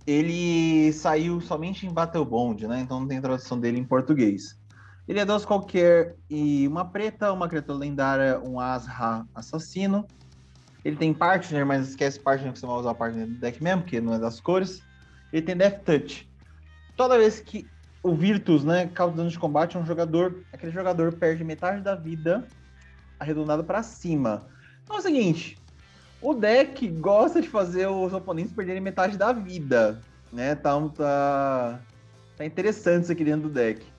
[0.06, 2.80] Ele saiu somente em Battle Bond, né?
[2.80, 4.58] Então não tem tradução dele em português.
[5.08, 10.06] Ele é dois qualquer e uma preta, uma criatura lendária, um Asra assassino.
[10.84, 14.00] Ele tem partner, mas esquece partner que você vai usar partner do deck mesmo, porque
[14.00, 14.80] não é das cores.
[15.32, 16.28] Ele tem Death Touch.
[16.96, 17.66] Toda vez que
[18.02, 22.46] o Virtus, né, causa dano de combate um jogador, aquele jogador perde metade da vida
[23.18, 24.48] arredondado para cima.
[24.82, 25.56] Então é o seguinte,
[26.20, 30.00] o deck gosta de fazer os oponentes perderem metade da vida,
[30.32, 30.54] né?
[30.56, 31.80] Tá, tá,
[32.36, 33.91] tá interessante isso aqui dentro do deck.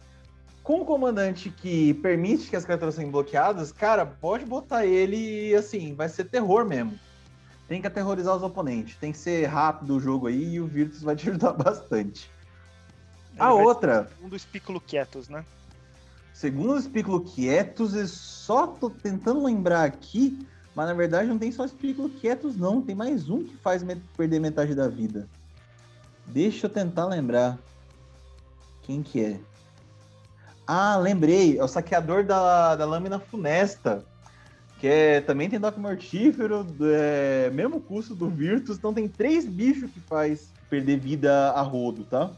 [0.64, 5.56] Com o comandante que permite que as criaturas sejam bloqueadas, cara, pode botar ele e
[5.56, 6.98] assim, vai ser terror mesmo.
[7.68, 11.02] Tem que aterrorizar os oponentes, tem que ser rápido o jogo aí e o Virtus
[11.02, 12.32] vai te ajudar bastante.
[13.34, 14.10] Ele a outra.
[14.24, 15.44] Um dos Piccolo Quietos, né?
[16.34, 21.52] Segundo os Piccolo Quietos, eu só tô tentando lembrar aqui, mas na verdade não tem
[21.52, 22.82] só os Piccolo Quietos, não.
[22.82, 23.84] Tem mais um que faz
[24.16, 25.28] perder metade da vida.
[26.26, 27.60] Deixa eu tentar lembrar.
[28.82, 29.40] Quem que é?
[30.68, 31.58] Ah, lembrei.
[31.58, 34.06] É o saqueador da, da lâmina funesta.
[34.80, 38.78] Que é, também tem Doc Mortífero, é, mesmo custo do Virtus.
[38.78, 42.32] Então tem três bichos que faz perder vida a rodo, tá?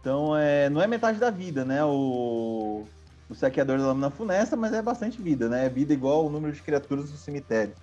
[0.00, 1.84] Então, é, não é metade da vida, né?
[1.84, 2.84] O,
[3.28, 5.66] o saqueador da lâmina funesta, mas é bastante vida, né?
[5.66, 7.74] É vida igual o número de criaturas do cemitério.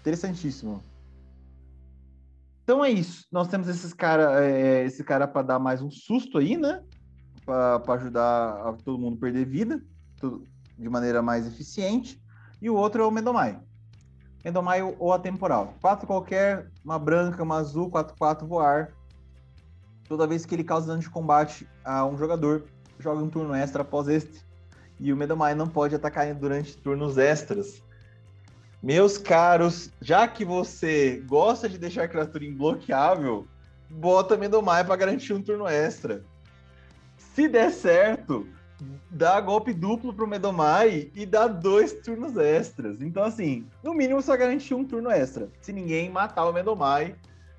[0.00, 0.82] Interessantíssimo.
[2.64, 3.26] Então é isso.
[3.30, 6.82] Nós temos esses cara, é, esse cara para dar mais um susto aí, né?
[7.48, 9.82] Para ajudar a todo mundo perder vida
[10.20, 10.44] tudo,
[10.76, 12.22] de maneira mais eficiente.
[12.60, 13.58] E o outro é o Medomai.
[14.44, 15.74] Medomai ou atemporal.
[15.80, 18.92] Quatro qualquer, uma branca, uma azul, 4-4 voar
[20.08, 22.64] toda vez que ele causa dano de combate a um jogador,
[22.98, 24.42] joga um turno extra após este.
[24.98, 27.82] E o Medomai não pode atacar durante turnos extras.
[28.82, 33.46] Meus caros, já que você gosta de deixar a criatura imbloqueável,
[33.90, 36.24] bota Medomai para garantir um turno extra.
[37.38, 38.48] Se der certo,
[39.08, 43.00] dá golpe duplo pro Medomai e dá dois turnos extras.
[43.00, 45.48] Então, assim, no mínimo só garantir um turno extra.
[45.60, 47.14] Se ninguém matar o Medomai,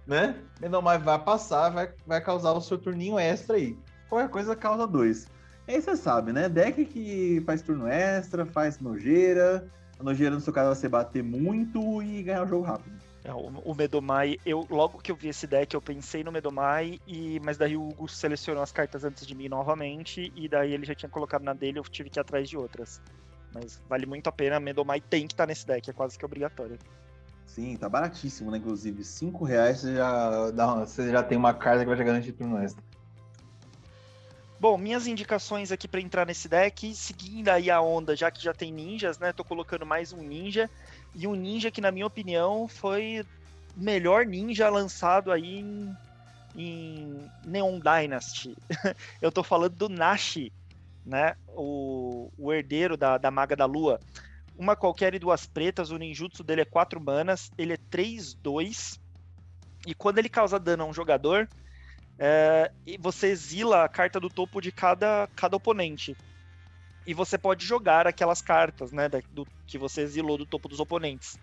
[0.05, 0.35] né?
[0.59, 3.77] Menomai vai passar, vai, vai causar o seu turninho extra aí.
[4.09, 5.29] Qualquer coisa causa dois.
[5.65, 6.49] Aí você sabe, né?
[6.49, 9.65] Deck que faz turno extra, faz nojeira.
[9.97, 12.97] A nojeira no seu caso vai ser bater muito e ganhar o jogo rápido.
[13.23, 17.39] É, o, Medomai, eu logo que eu vi esse deck, eu pensei no Medomai, e,
[17.41, 20.95] mas daí o Hugo selecionou as cartas antes de mim novamente, e daí ele já
[20.95, 23.01] tinha colocado na dele, eu tive que ir atrás de outras.
[23.53, 26.25] Mas vale muito a pena, Medomai tem que estar tá nesse deck, é quase que
[26.25, 26.79] obrigatório.
[27.45, 28.57] Sim, tá baratíssimo, né?
[28.59, 32.31] Inclusive, 5 reais você já, dá você já tem uma carta que vai te garantir
[32.31, 32.81] turno extra.
[34.59, 38.53] Bom, minhas indicações aqui para entrar nesse deck, seguindo aí a onda, já que já
[38.53, 39.31] tem ninjas, né?
[39.31, 40.69] Tô colocando mais um ninja.
[41.15, 43.25] E um ninja que, na minha opinião, foi
[43.75, 45.97] melhor ninja lançado aí em,
[46.55, 48.55] em Neon Dynasty.
[49.21, 50.51] Eu tô falando do Nashi,
[51.05, 51.35] né?
[51.47, 53.99] O, o herdeiro da, da Maga da Lua
[54.59, 55.89] uma qualquer e duas pretas.
[55.89, 58.99] O ninjutsu dele é 4 manas, ele é 3-2.
[59.87, 61.47] E quando ele causa dano a um jogador,
[62.19, 62.69] é,
[62.99, 66.15] você exila a carta do topo de cada, cada oponente.
[67.09, 71.39] E você pode jogar aquelas cartas, né, do, que você exilou do topo dos oponentes.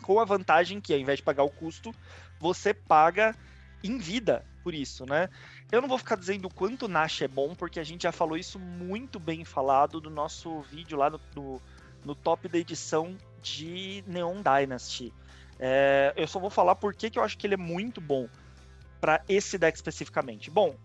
[0.00, 1.92] Com a vantagem que, ao invés de pagar o custo,
[2.38, 3.34] você paga
[3.82, 5.28] em vida por isso, né?
[5.72, 8.36] Eu não vou ficar dizendo o quanto Nash é bom, porque a gente já falou
[8.36, 11.60] isso muito bem falado no nosso vídeo lá no, no
[12.04, 15.12] no top da edição de Neon Dynasty.
[15.58, 18.28] É, eu só vou falar por que, que eu acho que ele é muito bom
[19.00, 20.48] para esse deck especificamente.
[20.48, 20.76] Bom,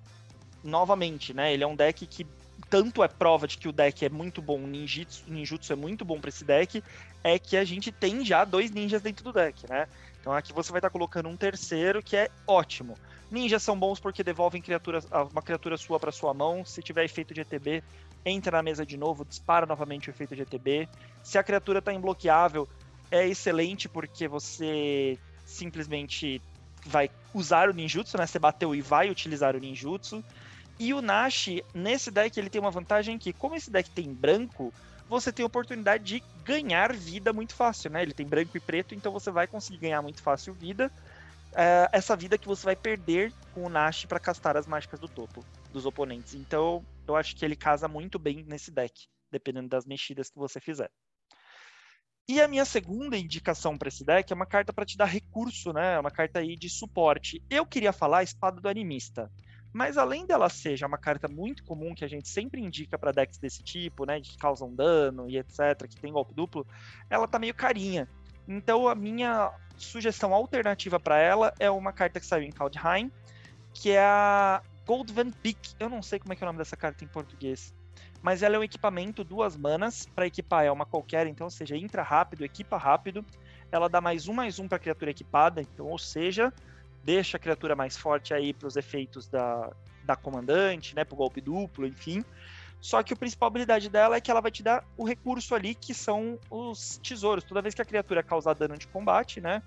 [0.63, 1.53] novamente, né?
[1.53, 2.25] Ele é um deck que
[2.71, 6.05] tanto é prova de que o deck é muito bom, o ninjutsu, ninjutsu é muito
[6.05, 6.81] bom para esse deck,
[7.21, 9.89] é que a gente tem já dois ninjas dentro do deck, né?
[10.21, 12.97] Então aqui você vai estar tá colocando um terceiro que é ótimo.
[13.29, 16.63] Ninjas são bons porque devolvem criaturas, uma criatura sua para sua mão.
[16.63, 17.83] Se tiver efeito de ETB,
[18.25, 20.87] entra na mesa de novo, dispara novamente o efeito de ETB.
[21.21, 22.69] Se a criatura está imbloqueável,
[23.09, 26.41] é excelente porque você simplesmente
[26.85, 28.25] vai usar o ninjutsu, né?
[28.25, 30.23] Você bateu e vai utilizar o ninjutsu.
[30.81, 31.45] E o Nash,
[31.75, 34.73] nesse deck, ele tem uma vantagem que, como esse deck tem branco,
[35.07, 38.01] você tem a oportunidade de ganhar vida muito fácil, né?
[38.01, 40.91] Ele tem branco e preto, então você vai conseguir ganhar muito fácil vida.
[41.53, 45.07] É, essa vida que você vai perder com o Nash para castar as mágicas do
[45.07, 46.33] topo dos oponentes.
[46.33, 50.59] Então, eu acho que ele casa muito bem nesse deck, dependendo das mexidas que você
[50.59, 50.89] fizer.
[52.27, 55.71] E a minha segunda indicação para esse deck é uma carta para te dar recurso,
[55.73, 55.93] né?
[55.93, 57.39] É uma carta aí de suporte.
[57.51, 59.29] Eu queria falar a Espada do Animista.
[59.73, 63.11] Mas além dela ser já uma carta muito comum que a gente sempre indica para
[63.11, 66.67] decks desse tipo, né, que causam dano e etc, que tem golpe duplo,
[67.09, 68.07] ela tá meio carinha.
[68.47, 73.11] Então a minha sugestão alternativa para ela é uma carta que saiu em Kaldheim,
[73.73, 75.75] que é a Goldvan Peak.
[75.79, 77.73] Eu não sei como é que é o nome dessa carta em português.
[78.21, 81.75] Mas ela é um equipamento, duas manas, para equipar é uma qualquer, então, ou seja,
[81.75, 83.25] entra rápido, equipa rápido.
[83.71, 86.53] Ela dá mais um, mais um para criatura equipada, então, ou seja,
[87.03, 89.71] deixa a criatura mais forte aí para os efeitos da,
[90.03, 92.23] da comandante, né, para o golpe duplo, enfim.
[92.79, 95.75] Só que a principal habilidade dela é que ela vai te dar o recurso ali,
[95.75, 97.43] que são os tesouros.
[97.43, 99.61] Toda vez que a criatura causar dano de combate, né,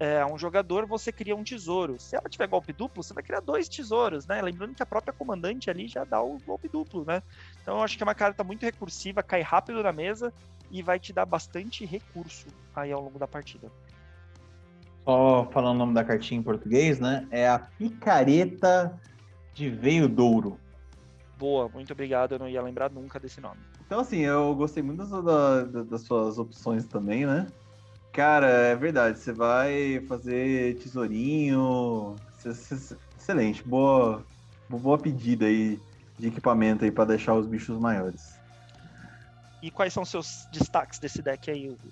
[0.00, 1.98] é, um jogador, você cria um tesouro.
[1.98, 4.40] Se ela tiver golpe duplo, você vai criar dois tesouros, né?
[4.40, 7.20] Lembrando que a própria comandante ali já dá o golpe duplo, né?
[7.60, 10.32] Então eu acho que é uma carta muito recursiva, cai rápido na mesa
[10.70, 12.46] e vai te dar bastante recurso
[12.76, 13.70] aí ao longo da partida.
[15.08, 17.26] Só falando o nome da cartinha em português, né?
[17.30, 19.00] É a Picareta
[19.54, 20.60] de Veio Douro.
[21.38, 22.32] Boa, muito obrigado.
[22.32, 23.58] Eu não ia lembrar nunca desse nome.
[23.86, 27.46] Então, assim, eu gostei muito da, da, das suas opções também, né?
[28.12, 29.18] Cara, é verdade.
[29.18, 32.14] Você vai fazer tesourinho.
[33.16, 33.66] Excelente.
[33.66, 34.22] Boa,
[34.68, 35.80] boa pedida aí
[36.18, 38.38] de equipamento aí para deixar os bichos maiores.
[39.62, 41.88] E quais são seus destaques desse deck aí, Hugo?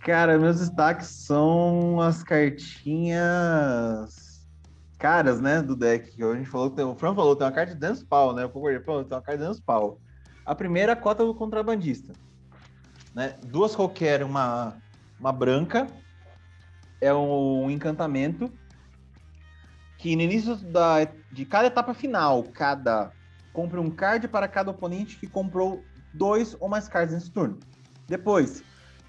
[0.00, 4.30] Cara, meus destaques são as cartinhas
[4.98, 6.22] caras, né, do deck.
[6.22, 8.44] A gente falou, o Fran falou, tem uma carta de Dance Pau, né?
[8.44, 9.98] O Power falou, tem uma carta de Dance Pau.
[10.44, 12.12] A primeira, a cota do contrabandista.
[13.14, 13.36] Né?
[13.46, 14.76] Duas qualquer, uma,
[15.18, 15.86] uma branca,
[17.00, 18.50] é um encantamento
[19.98, 23.12] que no início da, de cada etapa final, cada
[23.52, 27.58] compra um card para cada oponente que comprou dois ou mais cards nesse turno.
[28.06, 28.62] Depois,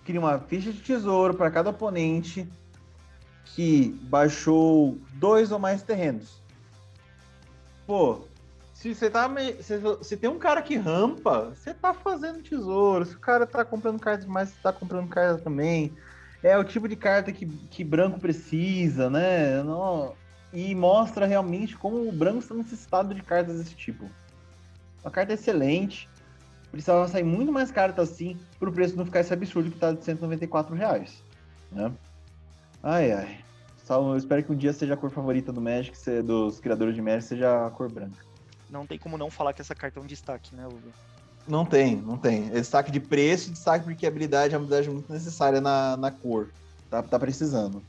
[0.06, 2.48] cria uma ficha de tesouro para cada oponente
[3.46, 6.42] que baixou dois ou mais terrenos.
[7.86, 8.22] Pô,
[8.74, 9.30] se você tá.
[9.60, 13.06] Se, se tem um cara que rampa, você tá fazendo tesouro.
[13.06, 15.92] Se o cara tá comprando cartas demais, você tá comprando cartas também.
[16.42, 19.62] É o tipo de carta que, que branco precisa, né?
[19.62, 20.16] Não,
[20.52, 24.10] e mostra realmente como o branco está necessitado de cartas desse tipo.
[25.04, 26.10] Uma carta excelente
[26.72, 29.92] precisava sair muito mais carta assim para o preço não ficar esse absurdo que está
[29.92, 31.24] de 194 reais.
[31.72, 31.92] Né?
[32.82, 33.40] Ai, ai.
[33.84, 37.02] Só, eu espero que um dia seja a cor favorita do Magic, dos criadores de
[37.02, 38.24] Magic, seja a cor branca.
[38.70, 40.92] Não tem como não falar que essa carta é um destaque, né, Hugo?
[41.48, 42.48] Não tem, não tem.
[42.48, 45.98] É destaque de preço e destaque porque a habilidade é uma habilidade muito necessária na,
[45.98, 46.50] na cor.
[46.90, 47.84] Tá, tá precisando.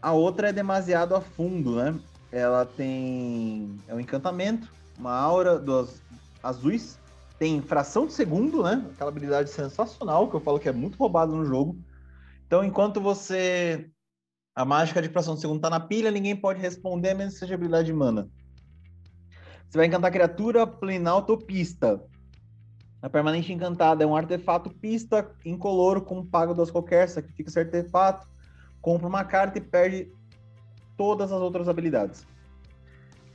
[0.00, 1.94] A outra é demasiado a fundo, né?
[2.32, 3.76] Ela tem.
[3.86, 6.02] É um encantamento, uma aura dos
[6.42, 6.98] azuis,
[7.38, 8.84] tem fração de segundo, né?
[8.92, 11.78] Aquela habilidade sensacional que eu falo que é muito roubado no jogo.
[12.46, 13.90] Então, enquanto você.
[14.54, 17.54] A mágica de fração de segundo tá na pilha, ninguém pode responder, menos que seja
[17.54, 18.28] habilidade de mana.
[19.68, 22.02] Você vai encantar criatura Plenalto Pista.
[23.00, 28.26] A permanente encantada é um artefato pista incoloro com pago das qualquer, sacrifica esse artefato,
[28.80, 30.10] compra uma carta e perde
[30.96, 32.26] todas as outras habilidades.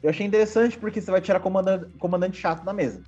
[0.01, 3.01] Eu achei interessante porque você vai tirar comandante chato da mesa.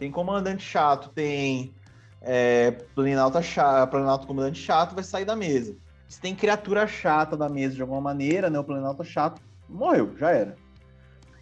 [0.00, 1.74] Tem comandante chato, tem
[2.22, 5.76] é, Planalto, chato, Planalto comandante chato, vai sair da mesa.
[6.08, 8.58] Se tem criatura chata da mesa de alguma maneira, né?
[8.58, 10.56] O Planalto chato morreu, já era.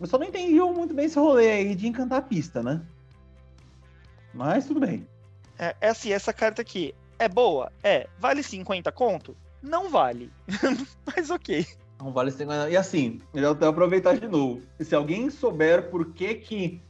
[0.00, 2.82] Eu só não entendi muito bem esse rolê aí de encantar a pista, né?
[4.34, 5.06] Mas tudo bem.
[5.56, 7.70] É, é assim, essa carta aqui é boa?
[7.80, 8.08] É.
[8.18, 9.36] Vale 50 conto?
[9.62, 10.32] Não vale.
[11.06, 11.64] Mas ok.
[12.00, 12.70] Não vale 50.
[12.70, 14.62] E assim, eu vou aproveitar de novo.
[14.80, 16.82] Se alguém souber por que que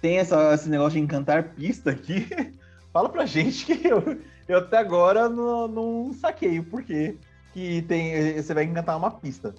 [0.00, 2.28] tem essa, esse negócio de encantar pista aqui,
[2.92, 7.16] fala pra gente que eu, eu até agora não, não saquei o porquê
[7.52, 9.54] que tem, você vai encantar uma pista.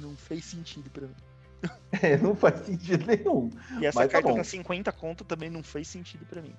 [0.00, 1.14] Não fez sentido pra mim.
[2.02, 3.50] É, não faz sentido nenhum.
[3.78, 6.54] E essa carta tá com 50 conto também não fez sentido para mim.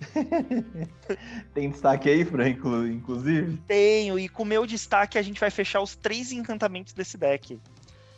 [1.54, 3.56] Tem destaque aí, Franco, inclusive?
[3.68, 7.58] Tenho, e com o meu destaque a gente vai fechar os três encantamentos desse deck.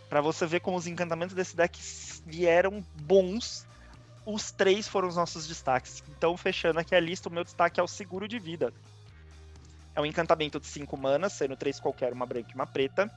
[0.09, 1.79] Para você ver como os encantamentos desse deck
[2.27, 3.67] vieram bons
[4.31, 6.03] os três foram os nossos destaques.
[6.11, 8.75] Então, fechando aqui a lista, o meu destaque é o seguro de vida.
[9.95, 13.11] É um encantamento de 5 manas, sendo três qualquer, uma branca e uma preta.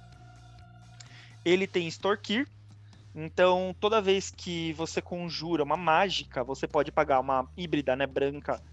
[1.43, 2.47] Ele tem Extorquir.
[3.13, 8.07] Então, toda vez que você conjura uma mágica, você pode pagar uma híbrida, né?
[8.07, 8.63] Branca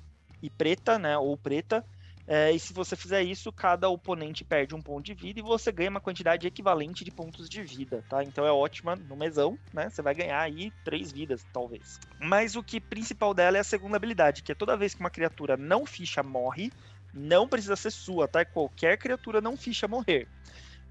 [0.41, 1.19] e preta, né?
[1.19, 1.85] Ou preta.
[2.31, 5.73] É, e se você fizer isso, cada oponente perde um ponto de vida e você
[5.73, 8.23] ganha uma quantidade equivalente de pontos de vida, tá?
[8.23, 9.89] Então é ótima no mesão, né?
[9.89, 11.99] Você vai ganhar aí três vidas, talvez.
[12.21, 15.09] Mas o que principal dela é a segunda habilidade, que é toda vez que uma
[15.09, 16.71] criatura não ficha morre,
[17.15, 18.45] não precisa ser sua, tá?
[18.45, 20.29] Qualquer criatura não ficha morrer.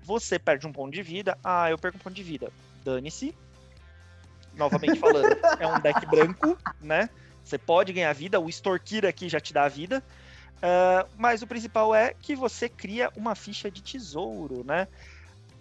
[0.01, 1.37] Você perde um ponto de vida.
[1.43, 2.51] Ah, eu perco um ponto de vida.
[2.83, 3.35] Dane-se.
[4.55, 7.11] Novamente falando, é um deck branco, né?
[7.43, 8.39] Você pode ganhar vida.
[8.39, 10.03] O Extorquir aqui já te dá vida.
[10.57, 14.87] Uh, mas o principal é que você cria uma ficha de tesouro, né?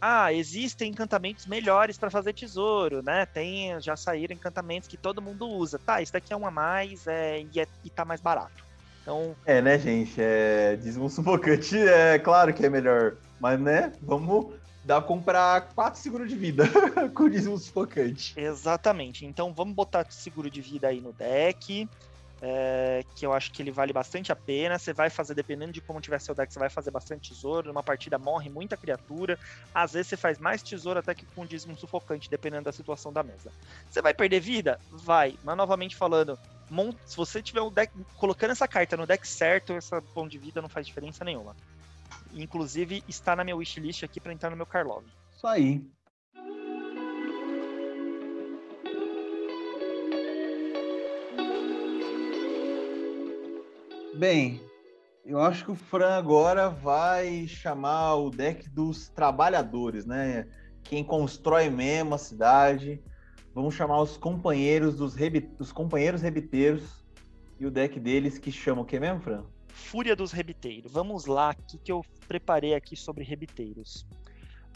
[0.00, 3.26] Ah, existem encantamentos melhores para fazer tesouro, né?
[3.26, 5.78] Tem, já saíram encantamentos que todo mundo usa.
[5.78, 8.64] Tá, isso daqui é um a mais é, e, é, e tá mais barato.
[9.02, 9.34] Então...
[9.44, 10.14] É, né, gente?
[10.18, 13.16] É, dízimo sufocante é claro que é melhor.
[13.40, 14.54] Mas, né, vamos
[14.84, 16.64] dar pra comprar 4 seguros de vida
[17.14, 18.38] com dízimo sufocante.
[18.38, 19.26] Exatamente.
[19.26, 21.88] Então vamos botar seguro de vida aí no deck
[22.42, 24.78] é, que eu acho que ele vale bastante a pena.
[24.78, 27.68] Você vai fazer, dependendo de como tiver seu deck, você vai fazer bastante tesouro.
[27.68, 29.38] Numa partida morre muita criatura.
[29.74, 33.12] Às vezes você faz mais tesouro até que com um dízimo sufocante, dependendo da situação
[33.12, 33.50] da mesa.
[33.90, 34.78] Você vai perder vida?
[34.90, 35.38] Vai.
[35.42, 36.38] Mas novamente falando,
[37.06, 40.60] se você tiver um deck colocando essa carta no deck certo, essa ponto de vida
[40.60, 41.56] não faz diferença nenhuma.
[42.32, 45.04] Inclusive, está na minha wishlist aqui para entrar no meu Karlov.
[45.34, 45.82] Isso aí.
[54.18, 54.62] Bem,
[55.26, 60.48] eu acho que o Fran agora vai chamar o deck dos trabalhadores, né?
[60.82, 63.02] Quem constrói mesmo a cidade.
[63.54, 65.14] Vamos chamar os companheiros dos,
[65.58, 67.04] dos companheiros rebiteiros
[67.60, 69.44] e o deck deles que chama o que mesmo, Fran?
[69.68, 70.90] Fúria dos Rebiteiros.
[70.92, 74.06] Vamos lá, o que, que eu preparei aqui sobre rebiteiros.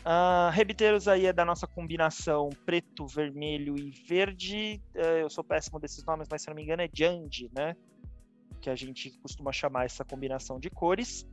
[0.00, 4.82] Uh, rebiteiros aí é da nossa combinação preto, vermelho e verde.
[4.94, 7.74] Uh, eu sou péssimo desses nomes, mas se não me engano é Jandi, né?
[8.60, 11.26] Que a gente costuma chamar essa combinação de cores.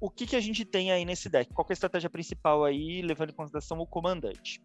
[0.00, 1.52] O que, que a gente tem aí nesse deck?
[1.52, 4.62] Qual é a estratégia principal aí, levando em consideração o comandante?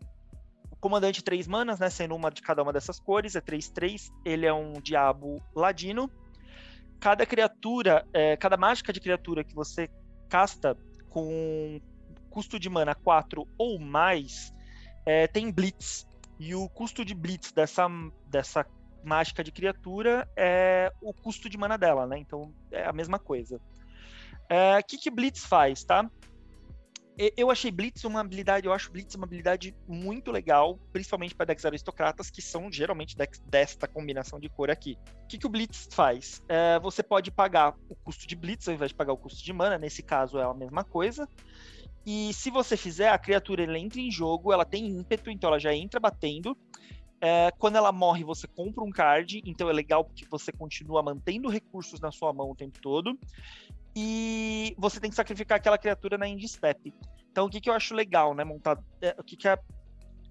[0.71, 4.45] O comandante 3 manas, né, sendo uma de cada uma dessas cores, é 3-3, ele
[4.45, 6.09] é um diabo ladino.
[6.99, 9.89] Cada criatura, é, cada mágica de criatura que você
[10.29, 10.77] casta
[11.09, 11.81] com
[12.29, 14.53] custo de mana 4 ou mais,
[15.05, 16.07] é, tem Blitz.
[16.39, 17.87] E o custo de Blitz dessa,
[18.27, 18.65] dessa
[19.09, 22.19] mágica de criatura é o custo de mana dela, né?
[22.19, 23.57] Então é a mesma coisa.
[23.57, 23.61] O
[24.53, 26.09] é, que, que Blitz faz, tá?
[27.35, 31.65] Eu achei Blitz uma habilidade, eu acho Blitz uma habilidade muito legal, principalmente para decks
[31.65, 34.97] aristocratas, que são geralmente decks desta combinação de cor aqui.
[35.25, 36.41] O que, que o Blitz faz?
[36.47, 39.51] É, você pode pagar o custo de Blitz ao invés de pagar o custo de
[39.51, 41.27] mana, nesse caso é a mesma coisa.
[42.05, 45.73] E se você fizer, a criatura entra em jogo, ela tem ímpeto, então ela já
[45.73, 46.57] entra batendo,
[47.21, 51.49] é, quando ela morre, você compra um card, então é legal porque você continua mantendo
[51.49, 53.17] recursos na sua mão o tempo todo.
[53.95, 56.93] E você tem que sacrificar aquela criatura na end step.
[57.31, 58.43] Então, o que, que eu acho legal, né?
[58.43, 58.79] Montar.
[59.01, 59.57] É, o que, que, é,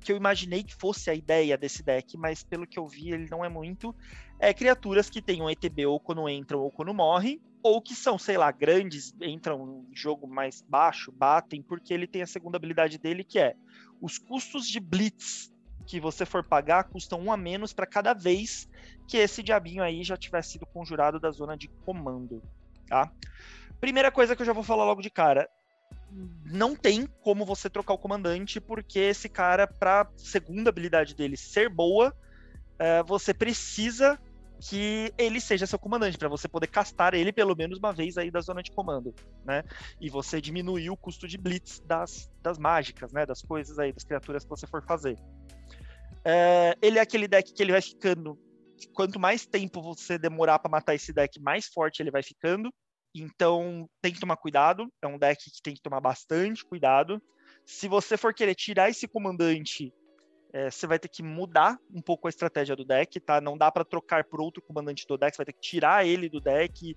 [0.01, 3.29] que eu imaginei que fosse a ideia desse deck, mas pelo que eu vi, ele
[3.31, 3.95] não é muito.
[4.39, 8.39] É criaturas que tenham ETB ou quando entram ou quando morrem, ou que são, sei
[8.39, 13.25] lá, grandes, entram em jogo mais baixo, batem, porque ele tem a segunda habilidade dele,
[13.25, 13.55] que é
[14.01, 15.53] os custos de Blitz
[15.89, 18.69] que você for pagar custam um a menos para cada vez
[19.09, 22.43] que esse diabinho aí já tiver sido conjurado da zona de comando,
[22.87, 23.11] tá?
[23.81, 25.49] Primeira coisa que eu já vou falar logo de cara,
[26.45, 31.71] não tem como você trocar o comandante, porque esse cara, para segunda habilidade dele ser
[31.71, 32.15] boa,
[32.79, 34.21] é, você precisa
[34.61, 38.31] que ele seja seu comandante, para você poder castar ele pelo menos uma vez aí
[38.31, 39.63] da zona de comando, né?
[40.01, 43.25] E você diminuir o custo de blitz das, das mágicas, né?
[43.25, 45.17] Das coisas aí, das criaturas que você for fazer.
[46.25, 48.39] É, ele é aquele deck que ele vai ficando.
[48.95, 52.73] Quanto mais tempo você demorar para matar esse deck, mais forte ele vai ficando.
[53.15, 54.89] Então tem que tomar cuidado.
[55.03, 57.21] É um deck que tem que tomar bastante cuidado.
[57.65, 59.93] Se você for querer tirar esse comandante,
[60.53, 63.41] é, você vai ter que mudar um pouco a estratégia do deck, tá?
[63.41, 65.35] Não dá para trocar por outro comandante do deck.
[65.35, 66.97] Você vai ter que tirar ele do deck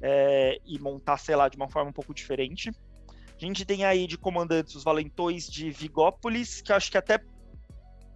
[0.00, 2.70] é, e montar, sei lá, de uma forma um pouco diferente.
[3.10, 7.18] A gente tem aí de comandantes os Valentões de Vigópolis, que acho que até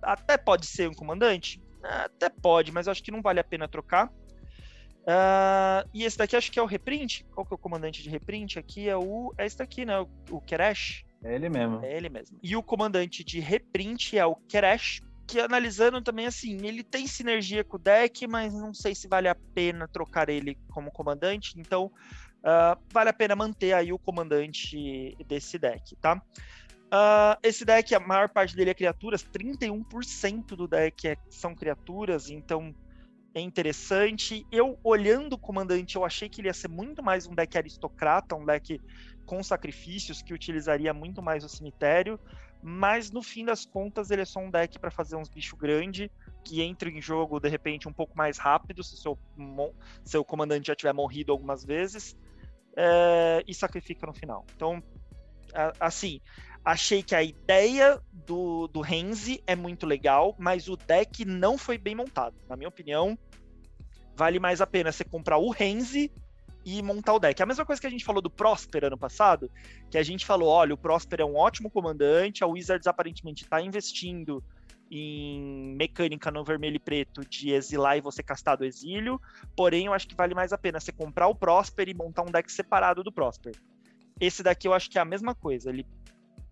[0.03, 1.63] até pode ser um comandante?
[1.83, 4.11] Até pode, mas acho que não vale a pena trocar.
[5.01, 7.25] Uh, e esse daqui acho que é o reprint.
[7.35, 8.59] Qual que é o comandante de reprint?
[8.59, 9.33] Aqui é o.
[9.39, 9.99] É esse daqui, né?
[9.99, 11.05] O, o Keresh.
[11.25, 11.85] É ele mesmo.
[11.85, 12.39] É ele mesmo.
[12.43, 15.03] E o comandante de reprint é o Keresh.
[15.27, 19.29] Que analisando também, assim, ele tem sinergia com o deck, mas não sei se vale
[19.29, 21.55] a pena trocar ele como comandante.
[21.57, 26.21] Então, uh, vale a pena manter aí o comandante desse deck, tá?
[26.93, 32.29] Uh, esse deck, a maior parte dele é criaturas, 31% do deck é, são criaturas,
[32.29, 32.75] então
[33.33, 34.45] é interessante.
[34.51, 38.35] Eu, olhando o comandante, eu achei que ele ia ser muito mais um deck aristocrata,
[38.35, 38.81] um deck
[39.25, 42.19] com sacrifícios, que utilizaria muito mais o cemitério,
[42.61, 46.09] mas no fim das contas ele é só um deck para fazer uns bichos grandes,
[46.45, 49.17] que entram em jogo de repente um pouco mais rápido, se seu,
[50.05, 52.17] seu comandante já tiver morrido algumas vezes,
[52.77, 54.45] é, e sacrifica no final.
[54.57, 54.83] Então,
[55.79, 56.21] assim,
[56.65, 61.79] achei que a ideia do, do Renzi é muito legal, mas o deck não foi
[61.79, 62.37] bem montado.
[62.49, 63.19] Na minha opinião,
[64.15, 66.13] vale mais a pena você comprar o Renzi
[66.65, 67.43] e montar o deck.
[67.43, 69.51] A mesma coisa que a gente falou do Prosper ano passado,
[69.91, 73.61] que a gente falou, olha, o Prosper é um ótimo comandante, a Wizards aparentemente está
[73.61, 74.45] investindo
[74.91, 79.21] em mecânica no vermelho e preto de exilar e você castar do exílio,
[79.57, 82.31] porém eu acho que vale mais a pena você comprar o Prosper e montar um
[82.31, 83.55] deck separado do Prosper.
[84.21, 85.87] Esse daqui eu acho que é a mesma coisa, ele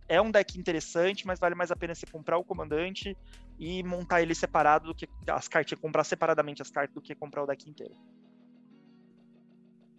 [0.09, 3.17] é um deck interessante, mas vale mais a pena você comprar o comandante
[3.59, 7.43] e montar ele separado do que as cartas, comprar separadamente as cartas do que comprar
[7.43, 7.95] o deck inteiro.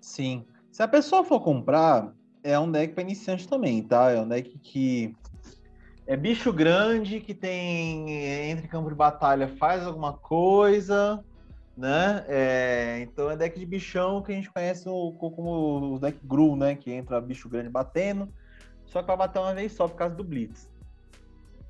[0.01, 0.45] Sim.
[0.71, 2.13] Se a pessoa for comprar,
[2.43, 4.11] é um deck para iniciante também, tá?
[4.11, 5.15] É um deck que
[6.07, 8.09] é bicho grande, que tem
[8.49, 11.23] entre campo de batalha, faz alguma coisa,
[11.77, 12.25] né?
[12.27, 16.75] É, então é deck de bichão que a gente conhece como o deck Gru, né?
[16.75, 18.33] Que entra bicho grande batendo
[18.89, 20.69] só que vai bater uma vez só por causa do Blitz.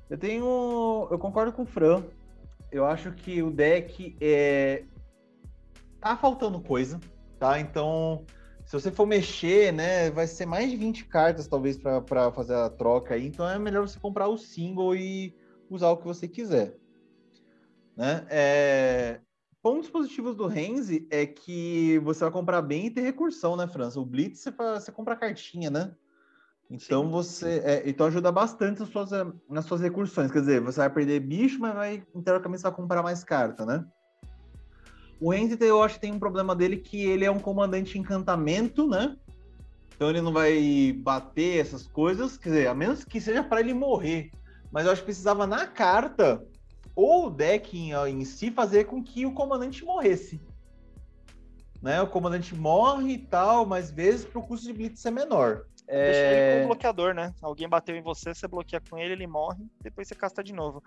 [0.08, 1.08] Eu tenho.
[1.10, 2.02] Eu concordo com o Fran.
[2.72, 4.84] Eu acho que o deck é.
[6.00, 6.98] Tá faltando coisa,
[7.38, 7.60] tá?
[7.60, 8.24] Então,
[8.64, 12.70] se você for mexer, né, vai ser mais de 20 cartas, talvez, para fazer a
[12.70, 13.26] troca aí.
[13.26, 15.36] Então é melhor você comprar o single e
[15.68, 16.74] usar o que você quiser.
[17.96, 18.26] Né?
[18.30, 19.20] É...
[19.62, 24.00] Pontos positivos do Renzi é que você vai comprar bem e ter recursão, né, França?
[24.00, 25.94] O Blitz você, você compra cartinha, né?
[26.70, 27.10] Então Sim.
[27.10, 27.62] você.
[27.64, 29.10] É, então ajuda bastante nas suas,
[29.48, 30.30] nas suas recursões.
[30.30, 33.84] Quer dizer, você vai perder bicho, mas vai teoricamente você vai comprar mais carta, né?
[35.20, 38.88] O Entity, eu acho que tem um problema dele que ele é um comandante encantamento,
[38.88, 39.16] né?
[39.94, 43.74] Então ele não vai bater essas coisas, quer dizer, a menos que seja para ele
[43.74, 44.30] morrer.
[44.72, 46.42] Mas eu acho que precisava na carta,
[46.96, 50.40] ou o deck em, em si, fazer com que o comandante morresse.
[51.82, 52.00] Né?
[52.00, 55.64] O comandante morre e tal, mas vezes para o custo de blitz ser menor.
[55.90, 56.66] Deixa ele como é.
[56.66, 57.34] bloqueador, né?
[57.42, 60.82] Alguém bateu em você, você bloqueia com ele, ele morre, depois você casta de novo.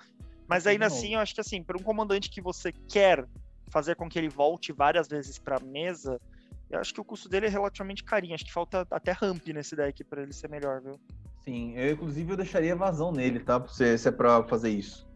[0.48, 3.26] Mas ainda assim, eu acho que assim, para um comandante que você quer
[3.70, 6.20] fazer com que ele volte várias vezes para mesa,
[6.70, 8.36] eu acho que o custo dele é relativamente carinho.
[8.36, 11.00] Acho que falta até ramp nesse deck para ele ser melhor, viu?
[11.44, 13.64] Sim, eu inclusive eu deixaria vazão nele, tá?
[13.68, 15.08] Se, se é para fazer isso.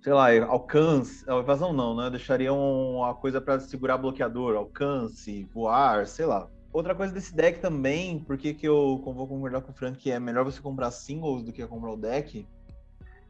[0.00, 1.24] Sei lá, alcance.
[1.28, 2.06] Evasão não, né?
[2.06, 6.48] Eu deixaria uma coisa para segurar bloqueador, alcance, voar, sei lá.
[6.72, 10.20] Outra coisa desse deck também, porque que eu vou concordar com o Frank que é
[10.20, 12.46] melhor você comprar singles do que comprar o deck,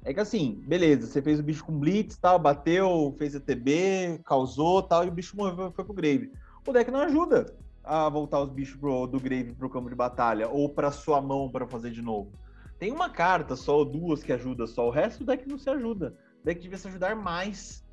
[0.04, 4.82] é que assim, beleza, você fez o bicho com blitz, tal, bateu, fez ETB, causou,
[4.82, 6.32] tal, e o bicho morreu, foi pro grave.
[6.66, 10.48] O deck não ajuda a voltar os bichos pro, do grave pro campo de batalha
[10.48, 12.32] ou para sua mão para fazer de novo.
[12.78, 15.68] Tem uma carta só ou duas que ajuda só, o resto do deck não se
[15.68, 16.14] ajuda.
[16.42, 17.84] O deck devia se ajudar mais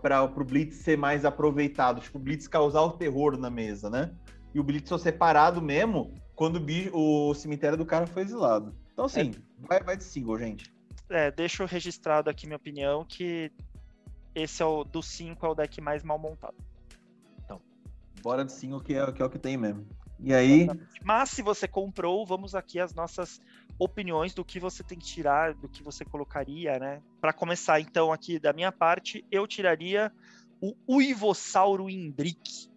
[0.00, 4.10] para o Blitz ser mais aproveitado, tipo, o Blitz causar o terror na mesa, né?
[4.54, 6.60] E o Blitz foi separado mesmo quando
[6.92, 8.74] o, o cemitério do cara foi exilado.
[8.92, 9.66] Então, assim, é.
[9.66, 10.72] vai, vai de single, gente.
[11.08, 13.50] É, deixa registrado aqui minha opinião que
[14.34, 16.56] esse é o do 5 é o deck mais mal montado.
[17.44, 17.60] Então,
[18.22, 19.86] bora de single que é, que é o que tem mesmo.
[20.22, 20.68] E aí.
[21.02, 23.40] Mas se você comprou, vamos aqui as nossas
[23.78, 27.02] opiniões do que você tem que tirar, do que você colocaria, né?
[27.20, 30.12] Para começar, então, aqui da minha parte, eu tiraria
[30.60, 32.69] o Uivossauro Imbrick.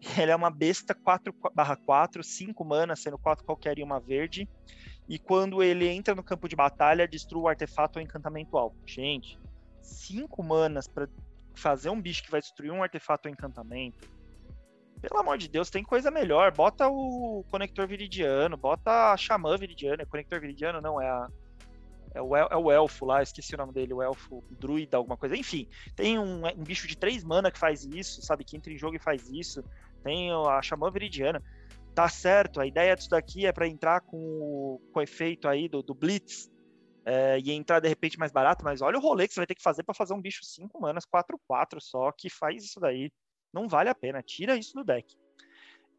[0.18, 4.48] Ele é uma besta 4/4, 5 mana, sendo 4 qualquer e uma verde.
[5.08, 8.76] E quando ele entra no campo de batalha, destrua o artefato ou encantamento alvo.
[8.86, 9.38] Gente,
[9.82, 11.08] 5 manas para
[11.52, 14.08] fazer um bicho que vai destruir um artefato ou encantamento.
[15.00, 16.52] Pelo amor de Deus, tem coisa melhor.
[16.52, 20.02] Bota o conector viridiano, bota a xamã viridiana.
[20.02, 21.28] É conector viridiano não, é a
[22.12, 25.36] é o, é o elfo lá, esqueci o nome dele, o elfo druida, alguma coisa.
[25.36, 28.44] Enfim, tem um, um, bicho de 3 mana que faz isso, sabe?
[28.44, 29.62] Que entra em jogo e faz isso
[30.02, 31.42] tem a Xamã Veridiana.
[31.94, 35.68] Tá certo, a ideia disso daqui é para entrar com o, com o efeito aí
[35.68, 36.50] do, do Blitz
[37.04, 39.54] é, e entrar de repente mais barato, mas olha o rolê que você vai ter
[39.54, 43.10] que fazer para fazer um bicho 5 manas, 4-4 só, que faz isso daí.
[43.52, 45.16] Não vale a pena, tira isso do deck.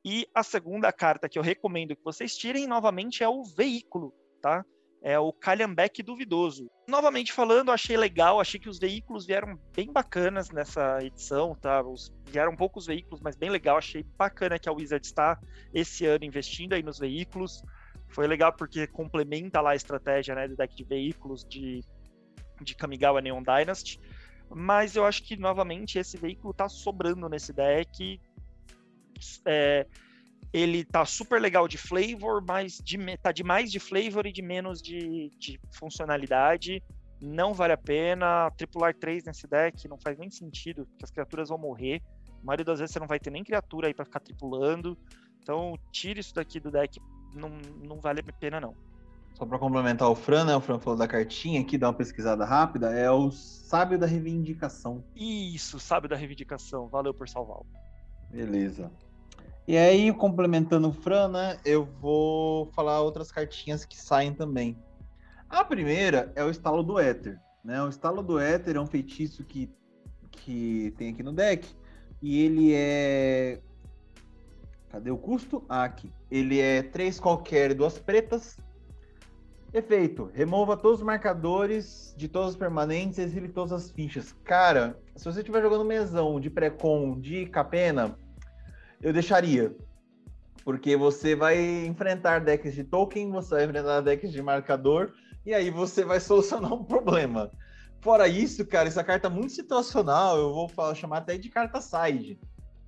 [0.03, 4.65] E a segunda carta que eu recomendo que vocês tirem novamente é o veículo, tá?
[5.02, 6.69] É o Calhambeck Duvidoso.
[6.88, 11.82] Novamente falando, achei legal, achei que os veículos vieram bem bacanas nessa edição, tá?
[11.82, 15.40] Os, vieram poucos veículos, mas bem legal, achei bacana que a Wizard está
[15.73, 17.64] esse ano investindo aí nos veículos.
[18.10, 21.84] Foi legal porque complementa lá a estratégia né, do deck de veículos de,
[22.61, 23.99] de Kamigawa Neon Dynasty.
[24.53, 28.19] Mas eu acho que, novamente, esse veículo está sobrando nesse deck.
[29.45, 29.88] É,
[30.53, 34.41] ele tá super legal de flavor, mas de, tá de mais de flavor e de
[34.41, 36.84] menos de, de funcionalidade.
[37.22, 38.52] Não vale a pena.
[38.52, 42.02] Tripular 3 nesse deck não faz nem sentido, porque as criaturas vão morrer.
[42.41, 44.98] A maioria das vezes você não vai ter nem criatura aí para ficar tripulando.
[45.41, 46.99] Então, tire isso daqui do deck.
[47.34, 47.49] Não,
[47.88, 48.76] não vale a pena, não.
[49.36, 50.56] Só para complementar o Fran, né?
[50.56, 52.91] O Fran falou da cartinha aqui, dá uma pesquisada rápida.
[52.91, 55.03] É o Sábio da Reivindicação.
[55.15, 56.90] Isso, Sábio da Reivindicação.
[56.90, 57.61] Valeu por salvar.
[58.30, 58.91] Beleza.
[59.67, 64.77] E aí, complementando o Fran, né, eu vou falar outras cartinhas que saem também.
[65.49, 67.39] A primeira é o estalo do éter.
[67.63, 67.81] Né?
[67.83, 69.69] O estalo do éter é um feitiço que,
[70.31, 71.67] que tem aqui no deck.
[72.21, 73.59] E ele é.
[74.89, 75.63] Cadê o custo?
[75.69, 76.11] Ah, aqui.
[76.29, 78.57] Ele é três qualquer, duas pretas.
[79.73, 84.35] Efeito: remova todos os marcadores de todas as permanentes e exile todas as fichas.
[84.43, 88.17] Cara, se você estiver jogando mesão de pré-com de capena,
[89.02, 89.76] eu deixaria.
[90.64, 95.14] Porque você vai enfrentar decks de token, você vai enfrentar decks de marcador,
[95.45, 97.52] e aí você vai solucionar um problema.
[97.99, 101.80] Fora isso, cara, essa carta é muito situacional, eu vou falar, chamar até de carta
[101.80, 102.40] side,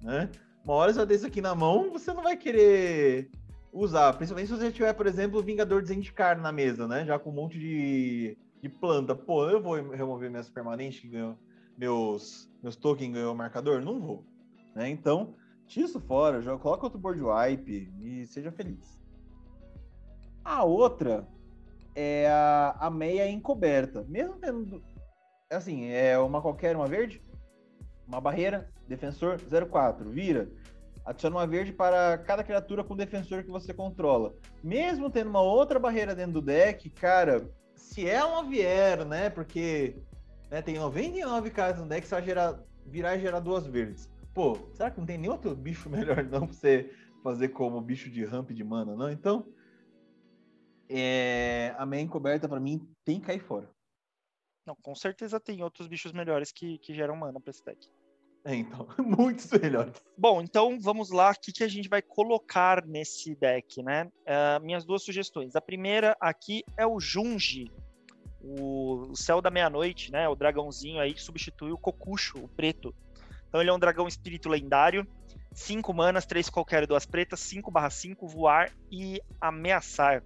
[0.02, 0.30] né?
[0.64, 3.30] Uma hora você vai ter isso aqui na mão, você não vai querer
[3.72, 7.06] usar, principalmente se você tiver, por exemplo, o Vingador de Zendikar na mesa, né?
[7.06, 9.14] Já com um monte de, de planta.
[9.16, 11.38] Pô, eu vou remover minhas permanentes que ganhou,
[11.78, 13.82] meus, meus tokens ganhou marcador?
[13.82, 14.24] Não vou.
[14.74, 14.90] Né?
[14.90, 15.36] Então,
[15.68, 19.00] Tira isso fora, já coloca outro board wipe e seja feliz.
[20.44, 21.28] A outra
[21.96, 24.06] é a, a meia encoberta.
[24.08, 24.84] Mesmo tendo.
[25.50, 27.22] Assim, é uma qualquer, uma verde,
[28.08, 30.50] uma barreira, defensor 04, vira.
[31.06, 34.34] Adiciona uma verde para cada criatura com defensor que você controla.
[34.64, 39.30] Mesmo tendo uma outra barreira dentro do deck, cara, se ela vier, né?
[39.30, 39.98] Porque
[40.50, 44.58] né, tem 99 cartas no deck, você vai gerar, virar e gerar duas verdes pô,
[44.74, 46.94] será que não tem nem outro bicho melhor não pra você
[47.24, 49.10] fazer como bicho de ramp de mana, não?
[49.10, 49.46] Então,
[50.90, 53.70] é, a meia encoberta para mim tem que cair fora.
[54.66, 57.90] Não, com certeza tem outros bichos melhores que, que geram mana pra esse deck.
[58.46, 59.94] É, então, muitos melhores.
[60.18, 64.06] Bom, então vamos lá, o que, que a gente vai colocar nesse deck, né?
[64.06, 65.56] Uh, minhas duas sugestões.
[65.56, 67.72] A primeira aqui é o Junji,
[68.42, 70.28] o, o Céu da Meia-Noite, né?
[70.28, 72.94] O dragãozinho aí que substitui o Kokusho, o preto.
[73.54, 75.08] Então ele é um dragão espírito lendário.
[75.54, 80.24] 5 manas, 3 qualquer duas pretas, 5 barra 5, voar e ameaçar.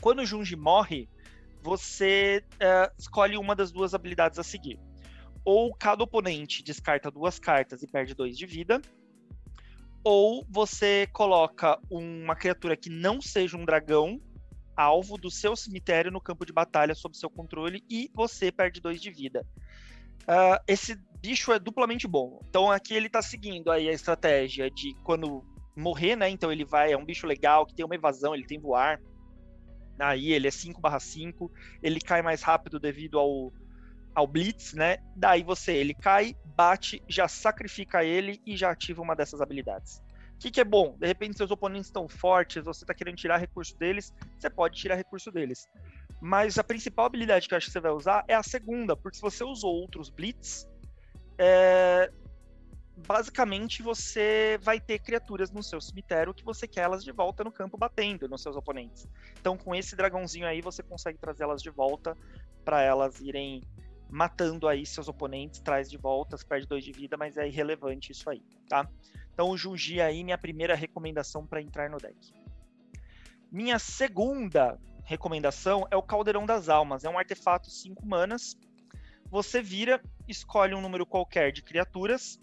[0.00, 1.10] Quando o Junji morre,
[1.62, 4.80] você uh, escolhe uma das duas habilidades a seguir.
[5.44, 8.80] Ou cada oponente descarta duas cartas e perde 2 de vida.
[10.02, 14.18] Ou você coloca uma criatura que não seja um dragão
[14.74, 19.02] alvo do seu cemitério no campo de batalha sob seu controle e você perde 2
[19.02, 19.46] de vida.
[20.22, 22.40] Uh, esse bicho é duplamente bom.
[22.48, 25.44] Então aqui ele tá seguindo aí a estratégia de quando
[25.76, 26.28] morrer, né?
[26.28, 29.00] Então ele vai, é um bicho legal, que tem uma evasão, ele tem voar.
[29.98, 31.50] Aí ele é 5/5,
[31.80, 33.52] ele cai mais rápido devido ao,
[34.14, 34.98] ao Blitz, né?
[35.14, 40.02] Daí você, ele cai, bate, já sacrifica ele e já ativa uma dessas habilidades.
[40.34, 40.96] O que, que é bom?
[40.98, 44.96] De repente seus oponentes estão fortes, você tá querendo tirar recurso deles, você pode tirar
[44.96, 45.68] recurso deles.
[46.20, 49.16] Mas a principal habilidade que eu acho que você vai usar é a segunda, porque
[49.16, 50.66] se você usou outros Blitz,
[51.38, 52.10] é,
[53.06, 57.50] basicamente você vai ter criaturas no seu cemitério que você quer elas de volta no
[57.50, 59.06] campo batendo nos seus oponentes.
[59.40, 62.16] Então com esse dragãozinho aí você consegue trazer elas de volta
[62.64, 63.62] para elas irem
[64.08, 68.28] matando aí seus oponentes, traz de volta, perde dois de vida, mas é irrelevante isso
[68.28, 68.86] aí, tá?
[69.32, 72.34] Então o Jungi aí minha primeira recomendação para entrar no deck.
[73.50, 78.56] Minha segunda recomendação é o Caldeirão das Almas, é um artefato 5 manas
[79.32, 79.98] você vira,
[80.28, 82.38] escolhe um número qualquer de criaturas,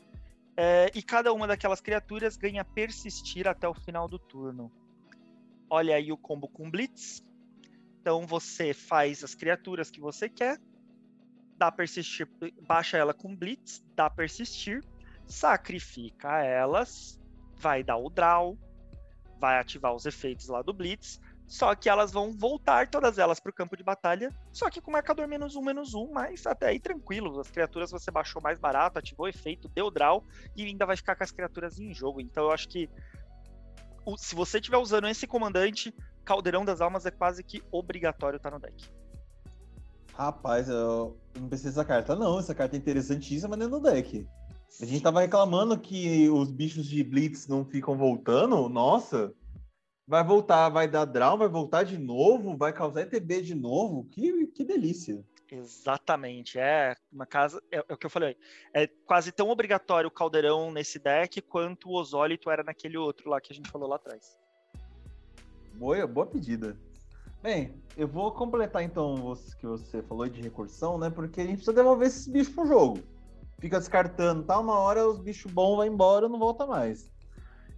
[0.57, 4.71] é, e cada uma daquelas criaturas ganha persistir até o final do turno.
[5.69, 7.23] Olha aí o combo com Blitz.
[8.01, 10.59] Então você faz as criaturas que você quer,
[11.59, 12.27] dá persistir,
[12.67, 14.83] baixa ela com Blitz, dá persistir,
[15.27, 17.19] sacrifica elas,
[17.55, 18.57] vai dar o draw,
[19.39, 23.49] vai ativar os efeitos lá do Blitz, só que elas vão voltar todas elas para
[23.49, 26.79] o campo de batalha, só que com marcador menos um, menos um, mas até aí
[26.79, 27.39] tranquilo.
[27.39, 30.23] As criaturas você baixou mais barato, ativou o efeito, deu draw
[30.55, 32.21] e ainda vai ficar com as criaturas em jogo.
[32.21, 32.87] Então eu acho que
[34.15, 35.91] se você estiver usando esse comandante,
[36.23, 38.87] Caldeirão das Almas é quase que obrigatório estar tá no deck.
[40.13, 42.37] Rapaz, eu não preciso dessa carta, não.
[42.37, 44.27] Essa carta é interessantíssima dentro do deck.
[44.79, 48.69] A gente tava reclamando que os bichos de Blitz não ficam voltando.
[48.69, 49.33] Nossa,
[50.09, 54.05] vai voltar, vai dar draw, vai voltar de novo, vai causar ETB de novo.
[54.05, 55.23] Que, que delícia.
[55.51, 58.35] Exatamente, é uma casa, é, é, o que eu falei,
[58.73, 63.39] é quase tão obrigatório o caldeirão nesse deck quanto o osólito era naquele outro lá
[63.39, 64.35] que a gente falou lá atrás.
[65.75, 66.75] Boa, boa pedida.
[67.41, 71.09] Bem, eu vou completar então o que você falou de recursão, né?
[71.09, 72.99] Porque a gente precisa devolver esses bichos pro jogo.
[73.59, 74.59] Fica descartando, tá?
[74.59, 77.11] Uma hora os bichos bons vão embora não volta mais.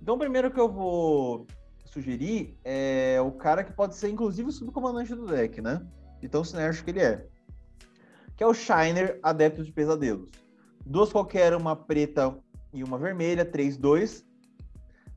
[0.02, 1.46] Então, primeiro que eu vou
[1.92, 5.86] sugerir é o cara que pode ser, inclusive, o subcomandante do deck, né?
[6.20, 7.28] De tão sinérgico que ele é.
[8.36, 10.30] Que é o Shiner Adepto de Pesadelos.
[10.86, 12.36] Duas qualquer, uma preta
[12.74, 14.24] e uma vermelha, 3-2.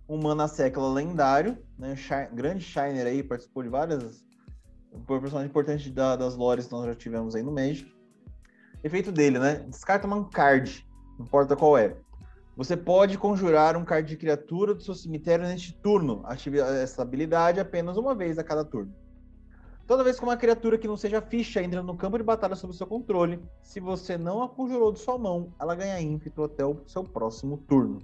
[0.09, 1.95] Um mana sécula lendário, né?
[2.33, 4.25] grande Shiner aí, participou de várias
[5.07, 7.93] por personagem importante da, das lores que nós já tivemos aí no Magic.
[8.83, 9.57] Efeito dele, né?
[9.69, 10.87] Descarta uma card,
[11.19, 11.97] não importa qual é.
[12.57, 16.23] Você pode conjurar um card de criatura do seu cemitério neste turno.
[16.25, 18.95] Ative essa habilidade apenas uma vez a cada turno.
[19.87, 22.75] Toda vez que uma criatura que não seja ficha entra no campo de batalha sob
[22.75, 26.81] seu controle, se você não a conjurou de sua mão, ela ganha ímpeto até o
[26.87, 27.99] seu próximo turno.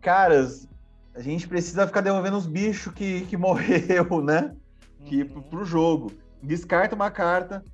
[0.00, 0.68] Caras,
[1.14, 4.56] a gente precisa ficar devolvendo os bichos que, que morreu, né?
[5.04, 5.42] que uhum.
[5.42, 6.12] pro jogo.
[6.42, 7.64] Descarta uma carta,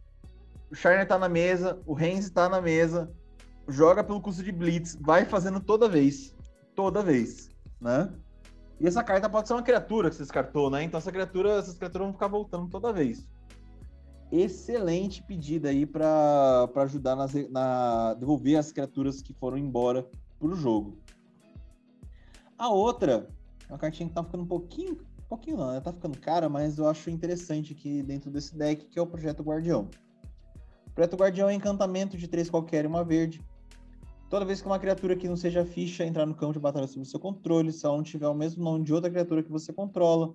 [0.70, 3.11] o Shiner tá na mesa, o Renzi tá na mesa,
[3.70, 6.34] joga pelo custo de Blitz, vai fazendo toda vez.
[6.74, 8.12] Toda vez, né?
[8.80, 10.82] E essa carta pode ser uma criatura que você descartou, né?
[10.82, 13.28] Então essa criatura, essas criaturas vão ficar voltando toda vez.
[14.32, 20.98] Excelente pedida aí para ajudar nas, na devolver as criaturas que foram embora pro jogo.
[22.56, 23.28] A outra,
[23.68, 24.98] uma cartinha que tá ficando um pouquinho
[25.30, 25.80] pouquinho não, né?
[25.80, 29.44] Tá ficando cara, mas eu acho interessante aqui dentro desse deck, que é o Projeto
[29.44, 29.88] Guardião.
[30.92, 33.40] Projeto Guardião é encantamento de três qualquer e uma verde.
[34.31, 37.05] Toda vez que uma criatura que não seja ficha entrar no campo de batalha sob
[37.05, 40.32] seu controle, se ela não tiver o mesmo nome de outra criatura que você controla,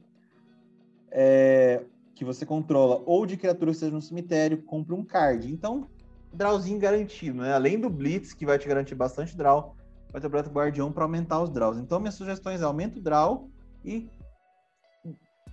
[1.09, 1.81] é,
[2.13, 5.49] que você controla, ou de criatura que esteja no cemitério, compre um card.
[5.49, 5.87] Então,
[6.33, 7.53] drawzinho garantido, né?
[7.53, 9.73] Além do Blitz, que vai te garantir bastante draw,
[10.11, 11.77] vai ter o Projeto Guardião para aumentar os draws.
[11.77, 13.49] Então, minhas sugestões é aumenta o draw
[13.85, 14.09] e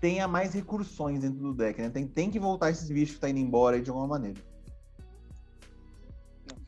[0.00, 1.90] tenha mais recursões dentro do deck, né?
[1.90, 4.40] Tem, tem que voltar esses bichos que tá indo embora de alguma maneira.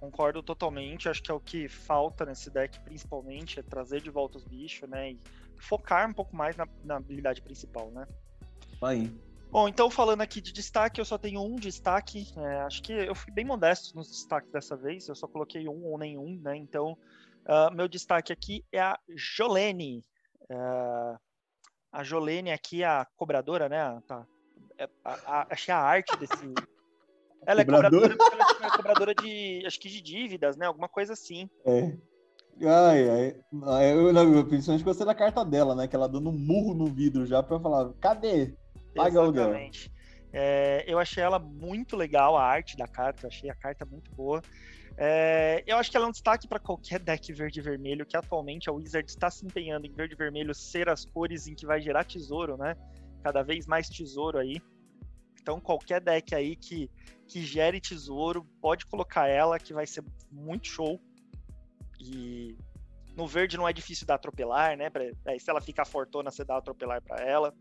[0.04, 4.36] Concordo totalmente, acho que é o que falta nesse deck, principalmente, é trazer de volta
[4.36, 5.12] os bichos, né?
[5.12, 5.20] E
[5.56, 8.06] focar um pouco mais na, na habilidade principal, né?
[8.82, 9.10] Aí.
[9.50, 12.26] Bom, então falando aqui de destaque, eu só tenho um destaque.
[12.36, 15.84] É, acho que eu fui bem modesto nos destaques dessa vez, eu só coloquei um
[15.86, 16.54] ou nenhum, né?
[16.54, 16.98] Então,
[17.46, 20.04] uh, meu destaque aqui é a Jolene.
[20.50, 21.18] Uh,
[21.90, 24.02] a Jolene aqui, a cobradora, né?
[24.06, 24.26] Tá,
[24.76, 26.52] é, a, a, achei a arte desse.
[27.46, 30.66] Ela é cobradora, ela é cobradora de, acho que de dívidas, né?
[30.66, 31.48] Alguma coisa assim.
[31.64, 31.96] É.
[32.62, 33.36] Ai, ai.
[33.92, 35.88] Eu, eu, principalmente gostei da carta dela, né?
[35.88, 38.54] Que ela dando um murro no vidro já pra falar, cadê?
[38.94, 39.90] Paga Exatamente.
[40.32, 44.12] É, eu achei ela muito legal, a arte da carta, eu achei a carta muito
[44.14, 44.42] boa.
[44.96, 48.16] É, eu acho que ela é um destaque para qualquer deck verde e vermelho, que
[48.16, 51.66] atualmente a Wizard está se empenhando em verde e vermelho ser as cores em que
[51.66, 52.76] vai gerar tesouro, né?
[53.22, 54.56] Cada vez mais tesouro aí.
[55.44, 56.90] Então, qualquer deck aí que,
[57.28, 60.02] que gere tesouro, pode colocar ela, que vai ser
[60.32, 60.98] muito show.
[62.00, 62.56] E
[63.14, 64.88] no verde não é difícil dar atropelar, né?
[64.88, 67.52] Pra, é, se ela ficar fortona, você dá atropelar para ela.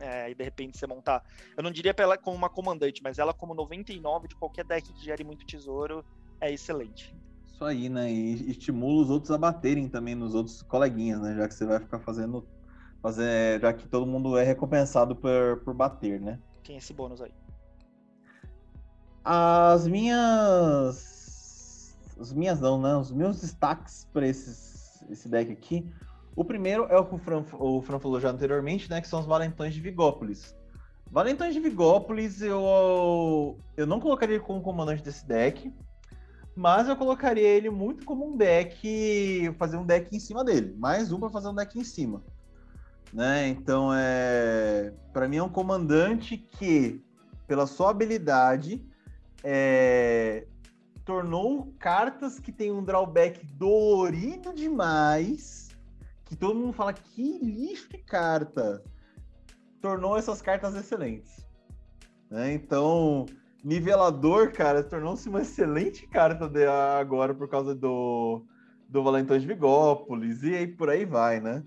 [0.00, 1.22] É, e de repente você montar.
[1.54, 4.90] Eu não diria pra ela como uma comandante, mas ela como 99 de qualquer deck
[4.90, 6.02] que gere muito tesouro,
[6.40, 7.14] é excelente.
[7.44, 8.10] Isso aí, né?
[8.10, 11.36] E estimula os outros a baterem também nos outros coleguinhas, né?
[11.36, 12.48] Já que você vai ficar fazendo.
[13.02, 16.38] Fazer, já que todo mundo é recompensado por, por bater, né?
[16.64, 17.32] Tem esse bônus aí.
[19.24, 21.02] As minhas.
[22.18, 22.96] As minhas não, né?
[22.96, 25.90] Os meus destaques para esse deck aqui.
[26.34, 29.00] O primeiro é o que o Fran, o Fran falou já anteriormente, né?
[29.00, 30.56] Que são os Valentões de Vigópolis.
[31.10, 35.70] Valentões de Vigópolis eu, eu não colocaria como comandante desse deck
[36.54, 41.10] mas eu colocaria ele muito como um deck, fazer um deck em cima dele, mais
[41.10, 42.22] um para fazer um deck em cima,
[43.12, 43.48] né?
[43.48, 47.04] Então é, para mim é um comandante que,
[47.46, 48.84] pela sua habilidade,
[49.44, 50.46] é,
[51.04, 55.68] tornou cartas que tem um drawback dolorido demais,
[56.24, 58.82] que todo mundo fala que lixo de carta,
[59.80, 61.44] tornou essas cartas excelentes.
[62.30, 62.54] Né?
[62.54, 63.26] Então
[63.62, 66.50] Nivelador, cara, tornou-se uma excelente carta
[66.98, 68.44] agora por causa do,
[68.88, 71.62] do Valentão de Vigópolis, e aí por aí vai, né?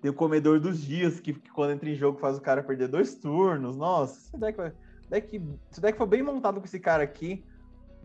[0.00, 2.88] Tem o Comedor dos Dias, que, que, quando entra em jogo faz o cara perder
[2.88, 3.76] dois turnos.
[3.76, 4.72] Nossa, esse deck,
[5.10, 7.44] deck, esse deck foi bem montado com esse cara aqui.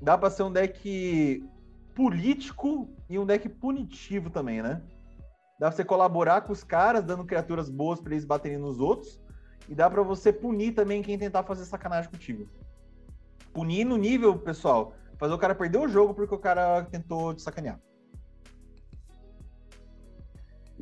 [0.02, 1.44] Dá pra ser um deck
[1.94, 4.82] político e um deck punitivo também, né?
[5.60, 9.22] Dá pra você colaborar com os caras, dando criaturas boas para eles baterem nos outros.
[9.70, 12.50] E dá para você punir também quem tentar fazer sacanagem contigo.
[13.54, 17.42] Punir no nível, pessoal, fazer o cara perder o jogo porque o cara tentou te
[17.42, 17.80] sacanear.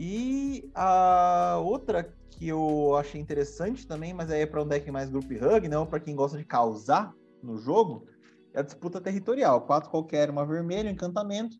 [0.03, 5.11] E a outra que eu achei interessante também, mas aí é para um deck mais
[5.11, 7.13] group hug, não para quem gosta de causar
[7.43, 8.07] no jogo,
[8.51, 9.61] é a disputa territorial.
[9.61, 11.55] Quatro qualquer, uma vermelha, um encantamento.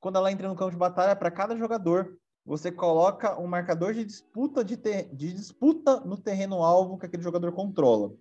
[0.00, 4.04] Quando ela entra no campo de batalha, para cada jogador, você coloca um marcador de
[4.04, 8.12] disputa, de, de disputa no terreno alvo que aquele jogador controla.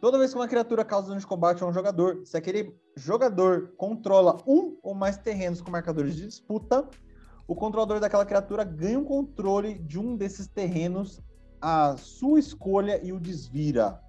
[0.00, 3.74] Toda vez que uma criatura causa dano de combate a um jogador, se aquele jogador
[3.76, 6.88] controla um ou mais terrenos com marcadores de disputa,
[7.46, 11.22] o controlador daquela criatura ganha um controle de um desses terrenos
[11.60, 14.00] à sua escolha e o desvira.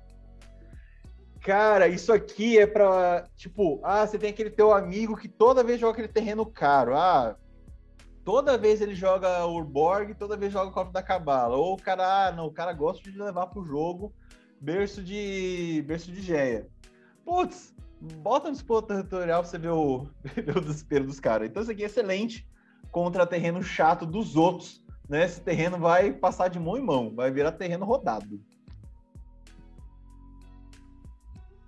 [1.41, 3.27] Cara, isso aqui é pra.
[3.35, 6.97] Tipo, ah, você tem aquele teu amigo que toda vez joga aquele terreno caro.
[6.97, 7.37] Ah,
[8.25, 11.55] toda vez ele joga Urborg, toda vez joga o Cofre da Cabala.
[11.55, 14.13] Ou o cara, ah, não, o cara gosta de levar pro jogo
[14.59, 15.83] berço de.
[15.87, 16.67] berço de Geia.
[17.23, 17.73] Putz,
[18.17, 21.47] bota no disputa territorial pra você ver o, ver o desespero dos caras.
[21.47, 22.47] Então isso aqui é excelente
[22.91, 25.25] contra terreno chato dos outros, né?
[25.25, 28.39] Esse terreno vai passar de mão em mão, vai virar terreno rodado.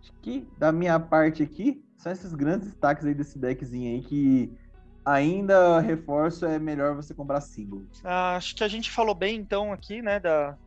[0.02, 4.58] Acho que da minha parte aqui, são esses grandes destaques aí desse deckzinho aí que
[5.06, 7.84] ainda reforço é melhor você comprar single.
[8.04, 10.58] Ah, acho que a gente falou bem então aqui, né, da,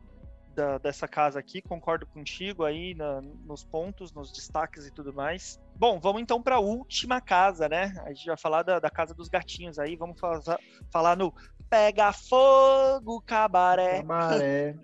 [0.53, 5.59] da, dessa casa aqui, concordo contigo aí na, nos pontos, nos destaques e tudo mais.
[5.75, 7.93] Bom, vamos então para a última casa, né?
[8.05, 10.57] A gente vai falar da, da casa dos gatinhos aí, vamos fazer,
[10.91, 11.33] falar no
[11.69, 14.01] Pega Fogo Cabaré.
[14.01, 14.75] Cabaré.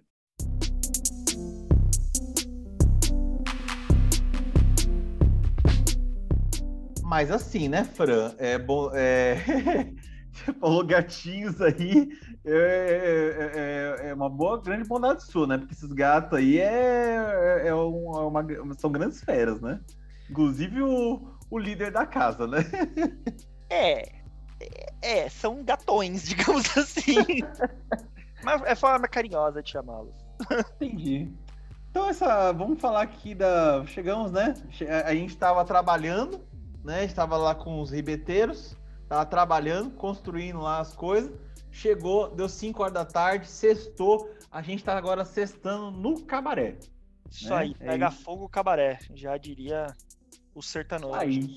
[7.03, 8.35] Mas assim, né, Fran?
[8.37, 8.91] É bom.
[8.93, 9.37] É...
[10.39, 12.09] Você falou gatinhos aí,
[12.45, 15.57] é, é, é, é, uma boa, grande bondade sua, né?
[15.57, 19.79] Porque esses gatos aí é, é uma, uma, são grandes feras, né?
[20.29, 22.59] Inclusive o, o líder da casa, né?
[23.71, 24.13] É,
[24.99, 27.17] é, são gatões, digamos assim.
[28.43, 30.15] Mas é forma carinhosa de chamá-los.
[30.81, 31.31] Entendi.
[31.91, 34.55] Então essa, vamos falar aqui da, chegamos, né?
[35.05, 36.41] A gente estava trabalhando,
[36.83, 37.05] né?
[37.05, 38.75] Estava lá com os ribeteiros
[39.09, 41.31] Tava trabalhando, construindo lá as coisas.
[41.71, 44.29] Chegou, deu 5 horas da tarde, sextou.
[44.51, 46.77] A gente tá agora sextando no cabaré.
[47.29, 47.55] Isso né?
[47.55, 48.99] aí, é pega é fogo o cabaré.
[49.15, 49.87] Já diria
[50.53, 51.19] o sertanojo.
[51.19, 51.49] Aí.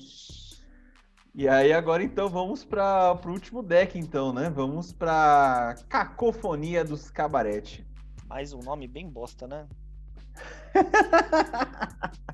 [1.35, 4.49] E aí agora então vamos para o último deck então, né?
[4.49, 7.85] Vamos para Cacofonia dos Cabarete.
[8.27, 9.67] Mais um nome bem bosta, né?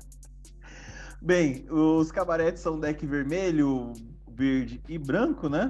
[1.22, 3.92] Bem, os cabaretes são deck vermelho,
[4.40, 5.68] verde e branco, né?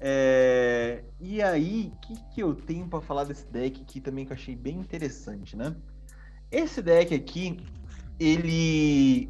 [0.00, 1.02] É...
[1.18, 4.36] E aí, o que, que eu tenho para falar desse deck aqui também que eu
[4.36, 5.74] achei bem interessante, né?
[6.50, 7.58] Esse deck aqui,
[8.20, 9.28] ele.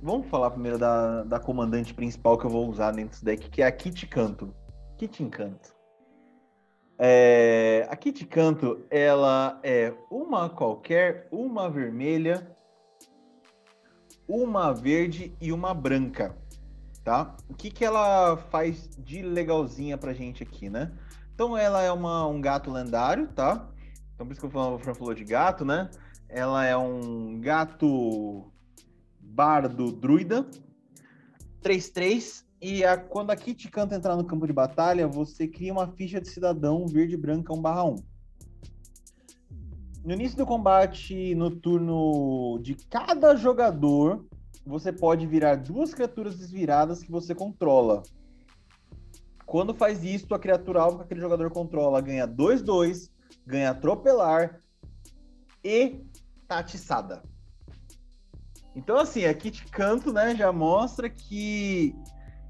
[0.00, 3.62] Vamos falar primeiro da, da comandante principal que eu vou usar dentro desse deck, que
[3.62, 4.54] é a Kit Canto.
[4.96, 5.74] Kit Encanto.
[6.96, 7.84] É...
[7.90, 12.56] A Kit Canto, ela é uma qualquer, uma vermelha,
[14.28, 16.36] uma verde e uma branca
[17.08, 17.34] tá?
[17.48, 20.92] O que, que ela faz de legalzinha pra gente aqui, né?
[21.34, 23.66] Então ela é uma, um gato lendário, tá?
[24.14, 25.88] Então por isso que eu falo, o falou de gato, né?
[26.28, 28.52] Ela é um gato
[29.18, 30.46] bardo druida,
[31.62, 35.86] 3-3, e a, quando a Kit canta entrar no campo de batalha, você cria uma
[35.86, 38.04] ficha de cidadão verde branca 1/1.
[40.04, 44.26] No início do combate, no turno de cada jogador,
[44.68, 48.02] você pode virar duas criaturas desviradas que você controla.
[49.46, 53.10] Quando faz isso, a criatura alvo que aquele jogador controla ganha 2-2,
[53.46, 54.60] ganha atropelar
[55.64, 56.04] e
[56.46, 57.22] tatiçada.
[58.76, 61.96] Então, assim, aqui de canto, né, já mostra que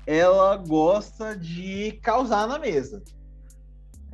[0.05, 3.03] ela gosta de causar na mesa.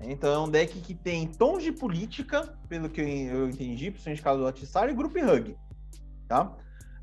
[0.03, 4.41] Então é um deck que tem tons de política, pelo que eu entendi, principalmente caso
[4.41, 5.57] do atiçar, e group hug.
[6.29, 6.55] Tá?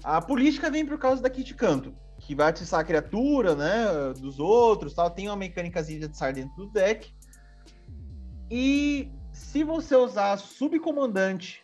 [0.04, 4.40] A política vem por causa da Kit Canto, que vai atiçar a criatura, né, dos
[4.40, 5.10] outros, tal.
[5.10, 7.14] Tem uma mecânica de atiçar dentro do deck.
[8.50, 11.64] E se você usar subcomandante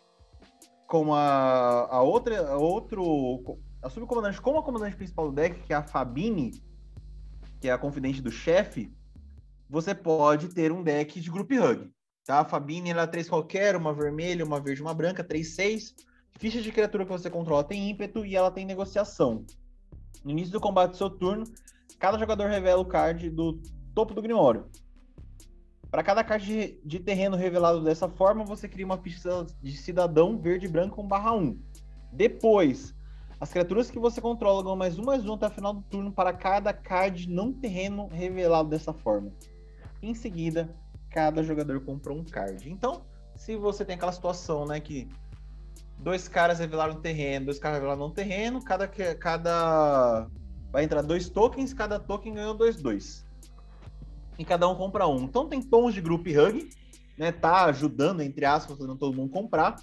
[0.87, 5.73] como a, a outra, a outro, a subcomandante como a comandante principal do deck, que
[5.73, 6.63] é a Fabine,
[7.59, 8.93] que é a confidente do chefe,
[9.69, 11.91] você pode ter um deck de group hug.
[12.25, 12.39] Tá?
[12.39, 15.95] A Fabine ela é três qualquer, uma vermelha, uma verde, uma branca, 3, 6.
[16.37, 19.43] Ficha de criatura que você controla tem ímpeto e ela tem negociação.
[20.23, 21.45] No início do combate do seu turno,
[21.97, 23.59] cada jogador revela o card do
[23.95, 24.67] topo do Grimório.
[25.89, 30.37] Para cada carta de, de, terreno revelado dessa forma, você cria uma ficha de cidadão
[30.37, 31.59] verde branco 1 barra 1.
[32.11, 32.93] Depois,
[33.39, 36.11] as criaturas que você controla ganham mais um mais um até o final do turno
[36.11, 39.31] para cada card não terreno revelado dessa forma.
[40.03, 40.75] Em seguida,
[41.09, 42.69] cada jogador comprou um card.
[42.69, 43.05] Então,
[43.35, 45.07] se você tem aquela situação, né, que
[45.99, 50.27] dois caras revelaram um terreno, dois caras revelaram um terreno, cada cada
[50.71, 53.27] vai entrar dois tokens, cada token ganhou dois dois
[54.37, 55.23] e cada um compra um.
[55.23, 56.69] Então tem tons de group hug,
[57.17, 57.31] né?
[57.31, 59.75] Tá ajudando, entre aspas, fazendo todo mundo comprar.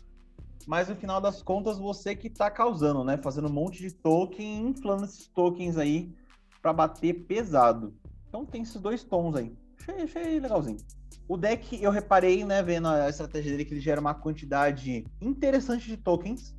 [0.67, 3.19] Mas no final das contas, você que tá causando, né?
[3.19, 6.15] Fazendo um monte de token, inflando esses tokens aí
[6.63, 7.93] para bater pesado.
[8.29, 9.53] Então tem esses dois tons aí.
[9.79, 10.79] Achei, achei legalzinho.
[11.27, 15.87] O deck, eu reparei, né, vendo a estratégia dele, que ele gera uma quantidade interessante
[15.87, 16.55] de tokens.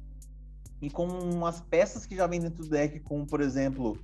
[0.81, 3.97] E com as peças que já vem dentro do deck, como, por exemplo,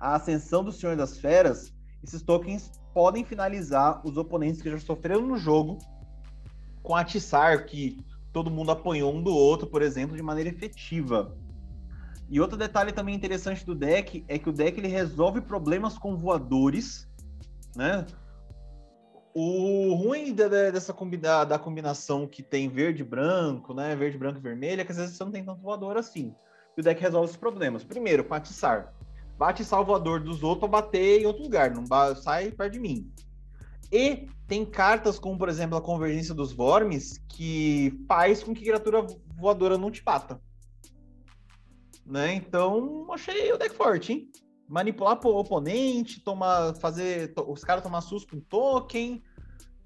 [0.00, 1.72] a Ascensão do Senhor das Feras,
[2.02, 5.78] esses tokens podem finalizar os oponentes que já sofreram no jogo
[6.82, 7.98] com atiçar que
[8.32, 11.36] todo mundo apanhou um do outro, por exemplo, de maneira efetiva.
[12.28, 16.16] E outro detalhe também interessante do deck é que o deck ele resolve problemas com
[16.16, 17.08] voadores,
[17.74, 18.06] né?
[19.38, 23.94] O ruim da, dessa combina, da combinação que tem verde branco, né?
[23.94, 26.34] Verde branco e vermelho, é que às vezes você não tem tanto voador assim.
[26.74, 27.84] E o deck resolve os problemas.
[27.84, 28.94] Primeiro, com atiçar
[29.38, 31.84] bate salvador dos outros para bater em outro lugar, não
[32.16, 33.12] sai perto de mim.
[33.92, 39.06] E tem cartas como, por exemplo, a Convergência dos Vormes, que faz com que criatura
[39.36, 40.40] voadora não te bata.
[42.04, 42.34] Né?
[42.34, 44.30] Então, achei o deck forte, hein?
[44.68, 49.22] Manipular o oponente, tomar, fazer os caras tomar susto com token,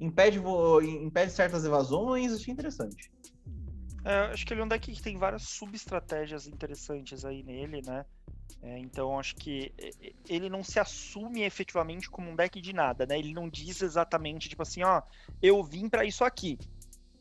[0.00, 0.40] impede,
[0.82, 3.12] impede certas evasões, achei interessante.
[4.04, 8.04] É, acho que ele é um deck que tem várias sub-estratégias interessantes aí nele, né?
[8.62, 9.72] É, então acho que
[10.28, 13.18] ele não se assume efetivamente como um deck de nada, né?
[13.18, 15.02] Ele não diz exatamente, tipo assim, ó,
[15.42, 16.58] eu vim para isso aqui.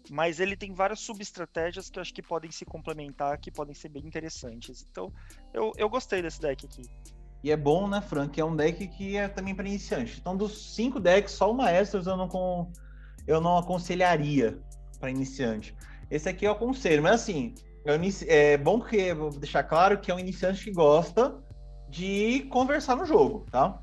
[0.09, 3.89] Mas ele tem várias sub-estratégias que eu acho que podem se complementar, que podem ser
[3.89, 4.87] bem interessantes.
[4.89, 5.13] Então,
[5.53, 6.81] eu, eu gostei desse deck aqui.
[7.43, 8.39] E é bom, né, Frank?
[8.39, 10.17] É um deck que é também para iniciante.
[10.19, 12.71] Então, dos cinco decks, só o Maestros eu não, com...
[13.25, 14.59] eu não aconselharia
[14.99, 15.75] para iniciante.
[16.11, 17.53] Esse aqui eu aconselho, mas assim,
[18.27, 21.41] é bom que vou deixar claro que é um iniciante que gosta
[21.89, 23.79] de conversar no jogo, tá?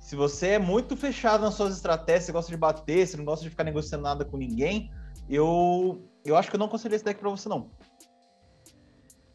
[0.00, 3.44] Se você é muito fechado nas suas estratégias, você gosta de bater, você não gosta
[3.44, 4.90] de ficar negociando nada com ninguém,
[5.28, 7.70] eu eu acho que eu não aconselho esse deck para você não.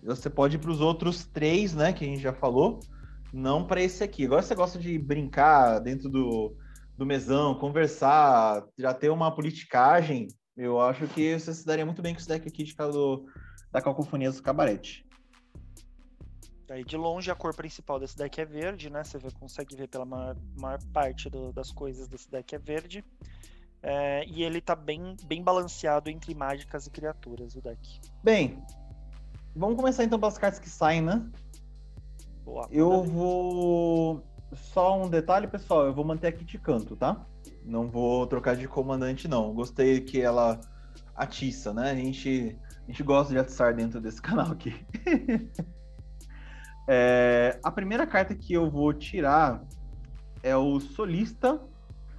[0.04, 2.80] Você pode ir para os outros três, né, que a gente já falou,
[3.38, 4.26] não para esse aqui.
[4.26, 6.56] Agora você gosta de brincar dentro do,
[6.98, 12.14] do mesão, conversar, já ter uma politicagem, eu acho que você se daria muito bem
[12.14, 13.26] com esse deck aqui de do,
[13.72, 15.06] da Cacofonia do Cabarete.
[16.70, 19.04] Aí de longe a cor principal desse deck é verde, né?
[19.04, 23.06] Você consegue ver pela maior, maior parte do, das coisas desse deck é verde.
[23.84, 28.02] É, e ele tá bem, bem balanceado entre mágicas e criaturas o deck.
[28.24, 28.62] Bem,
[29.56, 31.24] vamos começar então pelas cartas que saem, né?
[32.48, 34.24] Boa, eu vou.
[34.54, 37.28] Só um detalhe, pessoal, eu vou manter aqui de canto, tá?
[37.62, 39.54] Não vou trocar de comandante, não.
[39.54, 40.58] Gostei que ela
[41.14, 41.92] atiça, né?
[41.92, 42.58] A gente
[42.88, 44.74] a gente gosta de atiçar dentro desse canal aqui.
[46.88, 49.62] é, a primeira carta que eu vou tirar
[50.42, 51.62] é o Solista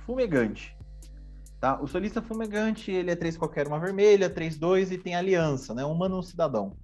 [0.05, 0.77] Fumegante.
[1.59, 1.81] Tá?
[1.81, 5.87] O Solista Fumegante, ele é 3 qualquer uma vermelha, 3, 2 e tem aliança, né?
[5.87, 6.77] Humano um cidadão.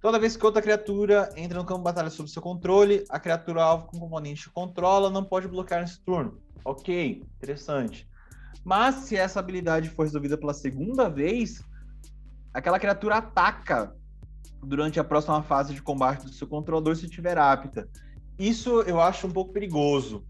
[0.00, 3.64] Toda vez que outra criatura entra no campo de batalha sob seu controle, a criatura
[3.64, 6.38] alvo com componente controla não pode bloquear nesse turno.
[6.64, 8.08] Ok, interessante.
[8.64, 11.60] Mas se essa habilidade for resolvida pela segunda vez,
[12.54, 13.92] aquela criatura ataca
[14.62, 17.88] durante a próxima fase de combate do seu controlador se estiver apta.
[18.38, 20.24] Isso eu acho um pouco perigoso,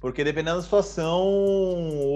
[0.00, 1.22] porque dependendo da situação,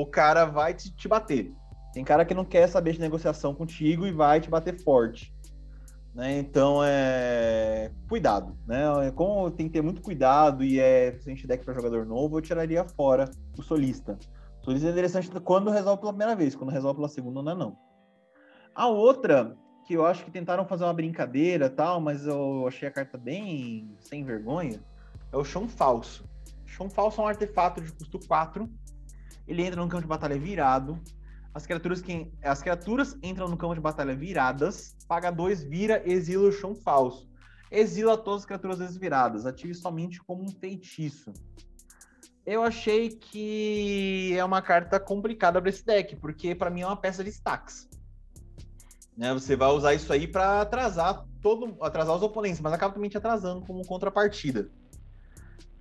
[0.00, 1.52] o cara vai te, te bater.
[1.92, 5.34] Tem cara que não quer saber de negociação contigo e vai te bater forte.
[6.16, 6.38] Né?
[6.38, 7.92] Então, é...
[8.08, 8.56] cuidado.
[8.66, 8.78] Né?
[9.14, 12.82] Como tem que ter muito cuidado e é frente deck para jogador novo, eu tiraria
[12.84, 14.18] fora o solista.
[14.62, 17.54] O solista é interessante quando resolve pela primeira vez, quando resolve pela segunda, não é
[17.54, 17.76] não.
[18.74, 19.54] A outra,
[19.86, 23.94] que eu acho que tentaram fazer uma brincadeira tal, mas eu achei a carta bem
[24.00, 24.82] sem vergonha,
[25.30, 26.24] é o chão falso.
[26.64, 28.66] Chão falso é um artefato de custo 4.
[29.46, 30.98] Ele entra no campo de batalha virado.
[31.56, 36.48] As criaturas, que, as criaturas entram no campo de batalha viradas, paga 2, vira, exila
[36.48, 37.26] o chão falso.
[37.70, 39.46] Exila todas as criaturas desviradas.
[39.46, 41.32] Ative somente como um feitiço.
[42.44, 46.94] Eu achei que é uma carta complicada para esse deck, porque para mim é uma
[46.94, 47.88] peça de stacks.
[49.16, 53.08] Né, você vai usar isso aí para atrasar todo, atrasar os oponentes, mas acaba também
[53.08, 54.70] te atrasando como contrapartida.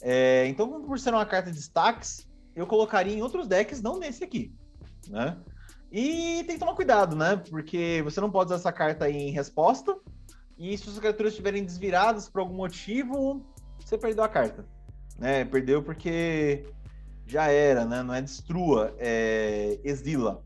[0.02, 2.26] É, então, por ser uma carta de stacks,
[2.56, 4.56] eu colocaria em outros decks, não nesse aqui,
[5.10, 5.38] né?
[5.92, 7.42] E tem que tomar cuidado, né?
[7.50, 9.96] Porque você não pode usar essa carta aí em resposta.
[10.58, 13.46] E se as criaturas estiverem desviradas por algum motivo,
[13.80, 14.66] você perdeu a carta.
[15.18, 15.46] Né?
[15.46, 16.66] Perdeu porque
[17.26, 18.04] já era, né?
[18.04, 20.44] Não é destrua, é exila.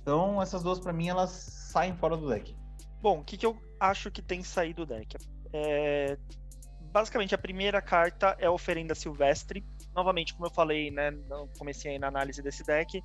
[0.00, 2.54] Então, essas duas, para mim, elas saem fora do deck.
[3.00, 5.16] Bom, o que, que eu acho que tem saído do deck?
[5.52, 6.18] É...
[6.92, 9.64] Basicamente, a primeira carta é a Oferenda Silvestre.
[9.94, 11.12] Novamente, como eu falei, né?
[11.58, 13.02] Comecei aí na análise desse deck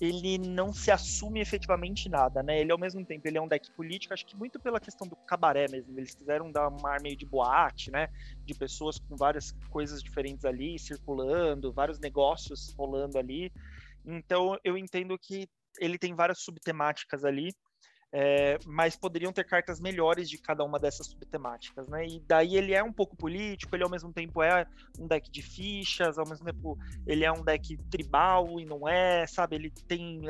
[0.00, 2.58] ele não se assume efetivamente nada, né?
[2.58, 5.14] Ele ao mesmo tempo ele é um deck político, acho que muito pela questão do
[5.14, 5.98] cabaré mesmo.
[5.98, 8.08] Eles quiseram dar um ar meio de boate, né?
[8.46, 13.52] De pessoas com várias coisas diferentes ali circulando, vários negócios rolando ali.
[14.04, 15.46] Então eu entendo que
[15.78, 17.54] ele tem várias subtemáticas ali
[18.12, 22.06] é, mas poderiam ter cartas melhores de cada uma dessas subtemáticas, né?
[22.06, 24.66] E daí ele é um pouco político, ele ao mesmo tempo é
[24.98, 26.76] um deck de fichas, ao mesmo tempo
[27.06, 29.54] ele é um deck tribal e não é, sabe?
[29.54, 30.22] Ele tem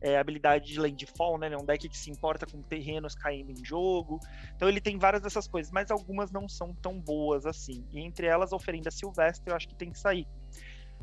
[0.00, 1.46] é, habilidade de landfall, né?
[1.46, 4.18] Ele é um deck que se importa com terrenos caindo em jogo.
[4.56, 7.84] Então ele tem várias dessas coisas, mas algumas não são tão boas assim.
[7.92, 10.26] E entre elas, a oferenda silvestre eu acho que tem que sair.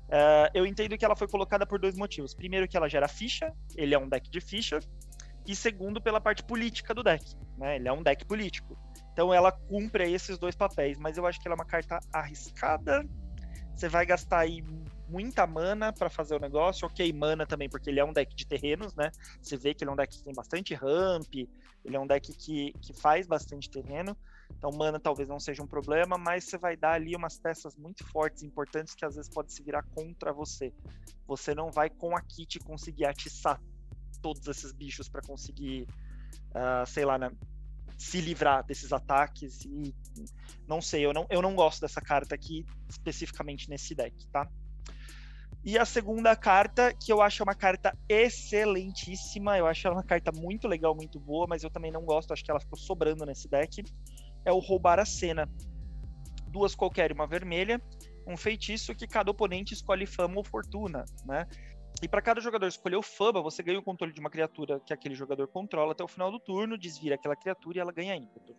[0.07, 2.33] Uh, eu entendo que ela foi colocada por dois motivos.
[2.33, 4.79] Primeiro, que ela gera ficha, ele é um deck de ficha,
[5.47, 7.77] e segundo pela parte política do deck, né?
[7.77, 8.77] Ele é um deck político.
[9.13, 13.07] Então ela cumpre esses dois papéis, mas eu acho que ela é uma carta arriscada.
[13.73, 14.61] Você vai gastar aí
[15.07, 18.45] muita mana para fazer o negócio, ok, mana também, porque ele é um deck de
[18.45, 19.09] terrenos, né?
[19.41, 22.33] Você vê que ele é um deck que tem bastante ramp, ele é um deck
[22.33, 24.17] que, que faz bastante terreno.
[24.57, 28.05] Então, mana talvez não seja um problema, mas você vai dar ali umas peças muito
[28.07, 30.73] fortes, importantes, que às vezes pode se virar contra você.
[31.25, 33.61] Você não vai com a kit conseguir atiçar
[34.33, 35.87] todos esses bichos para conseguir,
[36.51, 37.31] uh, sei lá, né,
[37.97, 39.95] se livrar desses ataques e
[40.67, 44.47] não sei, eu não, eu não gosto dessa carta aqui especificamente nesse deck, tá?
[45.63, 50.31] E a segunda carta, que eu acho uma carta excelentíssima, eu acho ela uma carta
[50.31, 53.49] muito legal, muito boa, mas eu também não gosto, acho que ela ficou sobrando nesse
[53.49, 53.83] deck,
[54.45, 55.49] é o Roubar a Cena.
[56.49, 57.81] Duas qualquer uma vermelha,
[58.25, 61.47] um feitiço que cada oponente escolhe fama ou fortuna, né?
[62.01, 64.93] E para cada jogador escolher o Fama, você ganha o controle de uma criatura que
[64.93, 68.55] aquele jogador controla até o final do turno, desvira aquela criatura e ela ganha ímpeto.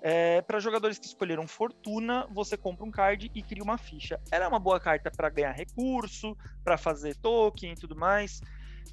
[0.00, 4.20] É, para jogadores que escolheram Fortuna, você compra um card e cria uma ficha.
[4.30, 8.40] Ela é uma boa carta para ganhar recurso, para fazer token e tudo mais.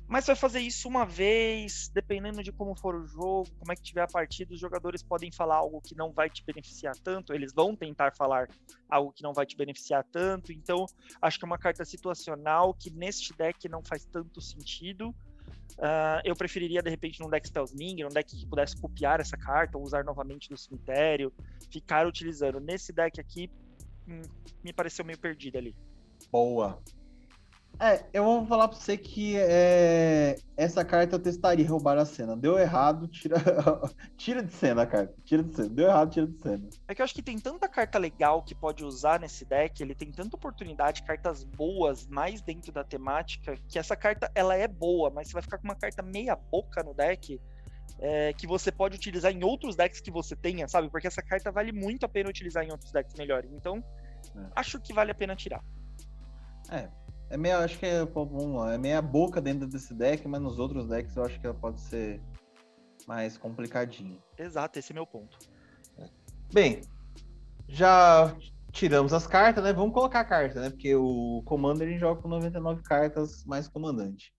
[0.08, 3.82] Mas vai fazer isso uma vez, dependendo de como for o jogo, como é que
[3.82, 7.54] tiver a partida, os jogadores podem falar algo que não vai te beneficiar tanto, eles
[7.54, 8.48] vão tentar falar
[8.90, 10.86] algo que não vai te beneficiar tanto, então
[11.22, 15.16] acho que é uma carta situacional que neste deck não faz tanto sentido.
[15.74, 19.78] Uh, eu preferiria, de repente, num deck Spellsling, num deck que pudesse copiar essa carta
[19.78, 21.34] ou usar novamente do cemitério,
[21.72, 22.60] ficar utilizando.
[22.60, 23.50] Nesse deck aqui,
[24.08, 24.22] hum,
[24.64, 25.76] me pareceu meio perdido ali.
[26.32, 26.82] Boa,
[27.84, 32.36] é, eu vou falar pra você que é, essa carta eu testaria roubar a cena.
[32.36, 33.36] Deu errado, tira,
[34.16, 35.14] tira de cena a carta.
[35.26, 35.70] Tira de cena.
[35.70, 36.70] Deu errado, tira de cena.
[36.88, 39.94] É que eu acho que tem tanta carta legal que pode usar nesse deck, ele
[39.94, 45.10] tem tanta oportunidade, cartas boas, mais dentro da temática, que essa carta ela é boa,
[45.10, 47.40] mas você vai ficar com uma carta meia boca no deck.
[48.00, 50.90] É, que você pode utilizar em outros decks que você tenha, sabe?
[50.90, 53.52] Porque essa carta vale muito a pena utilizar em outros decks melhores.
[53.52, 53.84] Então,
[54.36, 54.48] é.
[54.56, 55.64] acho que vale a pena tirar.
[56.72, 56.90] É,
[57.34, 60.60] é meio, acho que é, vamos lá, é meia boca dentro desse deck, mas nos
[60.60, 62.22] outros decks eu acho que ela pode ser
[63.08, 64.22] mais complicadinho.
[64.38, 65.36] Exato, esse é meu ponto.
[66.54, 66.82] Bem,
[67.68, 68.38] já
[68.72, 69.74] tiramos as cartas, né?
[69.74, 70.70] Vamos colocar a carta, né?
[70.70, 74.32] Porque o Commander ele joga com 99 cartas mais comandante.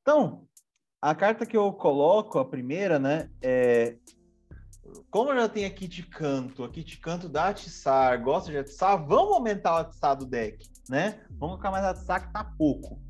[0.00, 0.44] Então,
[1.00, 3.30] a carta que eu coloco, a primeira, né?
[3.40, 3.98] É
[5.10, 9.04] como eu já tenho aqui de canto, aqui de canto da Atiçar, gosta de Atiçar,
[9.06, 11.20] vamos aumentar o Atiçar do deck, né?
[11.30, 13.00] Vamos colocar mais Atiçar que tá pouco.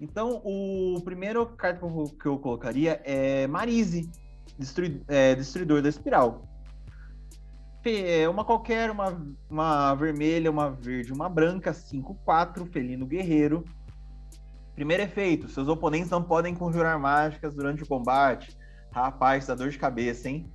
[0.00, 1.80] Então, o primeiro carta
[2.20, 4.10] que eu colocaria é Marise,
[4.58, 6.48] Destrui, é, Destruidor da Espiral.
[7.84, 13.64] É uma qualquer, uma, uma vermelha, uma verde, uma branca, 5-4, Felino Guerreiro.
[14.74, 18.56] Primeiro efeito, seus oponentes não podem conjurar mágicas durante o combate.
[18.90, 20.50] Rapaz, dá dor de cabeça, hein?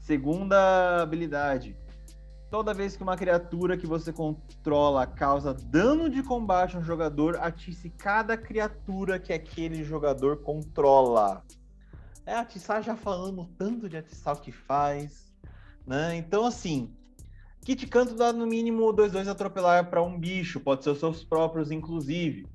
[0.00, 1.76] Segunda habilidade.
[2.50, 7.36] Toda vez que uma criatura que você controla causa dano de combate a um jogador,
[7.40, 11.44] atice cada criatura que aquele jogador controla.
[12.26, 15.32] É, atiçar já falamos tanto de atiçar o que faz,
[15.86, 16.16] né?
[16.16, 16.92] Então, assim,
[17.64, 21.70] Kit canto dá no mínimo 2-2 atropelar para um bicho, pode ser os seus próprios,
[21.70, 22.48] inclusive.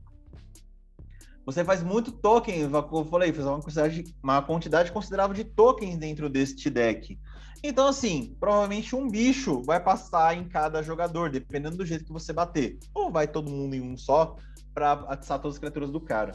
[1.45, 6.27] Você faz muito token, eu falei, faz uma quantidade, uma quantidade considerável de tokens dentro
[6.27, 7.19] deste deck.
[7.68, 12.32] Então, assim, provavelmente um bicho vai passar em cada jogador, dependendo do jeito que você
[12.32, 12.78] bater.
[12.94, 14.36] Ou vai todo mundo em um só
[14.74, 16.34] para atiçar todas as criaturas do cara.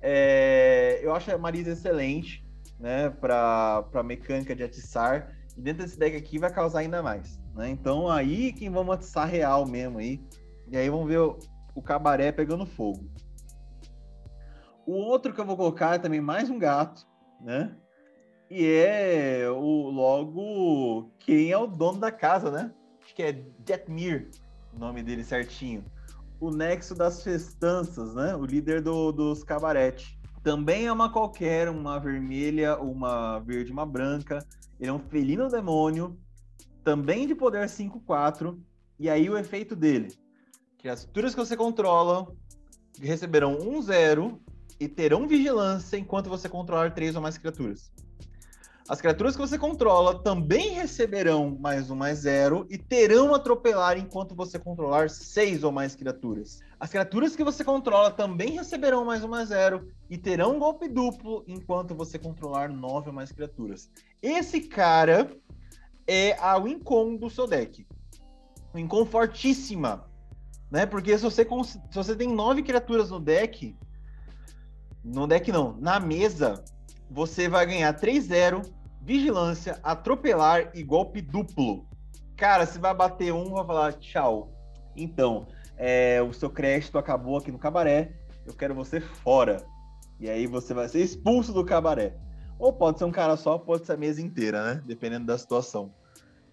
[0.00, 2.46] É, eu acho a Marisa excelente,
[2.78, 5.36] né, para mecânica de atiçar.
[5.56, 7.38] E dentro desse deck aqui vai causar ainda mais.
[7.54, 7.68] Né?
[7.68, 10.22] Então aí quem vamos atiçar real mesmo aí.
[10.70, 11.38] E aí vamos ver o,
[11.74, 13.04] o cabaré pegando fogo.
[14.86, 17.06] O outro que eu vou colocar é também mais um gato,
[17.40, 17.76] né?
[18.50, 22.72] E é o logo quem é o dono da casa, né?
[23.02, 24.30] Acho que é Jetmir,
[24.74, 25.84] o nome dele certinho.
[26.40, 28.34] O nexo das festanças, né?
[28.34, 30.18] O líder do, dos cabarete.
[30.42, 34.38] Também é uma qualquer, uma vermelha, uma verde, uma branca.
[34.80, 36.18] Ele é um felino demônio,
[36.82, 38.58] também de poder 5-4.
[38.98, 40.08] E aí o efeito dele:
[40.78, 42.26] criaturas que você controla
[43.00, 44.38] receberão 1-0
[44.80, 47.92] e terão vigilância enquanto você controlar três ou mais criaturas.
[48.88, 54.34] As criaturas que você controla também receberão mais um mais zero e terão atropelar enquanto
[54.34, 56.60] você controlar seis ou mais criaturas.
[56.80, 61.44] As criaturas que você controla também receberão mais um mais zero e terão golpe duplo
[61.46, 63.90] enquanto você controlar nove ou mais criaturas.
[64.22, 65.30] Esse cara
[66.06, 67.86] é a Wincon do seu deck.
[68.74, 70.08] Wincon fortíssima.
[70.70, 70.86] Né?
[70.86, 73.76] Porque se você, se você tem nove criaturas no deck,
[75.04, 76.64] no deck não, na mesa,
[77.10, 78.77] você vai ganhar 3-0,
[79.08, 81.88] vigilância, atropelar e golpe duplo.
[82.36, 84.52] Cara, você vai bater um, vai falar tchau.
[84.94, 85.48] Então,
[85.78, 88.12] é, o seu crédito acabou aqui no cabaré,
[88.44, 89.64] eu quero você fora.
[90.20, 92.18] E aí você vai ser expulso do cabaré.
[92.58, 94.82] Ou pode ser um cara só, pode ser a mesa inteira, né?
[94.84, 95.90] Dependendo da situação.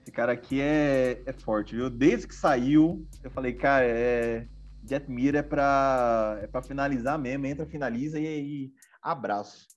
[0.02, 1.90] Esse cara aqui é, é forte, viu?
[1.90, 4.48] Desde que saiu, eu falei, cara, é,
[4.88, 8.72] Jetmir é para é pra finalizar mesmo, entra, finaliza e aí
[9.02, 9.74] abraço.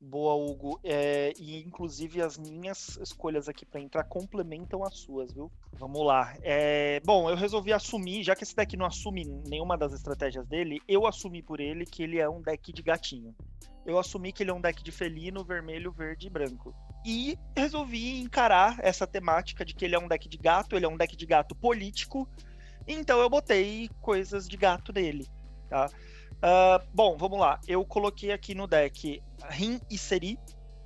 [0.00, 0.80] Boa, Hugo.
[0.82, 5.52] É, e inclusive as minhas escolhas aqui para entrar complementam as suas, viu?
[5.74, 6.34] Vamos lá.
[6.40, 10.80] É, bom, eu resolvi assumir, já que esse deck não assume nenhuma das estratégias dele,
[10.88, 13.36] eu assumi por ele que ele é um deck de gatinho.
[13.84, 16.74] Eu assumi que ele é um deck de felino, vermelho, verde e branco.
[17.04, 20.88] E resolvi encarar essa temática de que ele é um deck de gato, ele é
[20.88, 22.28] um deck de gato político,
[22.86, 25.26] então eu botei coisas de gato dele,
[25.68, 25.90] tá?
[26.40, 27.60] Uh, bom, vamos lá.
[27.68, 30.38] Eu coloquei aqui no deck Rin e Seri,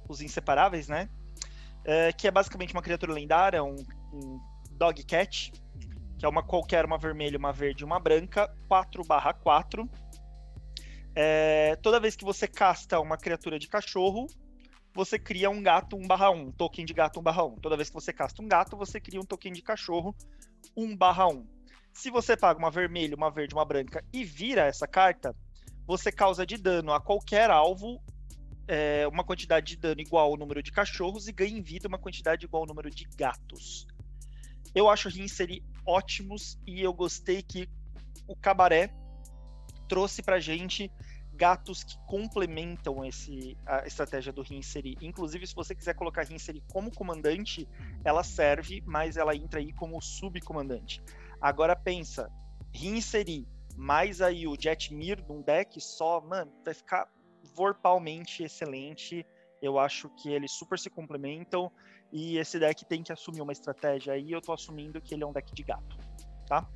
[0.09, 1.09] os inseparáveis, né?
[1.82, 3.76] Uh, que é basicamente uma criatura lendária, um,
[4.12, 4.40] um
[4.72, 5.52] Dog Cat,
[6.18, 9.89] que é uma qualquer, uma vermelha, uma verde uma branca, 4/4.
[11.14, 14.26] É, toda vez que você casta uma criatura de cachorro,
[14.93, 17.60] você cria um gato 1/1, token de gato 1/1.
[17.60, 20.16] Toda vez que você casta um gato, você cria um token de cachorro
[20.76, 21.47] 1/1.
[21.95, 25.35] Se você paga uma vermelha, uma verde, uma branca e vira essa carta,
[25.87, 28.03] você causa de dano a qualquer alvo
[28.66, 31.99] é, uma quantidade de dano igual ao número de cachorros e ganha em vida uma
[31.99, 33.87] quantidade igual ao número de gatos.
[34.75, 37.69] Eu acho Rinseri ótimos e eu gostei que
[38.27, 38.91] o Cabaré
[39.89, 40.91] trouxe pra gente
[41.33, 44.97] gatos que complementam esse, a estratégia do Rinseri.
[45.01, 47.69] Inclusive, se você quiser colocar Rinseri como comandante,
[48.05, 51.03] ela serve, mas ela entra aí como subcomandante.
[51.40, 52.31] Agora pensa,
[52.73, 53.47] Rinseri
[53.77, 57.09] mais aí o Jetmir num deck só, mano, vai ficar
[57.55, 59.27] vorpalmente excelente.
[59.61, 61.70] Eu acho que eles super se complementam
[62.12, 64.31] e esse deck tem que assumir uma estratégia aí.
[64.31, 65.97] Eu tô assumindo que ele é um deck de gato,
[66.47, 66.69] tá?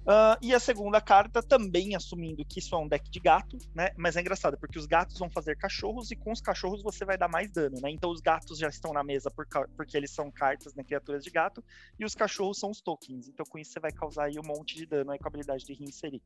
[0.00, 3.90] Uh, e a segunda carta também assumindo que isso é um deck de gato, né?
[3.96, 7.18] Mas é engraçado, porque os gatos vão fazer cachorros e com os cachorros você vai
[7.18, 7.90] dar mais dano, né?
[7.90, 9.46] Então os gatos já estão na mesa por,
[9.76, 10.82] porque eles são cartas, né?
[10.82, 11.62] Criaturas de gato,
[11.98, 13.28] e os cachorros são os tokens.
[13.28, 15.64] Então com isso você vai causar aí um monte de dano aí com a habilidade
[15.64, 16.22] de reinserir.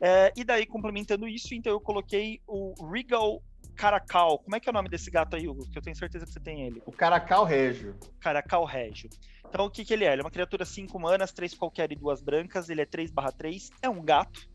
[0.00, 3.40] É, e daí, complementando isso, então eu coloquei o Regal
[3.76, 4.38] Caracal.
[4.38, 5.68] Como é que é o nome desse gato aí, Hugo?
[5.68, 6.82] Que eu tenho certeza que você tem ele.
[6.86, 7.96] O Caracal Régio.
[8.20, 9.10] Caracal Régio.
[9.46, 10.12] Então, o que, que ele é?
[10.12, 12.68] Ele é uma criatura 5 manas, 3 qualquer e 2 brancas.
[12.68, 13.70] Ele é 3/3.
[13.82, 14.48] É um gato.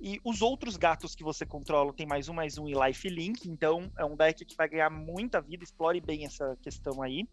[0.00, 3.48] E os outros gatos que você controla tem mais um, mais um e life link.
[3.48, 5.62] Então, é um deck que vai ganhar muita vida.
[5.62, 7.28] Explore bem essa questão aí.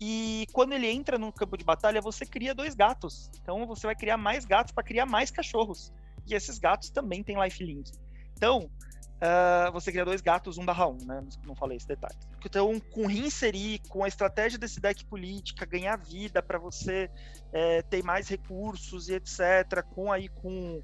[0.00, 3.30] E quando ele entra no campo de batalha, você cria dois gatos.
[3.42, 5.92] Então, você vai criar mais gatos para criar mais cachorros.
[6.26, 7.90] E esses gatos também têm life link.
[8.36, 8.70] Então,
[9.24, 11.24] uh, você cria dois gatos, um barra um, né?
[11.44, 12.14] Não falei esse detalhe.
[12.44, 17.10] Então, com reinserir, com a estratégia desse deck política, ganhar vida para você
[17.52, 20.82] é, ter mais recursos e etc., com aí com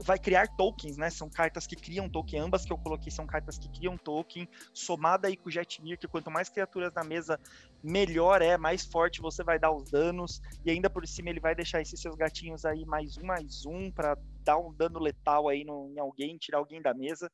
[0.00, 1.10] vai criar tokens, né?
[1.10, 5.28] São cartas que criam token, ambas que eu coloquei são cartas que criam token, somada
[5.28, 7.38] aí com o Jetmir, que quanto mais criaturas na mesa,
[7.82, 11.54] melhor é, mais forte você vai dar os danos, e ainda por cima ele vai
[11.54, 15.64] deixar esses seus gatinhos aí mais um, mais um, para dar um dano letal aí
[15.64, 17.30] no, em alguém, tirar alguém da mesa.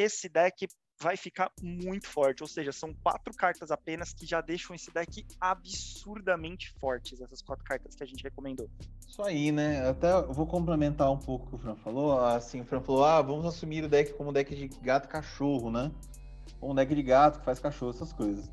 [0.00, 0.66] Esse deck
[0.98, 2.42] vai ficar muito forte.
[2.42, 7.64] Ou seja, são quatro cartas apenas que já deixam esse deck absurdamente fortes, essas quatro
[7.64, 8.68] cartas que a gente recomendou.
[9.06, 9.88] Isso aí, né?
[9.88, 12.18] Até vou complementar um pouco o que o Fran falou.
[12.18, 15.90] Assim, o Fran falou: ah, vamos assumir o deck como deck de gato cachorro, né?
[16.60, 18.50] Ou um deck de gato que faz cachorro, essas coisas.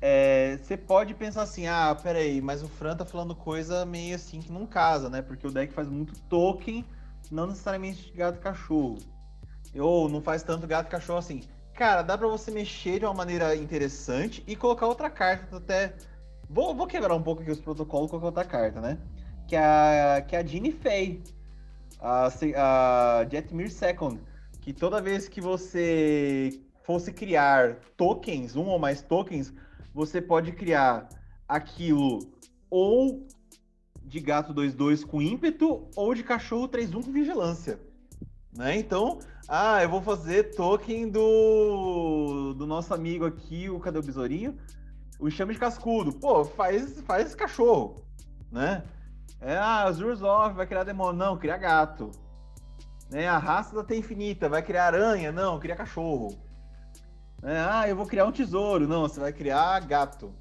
[0.00, 4.40] É, você pode pensar assim, ah, peraí, mas o Fran tá falando coisa meio assim
[4.40, 5.22] que não casa, né?
[5.22, 6.84] Porque o deck faz muito token,
[7.30, 8.98] não necessariamente de gato cachorro.
[9.76, 11.42] Ou não faz tanto gato cachorro assim.
[11.74, 15.94] Cara, dá para você mexer de uma maneira interessante e colocar outra carta até.
[16.48, 18.98] Vou, vou quebrar um pouco aqui os protocolos e colocar outra carta, né?
[19.48, 21.22] Que a, que a Jeannie Fay,
[21.98, 24.20] a, a Jetmir Second.
[24.60, 29.52] Que toda vez que você fosse criar tokens, um ou mais tokens,
[29.94, 31.08] você pode criar
[31.48, 32.20] aquilo
[32.70, 33.26] ou
[34.04, 37.80] de gato 2-2 com ímpeto ou de cachorro 3-1 com vigilância.
[38.56, 38.76] Né?
[38.76, 39.18] Então,
[39.48, 44.56] ah, eu vou fazer token do, do nosso amigo aqui, o Cadê o Besourinho?
[45.18, 46.12] O Chame de Cascudo.
[46.12, 48.04] Pô, faz, faz cachorro,
[48.50, 48.84] né?
[49.40, 51.18] É, ah, Zurzov vai criar demônio.
[51.18, 52.10] Não, cria gato.
[53.10, 53.26] Né?
[53.26, 55.32] A raça da T infinita vai criar aranha.
[55.32, 56.38] Não, cria cachorro.
[57.42, 58.86] É, ah, eu vou criar um tesouro.
[58.86, 60.32] Não, você vai criar gato.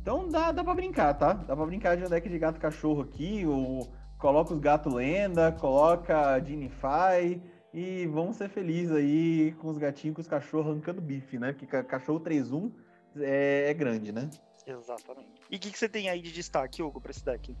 [0.00, 1.32] Então dá, dá pra brincar, tá?
[1.34, 3.88] Dá pra brincar de um deck de gato cachorro aqui, ou
[4.18, 7.40] coloca os gato lenda, coloca Dinify
[7.72, 11.52] e vamos ser felizes aí com os gatinhos, com os cachorros arrancando bife, né?
[11.52, 12.72] Porque cachorro 3-1
[13.16, 14.28] é, é, grande, né?
[14.66, 15.40] Exatamente.
[15.50, 17.56] E o que, que, você tem aí de destaque, Hugo, pra esse deck?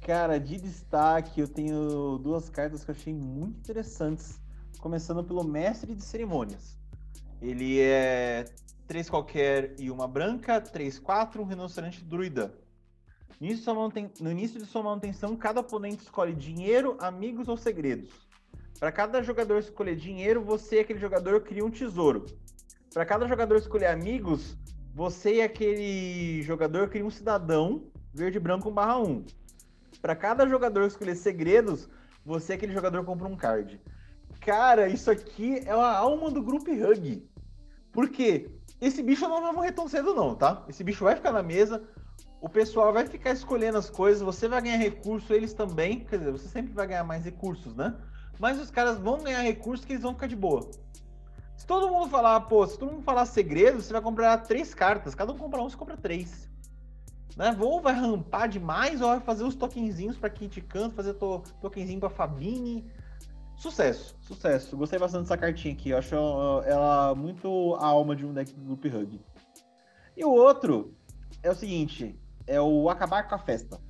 [0.00, 4.40] Cara, de destaque eu tenho duas cartas que eu achei muito interessantes.
[4.80, 6.78] Começando pelo Mestre de Cerimônias.
[7.40, 8.44] Ele é
[8.86, 12.52] 3 qualquer e uma branca, 3-4, um rinoceronte druida.
[13.40, 18.10] No início de sua manutenção, cada oponente escolhe dinheiro, amigos ou segredos.
[18.78, 22.26] Para cada jogador escolher dinheiro, você e aquele jogador cria um tesouro.
[22.92, 24.56] Para cada jogador escolher amigos,
[24.94, 29.24] você e aquele jogador cria um cidadão verde branco 1 barra 1.
[30.00, 31.88] Para cada jogador escolher segredos,
[32.24, 33.80] você e aquele jogador compra um card.
[34.40, 37.28] Cara, isso aqui é a alma do Group Hug.
[37.90, 38.50] Por quê?
[38.80, 40.64] Esse bicho não vai morrer tão cedo, não, tá?
[40.68, 41.82] Esse bicho vai ficar na mesa
[42.44, 46.30] o pessoal vai ficar escolhendo as coisas, você vai ganhar recurso, eles também, quer dizer,
[46.30, 47.96] você sempre vai ganhar mais recursos, né?
[48.38, 50.68] Mas os caras vão ganhar recursos que eles vão ficar de boa.
[51.56, 55.14] Se todo mundo falar, pô, se todo mundo falar segredo, você vai comprar três cartas,
[55.14, 56.50] cada um compra um, você compra três.
[57.34, 57.56] Né?
[57.58, 61.98] Ou vai rampar demais, ou vai fazer os tokenzinhos para Kit Canto, fazer to tokenzinho
[61.98, 62.84] pra Fabini.
[63.56, 64.76] Sucesso, sucesso.
[64.76, 65.88] Gostei bastante dessa cartinha aqui.
[65.90, 66.14] Eu acho
[66.66, 69.18] ela muito a alma de um deck do Loop Hug.
[70.14, 70.94] E o outro
[71.42, 73.80] é o seguinte: é o Acabar com a Festa.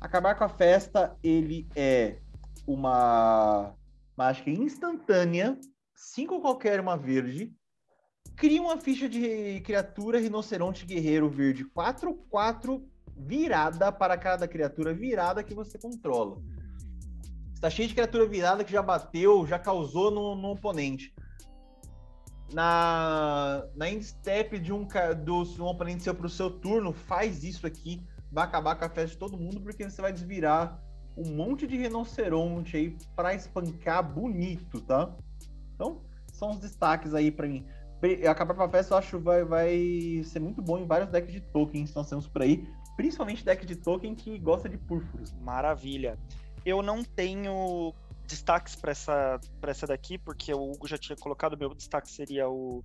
[0.00, 2.18] Acabar com a Festa, ele é
[2.66, 3.74] uma
[4.16, 5.58] mágica instantânea,
[5.94, 7.52] cinco qualquer uma verde,
[8.36, 12.82] cria uma ficha de criatura rinoceronte guerreiro verde 4-4
[13.16, 16.40] virada para cada criatura virada que você controla.
[17.54, 21.12] Está cheio de criatura virada que já bateu, já causou no, no oponente
[22.52, 24.86] na, na end step de um,
[25.24, 29.10] do, um oponente seu pro seu turno, faz isso aqui, vai acabar com a festa
[29.10, 30.82] de todo mundo, porque você vai desvirar
[31.16, 35.14] um monte de rinoceronte aí para espancar bonito, tá?
[35.74, 36.02] Então,
[36.32, 37.66] são os destaques aí para mim.
[38.30, 41.40] Acabar com a festa, eu acho vai vai ser muito bom em vários decks de
[41.40, 42.64] tokens que nós temos por aí,
[42.96, 45.34] principalmente deck de token que gosta de púrpuros.
[45.40, 46.16] Maravilha.
[46.64, 47.92] Eu não tenho
[48.28, 52.84] destaques para essa, essa daqui, porque o Hugo já tinha colocado, meu destaque seria o,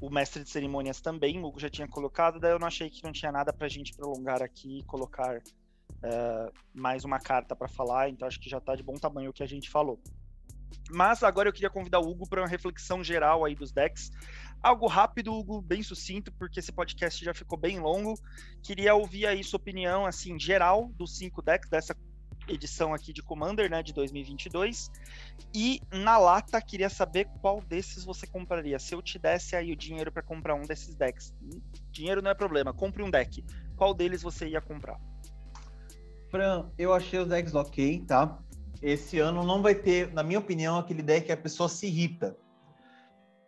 [0.00, 3.02] o mestre de cerimônias também, o Hugo já tinha colocado, daí eu não achei que
[3.02, 7.68] não tinha nada para a gente prolongar aqui e colocar uh, mais uma carta para
[7.68, 10.00] falar, então acho que já está de bom tamanho o que a gente falou.
[10.90, 14.10] Mas agora eu queria convidar o Hugo para uma reflexão geral aí dos decks.
[14.62, 18.14] Algo rápido, Hugo, bem sucinto, porque esse podcast já ficou bem longo.
[18.62, 21.94] Queria ouvir aí sua opinião, assim, geral dos cinco decks, dessa
[22.48, 24.90] edição aqui de Commander, né, de 2022.
[25.54, 28.78] E na lata, queria saber qual desses você compraria.
[28.78, 31.34] Se eu te desse aí o dinheiro para comprar um desses decks,
[31.90, 33.44] dinheiro não é problema, compre um deck.
[33.76, 34.98] Qual deles você ia comprar?
[36.30, 38.38] Fran, eu achei os decks ok, tá?
[38.82, 42.36] Esse ano não vai ter, na minha opinião, aquele deck que a pessoa se irrita,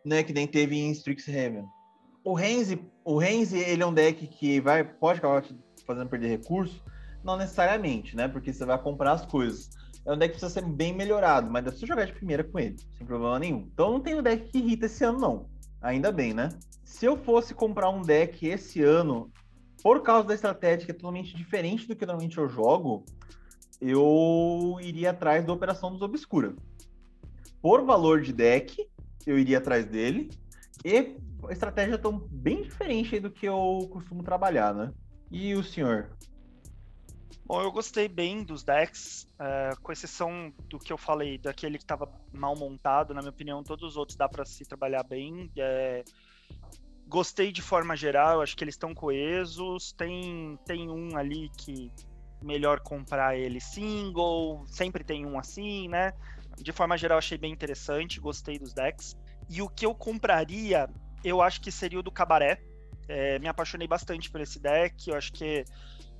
[0.04, 1.66] né, que nem teve em Strixhaven.
[2.24, 5.44] O Renzi, o Renzi, ele é um deck que vai pode acabar
[5.86, 6.82] fazendo perder recurso,
[7.22, 8.28] não necessariamente, né?
[8.28, 9.70] Porque você vai comprar as coisas.
[10.04, 12.42] é um deck que precisa ser bem melhorado, mas dá pra você jogar de primeira
[12.42, 13.68] com ele, sem problema nenhum.
[13.72, 15.46] Então não tem um deck que irrita esse ano, não.
[15.80, 16.48] Ainda bem, né?
[16.84, 19.30] Se eu fosse comprar um deck esse ano,
[19.82, 23.04] por causa da estratégia que é totalmente diferente do que normalmente eu jogo,
[23.80, 26.54] eu iria atrás da Operação dos Obscura.
[27.60, 28.88] Por valor de deck,
[29.26, 30.30] eu iria atrás dele.
[30.84, 31.16] E
[31.46, 34.92] a estratégia tão bem diferente do que eu costumo trabalhar, né?
[35.30, 36.10] E o senhor?
[37.48, 41.84] Bom, eu gostei bem dos decks, é, com exceção do que eu falei, daquele que
[41.84, 45.50] estava mal montado, na minha opinião, todos os outros dá para se trabalhar bem.
[45.56, 46.04] É,
[47.06, 49.92] gostei de forma geral, acho que eles estão coesos.
[49.92, 51.90] Tem, tem um ali que
[52.42, 56.12] melhor comprar ele single, sempre tem um assim, né?
[56.58, 59.16] De forma geral, achei bem interessante, gostei dos decks.
[59.48, 60.86] E o que eu compraria,
[61.24, 62.62] eu acho que seria o do Cabaré.
[63.08, 65.64] É, me apaixonei bastante por esse deck, eu acho que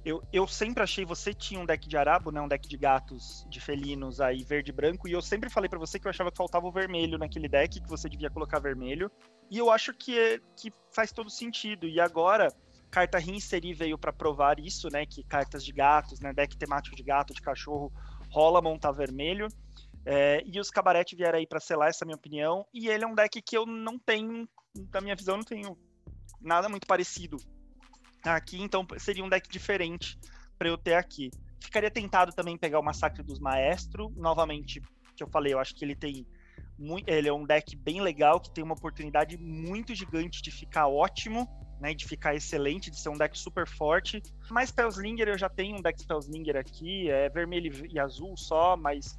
[0.08, 3.46] eu, eu sempre achei você tinha um deck de arabo, né, um deck de gatos,
[3.50, 6.30] de felinos aí verde e branco, e eu sempre falei para você que eu achava
[6.30, 9.10] que faltava o vermelho naquele deck, que você devia colocar vermelho.
[9.50, 11.86] E eu acho que é, que faz todo sentido.
[11.86, 12.48] E agora
[12.90, 17.02] carta Rinseri veio para provar isso, né, que cartas de gatos, né, deck temático de
[17.02, 17.92] gato, de cachorro,
[18.30, 19.48] rola montar vermelho.
[20.06, 22.66] É, e os cabarete vieram aí para selar essa minha opinião.
[22.72, 24.48] E ele é um deck que eu não tenho,
[24.90, 25.76] da minha visão, não tenho
[26.40, 27.36] nada muito parecido
[28.24, 30.18] aqui, então seria um deck diferente
[30.58, 31.30] para eu ter aqui.
[31.60, 34.80] Ficaria tentado também pegar o Massacre dos Maestro, novamente,
[35.16, 36.26] que eu falei, eu acho que ele tem
[36.78, 40.86] muito, ele é um deck bem legal, que tem uma oportunidade muito gigante de ficar
[40.86, 41.48] ótimo,
[41.80, 44.22] né, de ficar excelente, de ser um deck super forte.
[44.50, 49.18] Mas Spellslinger eu já tenho um deck Spellslinger aqui, é vermelho e azul só, mas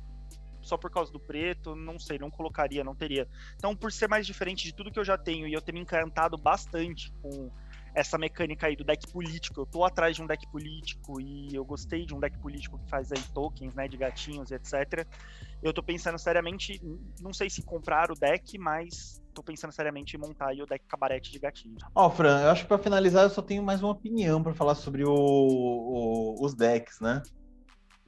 [0.61, 3.27] só por causa do preto, não sei, não colocaria, não teria.
[3.55, 5.80] Então, por ser mais diferente de tudo que eu já tenho e eu ter me
[5.80, 7.49] encantado bastante com
[7.94, 9.61] essa mecânica aí do deck político.
[9.61, 12.90] Eu tô atrás de um deck político e eu gostei de um deck político que
[12.90, 15.06] faz aí tokens, né, de gatinhos, etc.
[15.61, 16.82] Eu tô pensando seriamente,
[17.22, 20.86] não sei se comprar o deck, mas tô pensando seriamente em montar aí o deck
[20.88, 21.82] cabarete de gatinhos.
[21.94, 24.53] Ó, oh, Fran, eu acho que para finalizar eu só tenho mais uma opinião para
[24.53, 27.22] falar sobre o, o, os decks, né?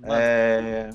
[0.03, 0.89] É...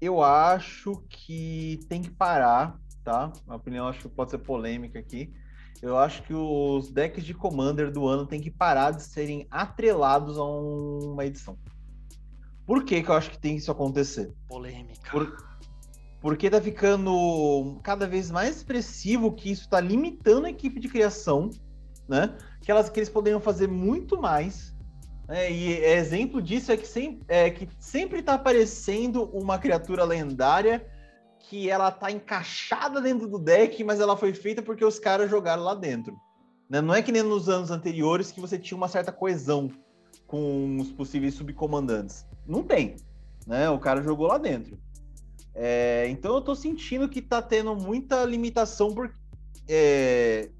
[0.00, 3.32] Eu acho que tem que parar, tá?
[3.48, 5.32] A opinião acho que pode ser polêmica aqui
[5.84, 10.38] eu acho que os decks de Commander do ano tem que parar de serem atrelados
[10.38, 11.58] a uma edição.
[12.66, 14.32] Por que, que eu acho que tem isso acontecer?
[14.48, 15.10] Polêmica.
[15.10, 15.36] Por,
[16.22, 21.50] porque tá ficando cada vez mais expressivo que isso tá limitando a equipe de criação,
[22.08, 22.34] né?
[22.62, 24.74] Que, elas, que eles poderiam fazer muito mais.
[25.28, 25.52] Né?
[25.52, 30.86] E exemplo disso é que, sem, é que sempre tá aparecendo uma criatura lendária
[31.48, 35.62] que ela tá encaixada dentro do deck, mas ela foi feita porque os caras jogaram
[35.62, 36.16] lá dentro.
[36.68, 36.80] Né?
[36.80, 39.70] Não é que nem nos anos anteriores que você tinha uma certa coesão
[40.26, 42.26] com os possíveis subcomandantes.
[42.46, 42.96] Não tem.
[43.46, 43.68] Né?
[43.70, 44.78] O cara jogou lá dentro.
[45.54, 49.14] É, então eu tô sentindo que tá tendo muita limitação por,
[49.68, 50.50] é,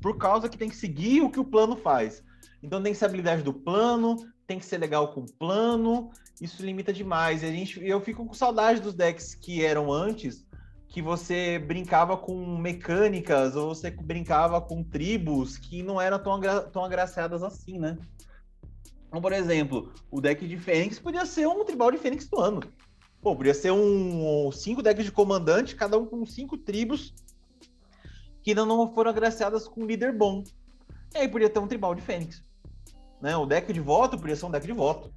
[0.00, 2.22] por causa que tem que seguir o que o plano faz.
[2.62, 4.16] Então tem que ser a habilidade do plano,
[4.46, 6.10] tem que ser legal com plano,
[6.40, 7.42] isso limita demais.
[7.42, 10.44] E a gente, eu fico com saudade dos decks que eram antes,
[10.88, 16.60] que você brincava com mecânicas, ou você brincava com tribos que não eram tão, agra
[16.62, 17.96] tão agraciadas assim, né?
[19.08, 22.60] Então, por exemplo, o deck de Fênix podia ser um tribal de Fênix do ano.
[23.20, 27.14] Pô, podia ser um, um cinco decks de comandante, cada um com cinco tribos
[28.42, 30.42] que ainda não foram agraciadas com líder bom.
[31.14, 32.42] E aí podia ter um tribal de Fênix.
[33.22, 33.36] Né?
[33.36, 35.14] O deck de voto podia ser um deck de voto.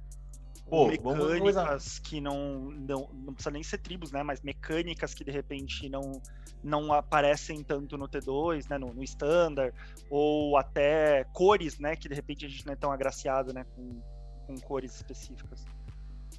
[0.68, 4.22] Pô, mecânicas que não, não não precisa nem ser tribos, né?
[4.22, 6.20] Mas mecânicas que de repente não
[6.62, 8.78] não aparecem tanto no T2, né?
[8.78, 9.72] No, no standard
[10.10, 11.94] ou até cores, né?
[11.94, 13.64] Que de repente a gente não é tão agraciado, né?
[13.76, 14.00] Com,
[14.46, 15.64] com cores específicas.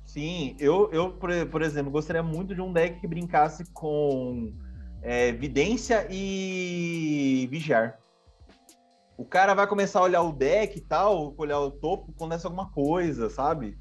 [0.06, 4.53] Sim, eu, eu por, por exemplo, gostaria muito de um deck que brincasse com
[5.02, 7.98] é, vidência e vigiar.
[9.18, 12.69] O cara vai começar a olhar o deck e tal, olhar o topo, acontece alguma
[12.72, 13.77] coisa, sabe?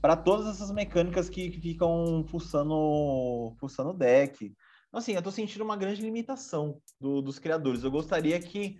[0.00, 4.54] para todas essas mecânicas que, que ficam fuçando, fuçando deck.
[4.88, 7.82] Então, assim, eu tô sentindo uma grande limitação do, dos criadores.
[7.82, 8.78] Eu gostaria que.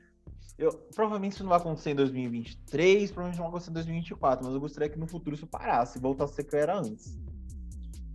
[0.56, 4.54] Eu, provavelmente isso não vai acontecer em 2023, provavelmente não vai acontecer em 2024, mas
[4.54, 7.16] eu gostaria que no futuro isso parasse e voltasse a ser o que era antes.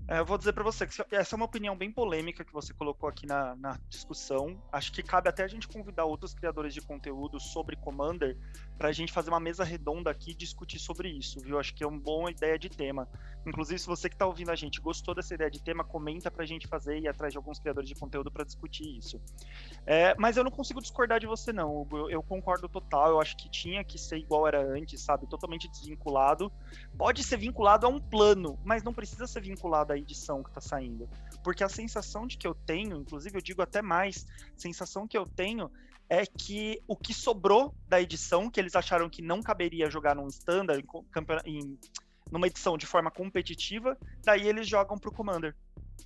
[0.08, 2.74] É, eu vou dizer para você que essa é uma opinião bem polêmica que você
[2.74, 4.62] colocou aqui na, na, discussão.
[4.72, 8.38] Acho que cabe até a gente convidar outros criadores de conteúdo sobre Commander
[8.78, 11.60] para a gente fazer uma mesa redonda aqui e discutir sobre isso, viu?
[11.60, 13.08] Acho que é uma boa ideia de tema.
[13.46, 16.44] Inclusive, se você que está ouvindo a gente gostou dessa ideia de tema, comenta para
[16.44, 19.22] a gente fazer e atrás de alguns criadores de conteúdo para discutir isso.
[19.86, 21.98] É, mas eu não consigo discordar de você, não, Hugo.
[21.98, 23.10] Eu, eu concordo total.
[23.10, 25.28] Eu acho que tinha que ser igual era antes, sabe?
[25.28, 26.52] Totalmente desvinculado.
[26.98, 30.62] Pode ser vinculado a um plano, mas não precisa ser vinculado da edição que está
[30.62, 31.10] saindo.
[31.44, 34.26] Porque a sensação de que eu tenho, inclusive eu digo até mais,
[34.56, 35.70] sensação que eu tenho
[36.10, 40.28] é que o que sobrou da edição, que eles acharam que não caberia jogar num
[40.28, 40.86] standard,
[41.46, 41.80] em, em,
[42.32, 45.56] numa edição de forma competitiva, daí eles jogam pro Commander.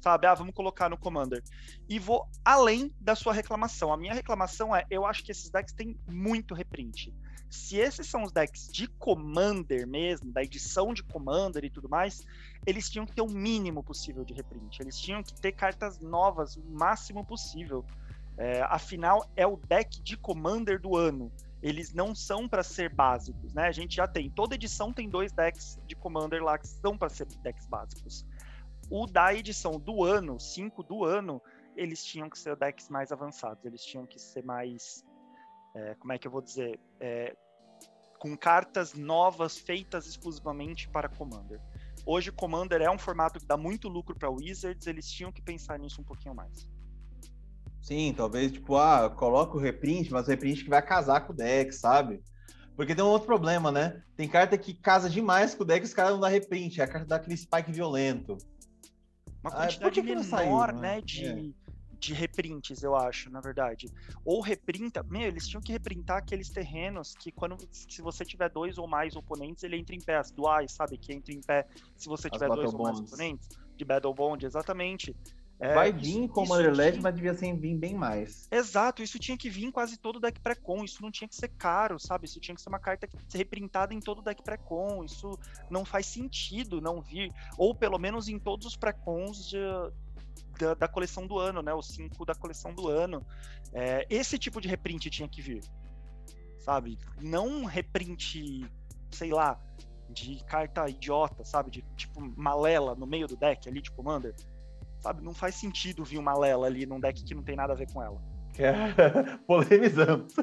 [0.01, 0.27] Sabe?
[0.27, 1.43] Ah, vamos colocar no Commander.
[1.89, 3.91] E vou além da sua reclamação.
[3.91, 7.13] A minha reclamação é: eu acho que esses decks têm muito reprint.
[7.49, 12.25] Se esses são os decks de Commander mesmo, da edição de Commander e tudo mais,
[12.65, 14.79] eles tinham que ter o mínimo possível de reprint.
[14.81, 17.85] Eles tinham que ter cartas novas o máximo possível.
[18.37, 21.31] É, afinal, é o deck de Commander do ano.
[21.61, 23.67] Eles não são para ser básicos, né?
[23.67, 27.09] A gente já tem, toda edição tem dois decks de Commander lá que são para
[27.09, 28.25] ser decks básicos.
[28.91, 31.41] O da edição do ano, 5 do ano,
[31.75, 35.03] eles tinham que ser decks mais avançados, eles tinham que ser mais
[35.77, 37.35] é, como é que eu vou dizer, é,
[38.19, 41.61] com cartas novas feitas exclusivamente para Commander.
[42.05, 45.77] Hoje, Commander é um formato que dá muito lucro para Wizards, eles tinham que pensar
[45.77, 46.67] nisso um pouquinho mais.
[47.87, 51.35] Sim, talvez, tipo, ah, coloca o reprint, mas o reprint que vai casar com o
[51.35, 52.21] deck, sabe?
[52.75, 54.03] Porque tem um outro problema, né?
[54.17, 56.83] Tem carta que casa demais com o deck e os caras não dá reprint, é
[56.83, 58.37] a carta daquele spike violento.
[59.41, 60.95] Uma ah, quantidade ah, menor, saiu, né?
[60.95, 61.01] né?
[61.01, 63.87] De, é de reprints, eu acho, na verdade.
[64.25, 68.77] Ou reprinta, meu, eles tinham que reprintar aqueles terrenos que quando se você tiver dois
[68.77, 70.97] ou mais oponentes, ele entra em pé, as duais, sabe?
[70.97, 71.65] Que entra em pé
[71.95, 73.47] se você tiver dois ou mais oponentes.
[73.77, 75.15] De Battle Bond, exatamente.
[75.59, 77.01] É, vai vir isso, como Underled, tinha...
[77.01, 78.47] mas devia ser vir bem mais.
[78.51, 81.47] Exato, isso tinha que vir em quase todo deck pré-con, isso não tinha que ser
[81.47, 82.25] caro, sabe?
[82.25, 85.37] Isso tinha que ser uma carta que ser reprintada em todo deck pré-con, isso
[85.69, 89.57] não faz sentido não vir, ou pelo menos em todos os pré-cons de,
[90.59, 91.73] da, da, coleção do ano, né?
[91.73, 93.25] Os cinco da coleção do ano.
[93.73, 95.63] É, esse tipo de reprint tinha que vir,
[96.59, 96.99] sabe?
[97.19, 98.69] Não reprint,
[99.09, 99.59] sei lá,
[100.07, 101.71] de carta idiota, sabe?
[101.71, 104.35] De tipo malela no meio do deck ali de Commander.
[105.01, 105.23] Sabe?
[105.23, 107.91] Não faz sentido vir uma lela ali num deck que não tem nada a ver
[107.91, 108.21] com ela.
[109.45, 110.33] Polemizamos.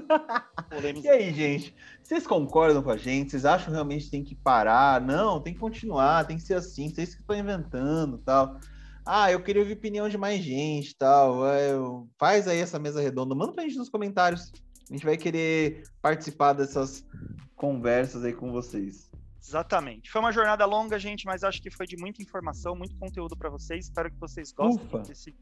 [0.71, 1.05] Polemizamos.
[1.05, 1.75] E aí, gente?
[2.03, 3.33] Vocês concordam com a gente?
[3.33, 5.01] Vocês acham que realmente tem que parar?
[5.01, 6.89] Não, tem que continuar, tem que ser assim.
[6.89, 8.59] Vocês que estão inventando tal.
[9.05, 11.47] Ah, eu queria ouvir opinião de mais gente tal.
[11.47, 11.73] É,
[12.19, 14.53] faz aí essa mesa redonda, manda pra gente nos comentários.
[14.89, 17.05] A gente vai querer participar dessas
[17.57, 19.11] conversas aí com vocês.
[19.47, 20.11] Exatamente.
[20.11, 23.51] Foi uma jornada longa, gente, mas acho que foi de muita informação, muito conteúdo para
[23.51, 23.85] vocês.
[23.87, 25.37] Espero que vocês gostem desse,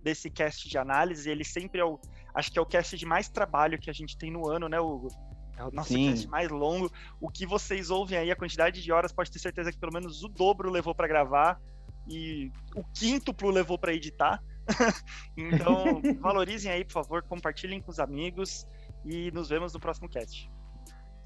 [0.00, 1.28] desse cast de análise.
[1.28, 2.00] Ele sempre é o.
[2.32, 4.78] Acho que é o cast de mais trabalho que a gente tem no ano, né,
[4.78, 5.08] Hugo?
[5.56, 6.10] É o nosso Sim.
[6.10, 6.90] cast mais longo.
[7.20, 10.22] O que vocês ouvem aí, a quantidade de horas, pode ter certeza que pelo menos
[10.22, 11.60] o dobro levou para gravar
[12.06, 14.40] e o quíntuplo levou para editar.
[15.36, 18.64] então, valorizem aí, por favor, compartilhem com os amigos
[19.04, 20.48] e nos vemos no próximo cast.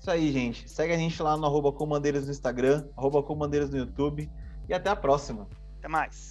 [0.02, 0.68] Isso aí, gente.
[0.68, 4.28] Segue a gente lá no arroba Comandeiros no Instagram, arroba Comandeiros no YouTube
[4.68, 5.46] e até a próxima.
[5.78, 6.30] Até mais.